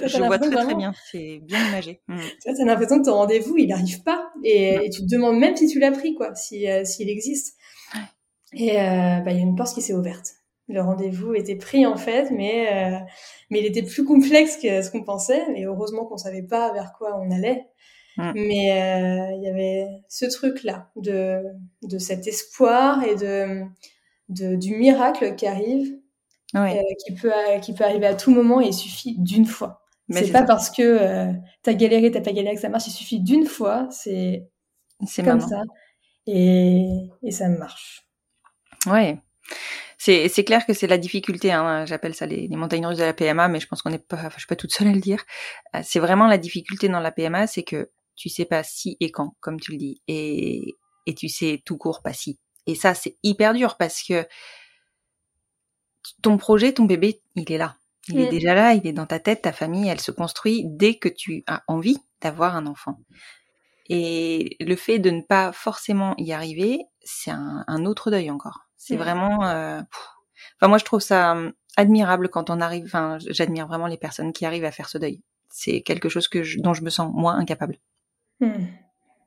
[0.06, 2.00] je vois très très bien, c'est bien imagé.
[2.08, 2.20] Mm.
[2.42, 5.66] Tu as l'impression que ton rendez-vous, il n'arrive pas, et, tu te demandes même si
[5.66, 7.56] tu l'as pris, quoi, s'il existe.
[8.54, 10.34] Et euh, bah, il y a une porte qui s'est ouverte.
[10.68, 12.98] Le rendez-vous était pris en fait, mais euh,
[13.50, 15.42] mais il était plus complexe que ce qu'on pensait.
[15.56, 17.66] Et heureusement qu'on savait pas vers quoi on allait.
[18.18, 18.32] Mm.
[18.34, 21.42] Mais euh, il y avait ce truc-là de
[21.82, 23.62] de cet espoir et de,
[24.28, 25.96] de du miracle qui arrive,
[26.56, 26.68] euh,
[27.06, 28.60] qui peut qui peut arriver à tout moment.
[28.60, 29.84] Et il suffit d'une fois.
[30.10, 32.88] C'est pas parce que euh, t'as galéré, t'as pas galéré que ça marche.
[32.88, 33.88] Il suffit d'une fois.
[33.90, 34.48] C'est
[35.06, 35.62] c'est comme ça.
[36.26, 36.86] Et
[37.22, 38.04] et ça marche.
[38.86, 39.18] Ouais.
[40.00, 43.12] C'est, c'est clair que c'est la difficulté, hein, j'appelle ça les, montagnes russes de la
[43.12, 45.00] PMA, mais je pense qu'on est pas, enfin, je suis pas toute seule à le
[45.00, 45.24] dire.
[45.74, 49.10] Euh, c'est vraiment la difficulté dans la PMA, c'est que tu sais pas si et
[49.10, 52.38] quand, comme tu le dis, et, et tu sais tout court pas si.
[52.66, 54.26] Et ça, c'est hyper dur parce que
[56.22, 57.76] ton projet, ton bébé, il est là.
[58.08, 58.30] Il est mm.
[58.30, 61.44] déjà là, il est dans ta tête, ta famille, elle se construit dès que tu
[61.46, 62.98] as envie d'avoir un enfant.
[63.88, 68.68] Et le fait de ne pas forcément y arriver, c'est un, un autre deuil encore.
[68.76, 68.98] C'est mmh.
[68.98, 69.46] vraiment.
[69.46, 69.80] Euh,
[70.60, 72.84] enfin, moi, je trouve ça hum, admirable quand on arrive.
[72.84, 75.22] Enfin, j'admire vraiment les personnes qui arrivent à faire ce deuil.
[75.48, 77.78] C'est quelque chose que dont je me sens moins incapable.
[78.40, 78.66] Mmh.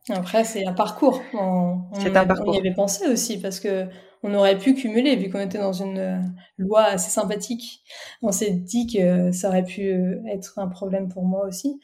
[0.09, 1.21] Après, c'est un parcours.
[1.93, 2.49] C'est un parcours.
[2.49, 3.87] On y avait pensé aussi parce que
[4.23, 6.19] on aurait pu cumuler vu qu'on était dans une euh,
[6.57, 7.83] loi assez sympathique.
[8.21, 11.79] On s'est dit que ça aurait pu euh, être un problème pour moi aussi,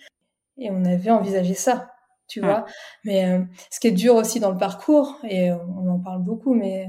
[0.57, 1.91] et on avait envisagé ça,
[2.27, 2.65] tu vois.
[3.05, 3.39] Mais
[3.71, 6.87] ce qui est dur aussi dans le parcours, et on en parle beaucoup, mais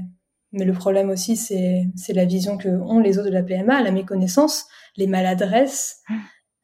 [0.51, 3.83] mais le problème aussi, c'est, c'est la vision que ont les autres de la PMA,
[3.83, 4.65] la méconnaissance,
[4.97, 6.15] les maladresses, euh,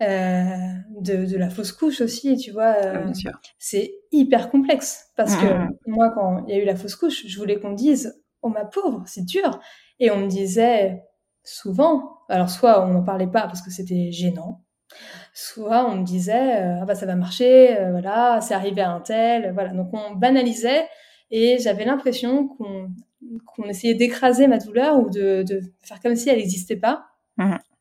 [0.01, 2.75] de, de, la fausse couche aussi, tu vois.
[2.83, 3.11] Euh,
[3.57, 5.77] c'est hyper complexe parce que mm, mm.
[5.87, 8.65] moi, quand il y a eu la fausse couche, je voulais qu'on dise, oh ma
[8.65, 9.59] pauvre, c'est dur.
[9.99, 11.03] Et on me disait
[11.43, 14.63] souvent, alors soit on n'en parlait pas parce que c'était gênant,
[15.33, 18.91] soit on me disait, euh, ah bah ça va marcher, euh, voilà, c'est arrivé à
[18.91, 19.71] un tel, voilà.
[19.73, 20.87] Donc on banalisait
[21.31, 22.89] et j'avais l'impression qu'on
[23.45, 27.05] qu'on essayait d'écraser ma douleur ou de, de, faire comme si elle n'existait pas.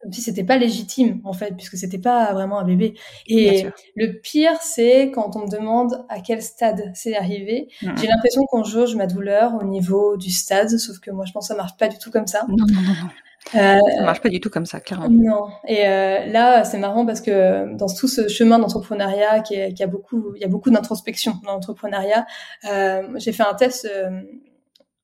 [0.04, 2.92] Comme si c'était pas légitime, en fait, puisque c'était pas vraiment un bébé.
[3.26, 7.68] Et le pire, c'est quand on me demande à quel stade c'est arrivé.
[7.80, 7.92] Mmh.
[7.96, 11.48] J'ai l'impression qu'on jauge ma douleur au niveau du stade, sauf que moi, je pense
[11.48, 12.44] que ça marche pas du tout comme ça.
[12.48, 13.08] Non, non, non.
[13.54, 15.08] Euh, ça marche pas du tout comme ça, clairement.
[15.08, 15.48] Non.
[15.66, 19.86] Et euh, là, c'est marrant parce que dans tout ce chemin d'entrepreneuriat, qui, qui, a
[19.86, 22.26] beaucoup, il y a beaucoup d'introspection dans l'entrepreneuriat.
[22.70, 23.88] Euh, j'ai fait un test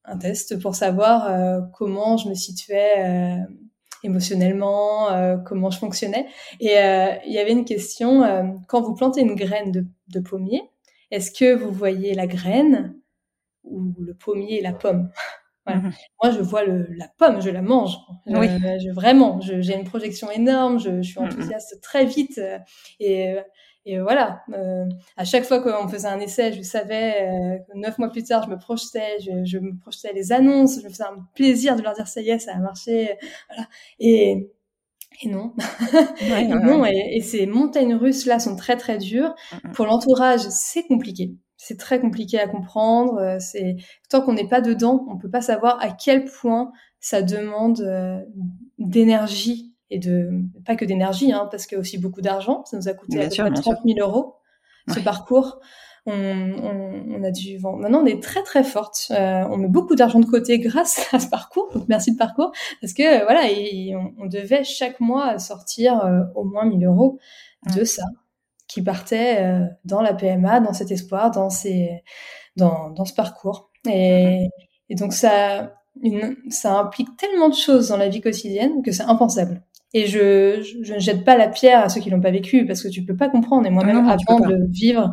[0.04, 3.36] un test pour savoir comment je me situais
[4.02, 6.26] émotionnellement, euh, comment je fonctionnais.
[6.60, 10.62] Et il y avait une question, quand vous plantez une graine de, de pommier,
[11.10, 12.96] est-ce que vous voyez la graine
[13.64, 15.10] ou le pommier et la pomme?
[15.66, 15.90] Mmh
[16.22, 17.94] Moi, je vois le, la pomme, je la mange.
[18.26, 18.48] oui.
[18.80, 22.40] je, vraiment, j'ai une projection énorme, je, je suis mmh enthousiaste très vite.
[22.98, 23.36] Et
[23.86, 24.84] et voilà, euh,
[25.16, 28.50] à chaque fois qu'on faisait un essai, je savais euh, neuf mois plus tard, je
[28.50, 31.94] me projetais, je, je, me projetais les annonces, je me faisais un plaisir de leur
[31.94, 33.16] dire ça y est, ça a marché,
[33.48, 33.68] voilà.
[33.98, 34.50] Et,
[35.22, 35.54] et non,
[36.20, 39.34] et non, et, et, ces montagnes russes là sont très très dures.
[39.52, 39.72] Mm, mm.
[39.72, 41.34] Pour l'entourage, c'est compliqué.
[41.56, 43.18] C'est très compliqué à comprendre.
[43.18, 43.76] Euh, c'est
[44.08, 48.18] tant qu'on n'est pas dedans, on peut pas savoir à quel point ça demande euh,
[48.78, 50.30] d'énergie et de
[50.64, 52.64] pas que d'énergie, hein, parce qu'il y a aussi beaucoup d'argent.
[52.64, 54.36] Ça nous a coûté à peu près 30 000 euros
[54.88, 55.60] ce parcours.
[56.06, 57.78] On, on, on, a dû vendre.
[57.78, 59.08] Maintenant, on est très très forte.
[59.10, 61.70] Euh, on met beaucoup d'argent de côté grâce à ce parcours.
[61.74, 63.42] Donc merci de parcours, parce que voilà,
[64.18, 67.18] on, devait chaque mois sortir euh, au moins 1000 euros
[67.76, 68.04] de ça,
[68.66, 72.02] qui partait euh, dans la PMA, dans cet espoir, dans ces,
[72.56, 73.70] dans, dans ce parcours.
[73.86, 74.48] Et,
[74.88, 79.02] et donc ça, une, ça implique tellement de choses dans la vie quotidienne que c'est
[79.02, 79.62] impensable.
[79.92, 82.82] Et je, je, ne jette pas la pierre à ceux qui l'ont pas vécu parce
[82.82, 83.66] que tu peux pas comprendre.
[83.66, 85.12] Et moi-même, avant de vivre,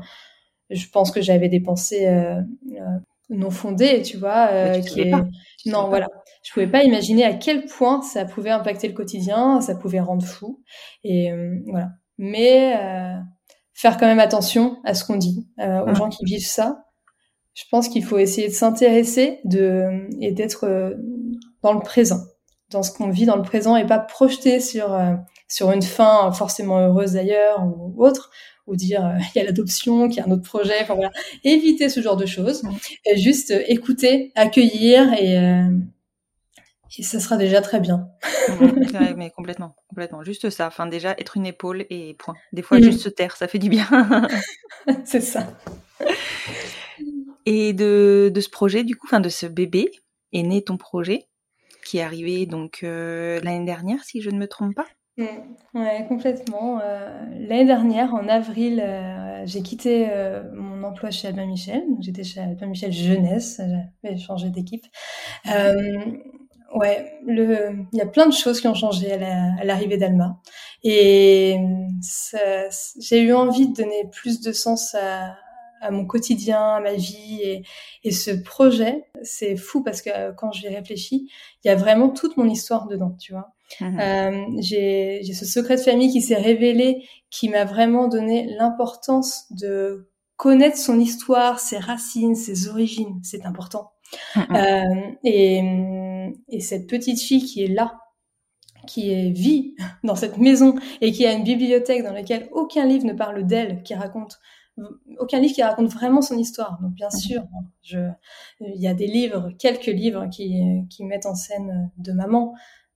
[0.69, 2.41] je pense que j'avais des pensées euh,
[2.73, 2.99] euh
[3.30, 4.49] non fondées, tu vois.
[4.51, 5.11] Euh, qui est...
[5.65, 6.07] non, voilà.
[6.43, 10.25] Je pouvais pas imaginer à quel point ça pouvait impacter le quotidien, ça pouvait rendre
[10.25, 10.63] fou.
[11.03, 11.89] Et euh, voilà.
[12.17, 13.19] Mais euh,
[13.73, 16.84] faire quand même attention à ce qu'on dit aux gens qui vivent ça.
[17.53, 20.95] Je pense qu'il faut essayer de s'intéresser de et d'être
[21.63, 22.19] dans le présent
[22.72, 25.13] dans ce qu'on vit dans le présent et pas projeter sur euh,
[25.47, 28.32] sur une fin forcément heureuse d'ailleurs ou autre
[28.65, 31.11] ou dire euh, il y a l'adoption, qu'il y a un autre projet, enfin voilà,
[31.44, 32.64] éviter ce genre de choses,
[33.06, 35.38] et juste euh, écouter, accueillir et
[36.99, 38.10] et ça sera déjà très bien.
[39.15, 40.23] mais complètement, complètement.
[40.23, 40.68] Juste ça.
[40.68, 42.34] Enfin, déjà, être une épaule et point.
[42.53, 42.84] Des fois, mm.
[42.84, 43.88] juste se taire, ça fait du bien.
[45.06, 45.48] c'est ça.
[47.45, 49.91] Et de, de ce projet, du coup, enfin, de ce bébé,
[50.34, 51.27] est né ton projet,
[51.88, 54.85] qui est arrivé donc l'année dernière, si je ne me trompe pas.
[55.73, 56.80] Ouais, complètement.
[56.80, 58.84] L'année dernière, en avril,
[59.45, 60.07] j'ai quitté
[60.53, 61.84] mon emploi chez Albin Michel.
[62.01, 63.61] J'étais chez Albin Michel Jeunesse,
[64.03, 64.85] j'avais changé d'équipe.
[66.76, 70.41] Ouais, le, il y a plein de choses qui ont changé à l'arrivée d'Alma.
[70.84, 71.57] Et
[72.99, 75.35] j'ai eu envie de donner plus de sens à,
[75.82, 77.40] à mon quotidien, à ma vie.
[77.44, 77.64] Et,
[78.04, 81.30] et ce projet, c'est fou parce que euh, quand j'y réfléchis,
[81.64, 83.54] il y a vraiment toute mon histoire dedans, tu vois.
[83.82, 89.45] Mmh euh, j'ai ce secret de famille qui s'est révélé, qui m'a vraiment donné l'importance
[89.52, 93.20] de connaître son histoire, ses racines, ses origines.
[93.24, 93.91] C'est important.
[94.36, 95.64] Mmh euh, et
[96.49, 97.99] et cette petite fille qui est là,
[98.88, 103.06] qui est vit dans cette maison et qui a une bibliothèque dans laquelle aucun livre
[103.06, 104.40] ne parle d'elle, qui raconte
[105.20, 106.80] aucun livre qui raconte vraiment son histoire.
[106.82, 107.44] Donc bien sûr,
[107.82, 107.99] je,
[108.60, 112.54] il y a des livres, quelques livres qui, qui mettent en scène de maman,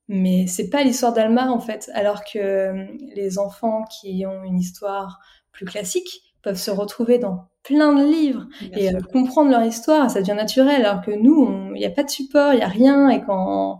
[0.07, 1.89] mais c'est pas l'histoire d'Alma en fait.
[1.93, 5.19] Alors que les enfants qui ont une histoire
[5.51, 10.21] plus classique peuvent se retrouver dans plein de livres et euh, comprendre leur histoire, ça
[10.21, 10.85] devient naturel.
[10.85, 13.09] Alors que nous, il n'y a pas de support, il n'y a rien.
[13.09, 13.79] Et quand,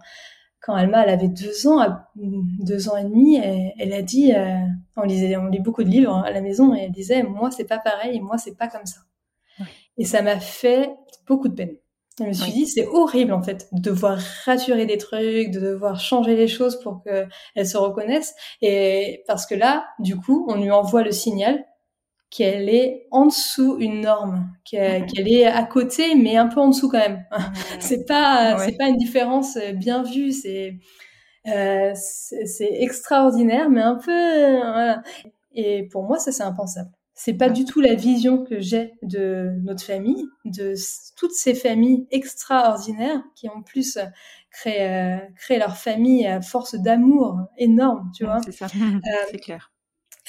[0.62, 1.84] quand Alma, elle avait deux ans,
[2.16, 4.60] deux ans et demi, elle, a dit, euh,
[4.98, 7.66] on lisait, on lit beaucoup de livres à la maison, et elle disait, moi, c'est
[7.66, 9.02] pas pareil, moi, c'est pas comme ça.
[9.98, 10.92] Et ça m'a fait
[11.28, 11.76] beaucoup de peine.
[12.20, 16.00] Je me suis dit, c'est horrible en fait de devoir raturer des trucs, de devoir
[16.00, 18.36] changer les choses pour qu'elle se reconnaisse.
[18.62, 21.66] Et parce que là, du coup, on lui envoie le signal
[22.30, 26.90] qu'elle est en dessous une norme, qu'elle est à côté, mais un peu en dessous
[26.90, 27.26] quand même.
[27.80, 30.80] c'est pas, c'est pas une différence euh, bien vue, c'est,
[31.48, 34.12] euh, c'est extraordinaire, mais un peu,
[34.58, 35.02] voilà.
[35.54, 36.92] Et pour moi, ça c'est impensable.
[37.14, 40.74] C'est pas du tout la vision que j'ai de notre famille, de
[41.16, 44.00] toutes ces familles extraordinaires qui en plus
[44.50, 48.40] créent, euh, créent leur famille à force d'amour énorme, tu vois.
[48.44, 48.68] C'est ça,
[49.32, 49.72] c'est clair.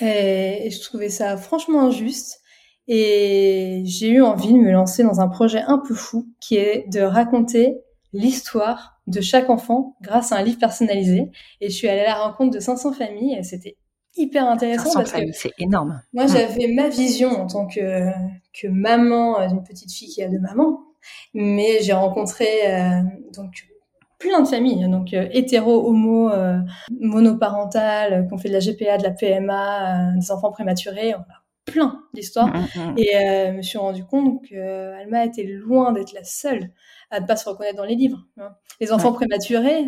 [0.00, 2.40] Et, je trouvais ça franchement injuste.
[2.88, 6.84] Et j'ai eu envie de me lancer dans un projet un peu fou qui est
[6.92, 7.76] de raconter
[8.12, 11.30] l'histoire de chaque enfant grâce à un livre personnalisé.
[11.60, 13.76] Et je suis allée à la rencontre de 500 familles et c'était
[14.16, 16.02] hyper intéressant 500 parce que c'est énorme.
[16.12, 16.28] Moi, mmh.
[16.28, 18.10] j'avais ma vision en tant que,
[18.52, 20.80] que maman d'une petite fille qui a deux mamans.
[21.34, 23.02] Mais j'ai rencontré euh,
[23.34, 23.66] donc
[24.22, 26.58] plein de familles, donc euh, hétéro, homo, euh,
[27.00, 31.20] monoparental, euh, qui ont fait de la GPA, de la PMA, des enfants prématurés, on
[31.20, 32.48] a plein d'histoires.
[32.48, 32.98] Mm, mm, mm.
[32.98, 36.70] Et je me suis rendu compte que Alma était loin d'être la seule
[37.10, 38.24] à ne pas se reconnaître dans les livres.
[38.38, 38.54] Hein.
[38.80, 39.84] Les enfants prématurés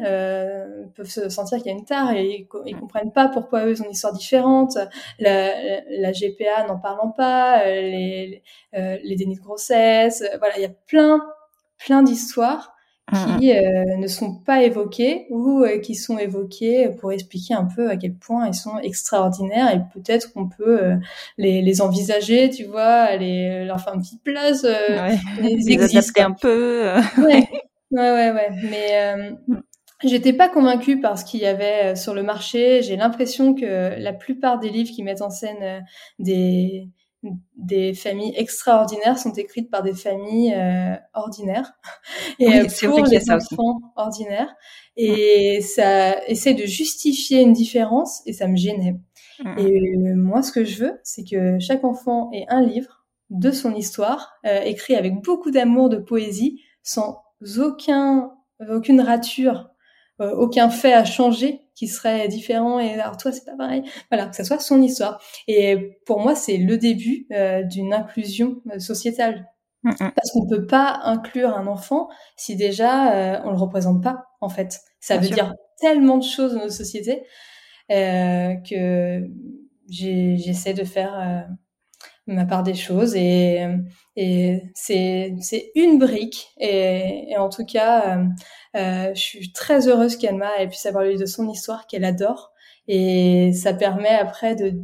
[0.94, 3.82] peuvent se sentir qu'il y a une tare et ils, comprennent pas pourquoi eux ils
[3.82, 4.76] ont une histoire différente.
[5.18, 5.54] La,
[5.88, 8.42] la, GPA n'en parlant pas, les,
[8.72, 11.20] les dénis de grossesse, voilà, il y a plein
[11.78, 12.73] plein d'histoires
[13.12, 13.56] qui mmh.
[13.56, 17.96] euh, ne sont pas évoqués ou euh, qui sont évoqués pour expliquer un peu à
[17.96, 20.96] quel point ils sont extraordinaires et peut-être qu'on peut, euh,
[21.36, 25.18] les, les, envisager, tu vois, les, leur faire une petite place, ouais.
[25.42, 26.94] les, adapter un peu.
[27.18, 27.48] ouais.
[27.90, 28.48] ouais, ouais, ouais.
[28.70, 29.58] Mais
[30.02, 32.82] j'étais pas convaincue par ce qu'il y avait sur le marché.
[32.82, 35.84] J'ai l'impression que la plupart des livres qui mettent en scène
[36.18, 36.88] des
[37.56, 41.72] des familles extraordinaires sont écrites par des familles euh, ordinaires
[42.38, 44.54] et oui, euh, pour les enfants ordinaires
[44.96, 48.96] et ça essaie de justifier une différence et ça me gênait.
[49.42, 49.58] Mm.
[49.58, 53.74] Et moi, ce que je veux, c'est que chaque enfant ait un livre de son
[53.74, 57.22] histoire euh, écrit avec beaucoup d'amour, de poésie, sans
[57.58, 58.30] aucun
[58.70, 59.70] aucune rature,
[60.20, 63.82] aucun fait à changer qui serait différent et alors toi c'est pas pareil.
[64.10, 65.20] Voilà que ça soit son histoire.
[65.48, 69.50] Et pour moi c'est le début euh, d'une inclusion euh, sociétale.
[69.82, 70.12] Mm, mm.
[70.16, 74.48] parce qu'on peut pas inclure un enfant si déjà euh, on le représente pas en
[74.48, 74.80] fait.
[75.00, 77.24] Ça veut dire tellement de choses dans notre société
[77.92, 79.28] euh, que
[79.88, 81.46] j'essaie de faire
[82.26, 83.66] ma part des choses et,
[84.74, 88.24] c'est c'est une brique et, en tout cas euh,
[88.76, 92.52] euh je suis très heureuse qu'Alma ait pu savoir lui de son histoire qu'elle adore
[92.86, 94.74] et ça permet après de,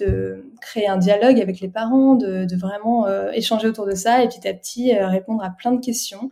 [0.00, 4.28] de créer un dialogue avec les parents de, vraiment euh, échanger autour de ça et
[4.28, 6.30] petit à petit répondre à plein de questions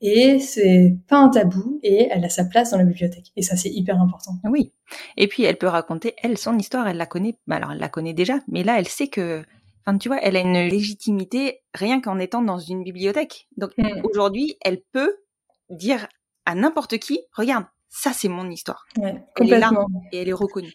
[0.00, 3.56] et c'est pas un tabou et elle a sa place dans la bibliothèque et ça
[3.56, 4.32] c'est hyper important.
[4.44, 4.72] Oui.
[5.16, 8.14] Et puis elle peut raconter elle son histoire, elle la connaît alors elle la connaît
[8.14, 9.44] déjà mais là elle sait que
[9.86, 13.48] Enfin, tu vois, elle a une légitimité rien qu'en étant dans une bibliothèque.
[13.56, 14.02] Donc mm.
[14.04, 15.16] aujourd'hui, elle peut
[15.70, 16.08] dire
[16.46, 18.84] à n'importe qui, regarde, ça c'est mon histoire.
[18.98, 19.70] Ouais, elle est là
[20.12, 20.72] et elle est reconnue.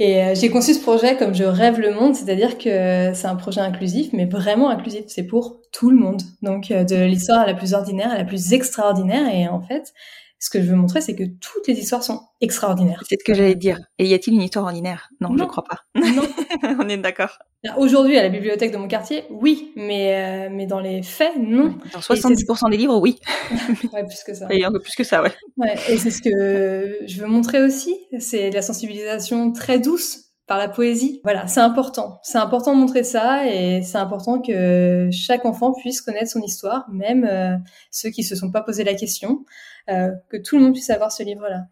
[0.00, 3.34] Et euh, j'ai conçu ce projet comme je rêve le monde, c'est-à-dire que c'est un
[3.34, 5.04] projet inclusif, mais vraiment inclusif.
[5.08, 6.22] C'est pour tout le monde.
[6.40, 9.28] Donc, euh, de l'histoire la plus ordinaire à la plus extraordinaire.
[9.34, 9.92] Et en fait,
[10.38, 13.02] ce que je veux montrer, c'est que toutes les histoires sont extraordinaires.
[13.08, 13.78] C'est ce que j'allais dire.
[13.98, 15.08] Et y a-t-il une histoire ordinaire?
[15.20, 15.80] Non, je crois pas.
[15.96, 16.22] Non.
[16.80, 17.38] On est d'accord.
[17.76, 21.76] Aujourd'hui, à la bibliothèque de mon quartier, oui, mais euh, mais dans les faits, non.
[21.92, 23.18] Dans 70% des livres, oui.
[23.92, 24.46] ouais, plus que ça.
[24.50, 25.32] Et un peu plus que ça, ouais.
[25.56, 27.96] Ouais, et c'est ce que je veux montrer aussi.
[28.20, 31.20] C'est la sensibilisation très douce par la poésie.
[31.22, 32.18] Voilà, c'est important.
[32.22, 36.88] C'est important de montrer ça et c'est important que chaque enfant puisse connaître son histoire,
[36.90, 37.56] même euh,
[37.90, 39.44] ceux qui se sont pas posé la question,
[39.90, 41.66] euh, que tout le monde puisse avoir ce livre-là.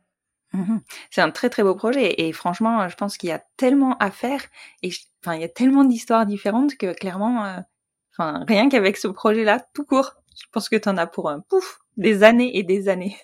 [0.52, 0.82] Mhm.
[1.10, 4.10] C'est un très très beau projet et franchement, je pense qu'il y a tellement à
[4.10, 4.42] faire
[4.82, 4.90] et
[5.24, 7.58] enfin il y a tellement d'histoires différentes que clairement, euh,
[8.12, 11.40] enfin rien qu'avec ce projet-là, tout court, je pense que tu en as pour un
[11.40, 13.16] pouf des années et des années.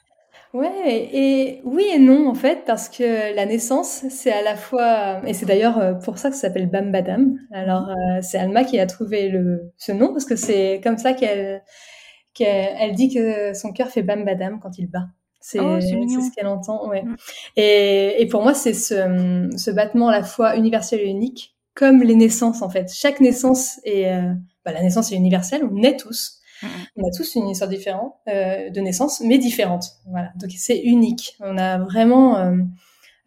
[0.52, 5.22] Ouais, et oui et non en fait, parce que la naissance, c'est à la fois,
[5.26, 7.38] et c'est d'ailleurs euh, pour ça que ça s'appelle Bambadam.
[7.52, 11.14] Alors euh, c'est Alma qui a trouvé le ce nom parce que c'est comme ça
[11.14, 11.62] qu'elle
[12.34, 15.06] qu'elle dit que son cœur fait Bambadam quand il bat.
[15.40, 17.02] C'est Oh, ce qu'elle entend, ouais.
[17.02, 17.16] Mm.
[17.56, 22.02] Et, et pour moi, c'est ce, ce battement à la fois universel et unique, comme
[22.02, 22.92] les naissances en fait.
[22.92, 24.32] Chaque naissance est, euh,
[24.66, 26.41] bah, la naissance est universelle, on naît tous.
[26.96, 29.84] On a tous une histoire différente euh, de naissance, mais différente.
[30.10, 31.36] Voilà, donc c'est unique.
[31.40, 32.56] On a vraiment euh,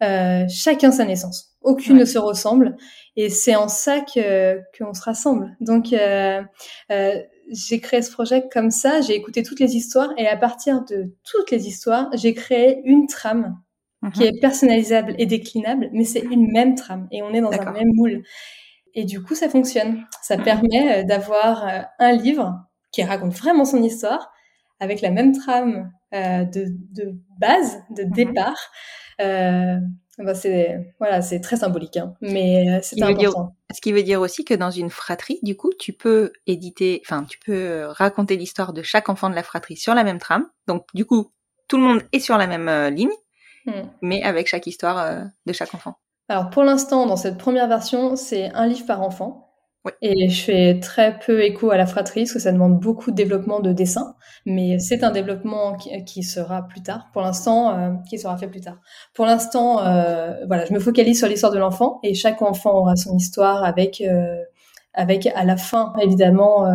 [0.02, 1.56] euh, chacun sa naissance.
[1.62, 2.00] Aucune Ouais.
[2.00, 2.76] ne se ressemble,
[3.16, 5.56] et c'est en ça que qu'on se rassemble.
[5.60, 6.40] Donc euh,
[6.92, 7.14] euh,
[7.50, 9.00] j'ai créé ce projet comme ça.
[9.00, 13.06] J'ai écouté toutes les histoires, et à partir de toutes les histoires, j'ai créé une
[13.06, 13.56] trame
[14.14, 14.26] qui Mhm.
[14.28, 17.90] est personnalisable et déclinable, mais c'est une même trame et on est dans un même
[17.94, 18.22] moule.
[18.94, 20.04] Et du coup, ça fonctionne.
[20.22, 20.44] Ça Mhm.
[20.44, 21.66] permet d'avoir
[21.98, 22.54] un livre
[22.92, 24.30] qui raconte vraiment son histoire
[24.80, 28.12] avec la même trame euh, de, de base, de Mhm.
[28.12, 28.70] départ.
[29.20, 29.76] Euh,
[30.18, 33.54] bah, c'est voilà, c'est très symbolique, hein, mais euh, c'est dire- important.
[33.74, 37.24] Ce qui veut dire aussi que dans une fratrie, du coup, tu peux éditer, enfin,
[37.24, 40.46] tu peux raconter l'histoire de chaque enfant de la fratrie sur la même trame.
[40.68, 41.32] Donc, du coup,
[41.68, 43.10] tout le monde est sur la même euh, ligne,
[43.66, 43.88] Hmm.
[44.00, 45.94] mais avec chaque histoire de chaque enfant.
[46.28, 49.45] Alors pour l'instant, dans cette première version, c'est un livre par enfant.
[50.02, 53.16] Et je fais très peu écho à la fratrie, parce que ça demande beaucoup de
[53.16, 54.14] développement de dessin.
[54.44, 57.08] Mais c'est un développement qui, sera plus tard.
[57.12, 58.78] Pour l'instant, euh, qui sera fait plus tard.
[59.14, 62.96] Pour l'instant, euh, voilà, je me focalise sur l'histoire de l'enfant, et chaque enfant aura
[62.96, 64.42] son histoire avec, euh,
[64.94, 66.72] avec à la fin, évidemment, euh,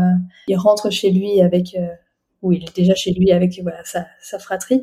[0.48, 1.76] il rentre chez lui avec.
[1.76, 1.88] Euh,
[2.44, 4.82] oui, il est déjà chez lui avec voilà sa, sa fratrie,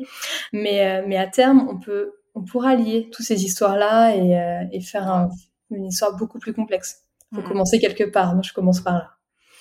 [0.53, 4.81] mais euh, mais à terme, on peut on pourra lier toutes ces histoires-là et, et
[4.81, 5.29] faire un-
[5.71, 7.03] une histoire beaucoup plus complexe.
[7.33, 7.47] Faut Mhm.
[7.47, 9.11] commencer quelque part, donc je commence par là.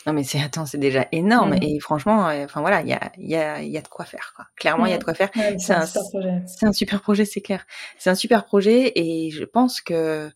[0.06, 1.54] Non, mais c'est, attends, c'est déjà énorme.
[1.54, 1.62] Mhm.
[1.62, 3.88] Et franchement, euh, enfin voilà, il y a, il y, a, il y a de
[3.88, 4.46] quoi faire, quoi.
[4.56, 5.28] Clairement, il y a de quoi faire.
[5.36, 6.42] Ouais, C'est un un- super projet.
[6.46, 7.66] C'est un super projet, c'est clair.
[7.98, 10.30] C'est un super projet et je pense que,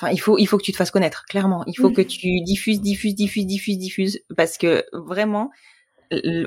[0.00, 1.62] enfin, il faut, il faut que tu te fasses connaître, clairement.
[1.66, 1.94] Il faut Mhm.
[1.94, 5.50] que tu diffuses, diffuses, diffuses, diffuses, diffuses, parce que vraiment,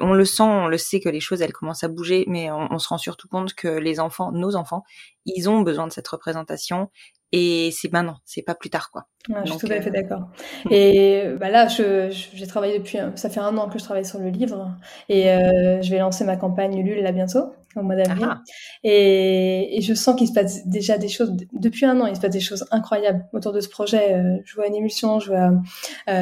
[0.02, 2.72] on le sent, on le sait que les choses, elles commencent à bouger, mais on,
[2.72, 4.84] on se rend surtout compte que les enfants, nos enfants,
[5.26, 6.92] ils ont besoin de cette représentation
[7.38, 9.08] et c'est maintenant, c'est pas plus tard, quoi.
[9.44, 10.28] Je suis tout à fait euh, d'accord.
[10.72, 14.06] Et bah là, je, je- j'ai travaillé depuis, ça fait un an que je travaille
[14.06, 14.72] sur le livre,
[15.10, 18.24] et euh, je vais lancer ma campagne Ulule là bientôt, au mois d'avril.
[18.30, 18.42] Ah.
[18.84, 22.22] Et, et je sens qu'il se passe déjà des choses, depuis un an, il se
[22.22, 24.14] passe des choses incroyables autour de ce projet.
[24.14, 25.52] Euh, je vois une émulsion, je vois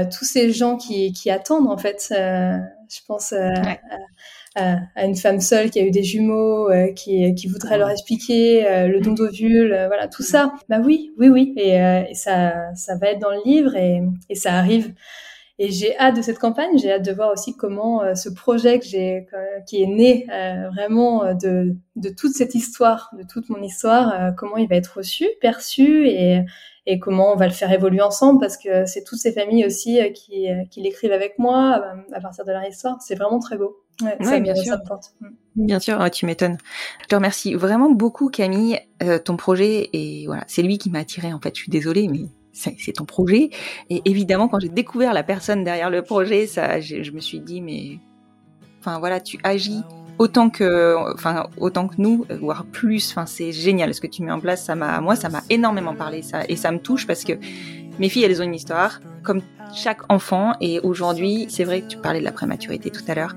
[0.05, 2.07] tous ces gens qui, qui attendent, en fait.
[2.09, 3.39] Je pense Ouais.
[3.39, 3.77] à,
[4.55, 7.89] à- à une femme seule qui a eu des jumeaux, euh, qui, qui voudrait leur
[7.89, 10.53] expliquer euh, le don d'ovule, euh, voilà, tout ça.
[10.69, 11.53] Bah oui, oui, oui.
[11.57, 14.93] Et, euh, et ça, ça va être dans le livre et, et ça arrive.
[15.59, 16.77] Et j'ai hâte de cette campagne.
[16.77, 19.27] J'ai hâte de voir aussi comment euh, ce projet que j'ai,
[19.67, 24.31] qui est né euh, vraiment de, de toute cette histoire, de toute mon histoire, euh,
[24.31, 26.41] comment il va être reçu, perçu et,
[26.85, 30.01] et comment on va le faire évoluer ensemble parce que c'est toutes ces familles aussi
[30.01, 33.01] euh, qui, euh, qui l'écrivent avec moi euh, à partir de leur histoire.
[33.01, 33.77] C'est vraiment très beau.
[34.01, 34.73] Ouais, Ouais, ça, bien sûr.
[34.73, 35.13] ça me tente.
[35.21, 35.27] Mm.
[35.55, 36.57] Bien sûr, ouais, tu m'étonnes.
[37.03, 38.79] Je te remercie vraiment beaucoup, Camille.
[39.01, 41.31] Euh, ton projet, et voilà, c'est lui qui m'a attiré.
[41.31, 43.49] En fait, je suis désolée, mais c'est ton projet.
[43.89, 47.61] Et évidemment, quand j'ai découvert la personne derrière le projet, ça, je me suis dit,
[47.61, 47.99] mais,
[48.79, 49.83] enfin voilà, tu agis
[50.17, 53.11] autant que, enfin autant que nous, voire plus.
[53.11, 54.65] Enfin, c'est génial ce que tu mets en place.
[54.65, 57.33] Ça m'a, moi, ça m'a énormément parlé, ça, et ça me touche parce que
[57.99, 59.41] mes filles, elles ont une histoire, comme
[59.75, 60.53] chaque enfant.
[60.61, 63.35] Et aujourd'hui, c'est vrai que tu parlais de la prématurité tout à l'heure.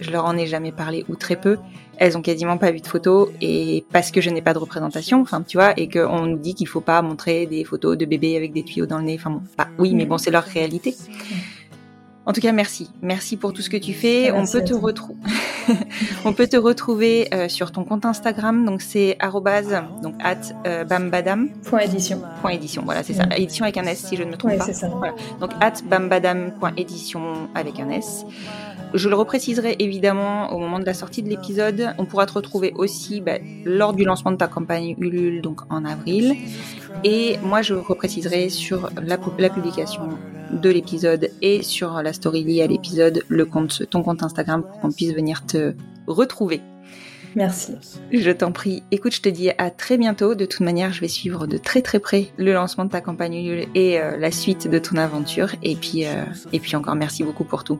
[0.00, 1.58] Je leur en ai jamais parlé ou très peu.
[1.96, 5.20] Elles ont quasiment pas vu de photos et parce que je n'ai pas de représentation,
[5.20, 8.36] enfin tu vois, et qu'on nous dit qu'il faut pas montrer des photos de bébés
[8.36, 9.16] avec des tuyaux dans le nez.
[9.18, 10.94] Enfin bon, bah, oui, mais bon, c'est leur réalité.
[12.28, 12.90] En tout cas, merci.
[13.00, 14.30] Merci pour tout ce que tu fais.
[14.32, 14.74] on peut, te
[16.26, 18.66] on peut te retrouver euh, sur ton compte Instagram.
[18.66, 19.16] Donc, c'est
[20.02, 20.36] donc at
[20.66, 21.48] euh, bambadam.
[21.64, 22.20] Point édition.
[22.42, 22.82] Point édition.
[22.84, 23.24] Voilà, c'est ça.
[23.34, 24.66] Édition avec un S, si je ne me trompe pas.
[24.66, 24.88] c'est ça.
[24.88, 25.14] Voilà.
[25.40, 28.26] Donc, at bambadam.édition avec un S.
[28.94, 31.94] Je le repréciserai évidemment au moment de la sortie de l'épisode.
[31.98, 35.84] On pourra te retrouver aussi bah, lors du lancement de ta campagne Ulule, donc en
[35.84, 36.36] avril.
[37.04, 40.08] Et moi, je repréciserai sur la, la publication
[40.50, 44.80] de l'épisode et sur la story liée à l'épisode, le compte, ton compte Instagram pour
[44.80, 45.74] qu'on puisse venir te
[46.06, 46.62] retrouver.
[47.36, 47.74] Merci.
[48.10, 48.82] Je t'en prie.
[48.90, 50.34] Écoute, je te dis à très bientôt.
[50.34, 53.34] De toute manière, je vais suivre de très très près le lancement de ta campagne
[53.34, 55.50] Ulule et euh, la suite de ton aventure.
[55.62, 57.78] Et puis, euh, et puis encore merci beaucoup pour tout.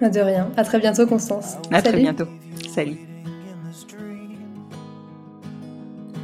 [0.00, 0.48] De rien.
[0.56, 1.56] À très bientôt, Constance.
[1.70, 2.24] À très bientôt.
[2.74, 2.96] Salut.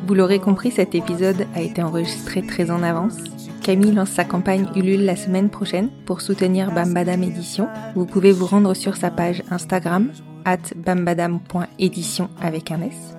[0.07, 3.19] Vous l'aurez compris, cet épisode a été enregistré très en avance.
[3.63, 7.69] Camille lance sa campagne Ulule la semaine prochaine pour soutenir Bambadam Édition.
[7.97, 10.11] Vous pouvez vous rendre sur sa page Instagram,
[10.45, 13.17] at bambadam.édition avec un S.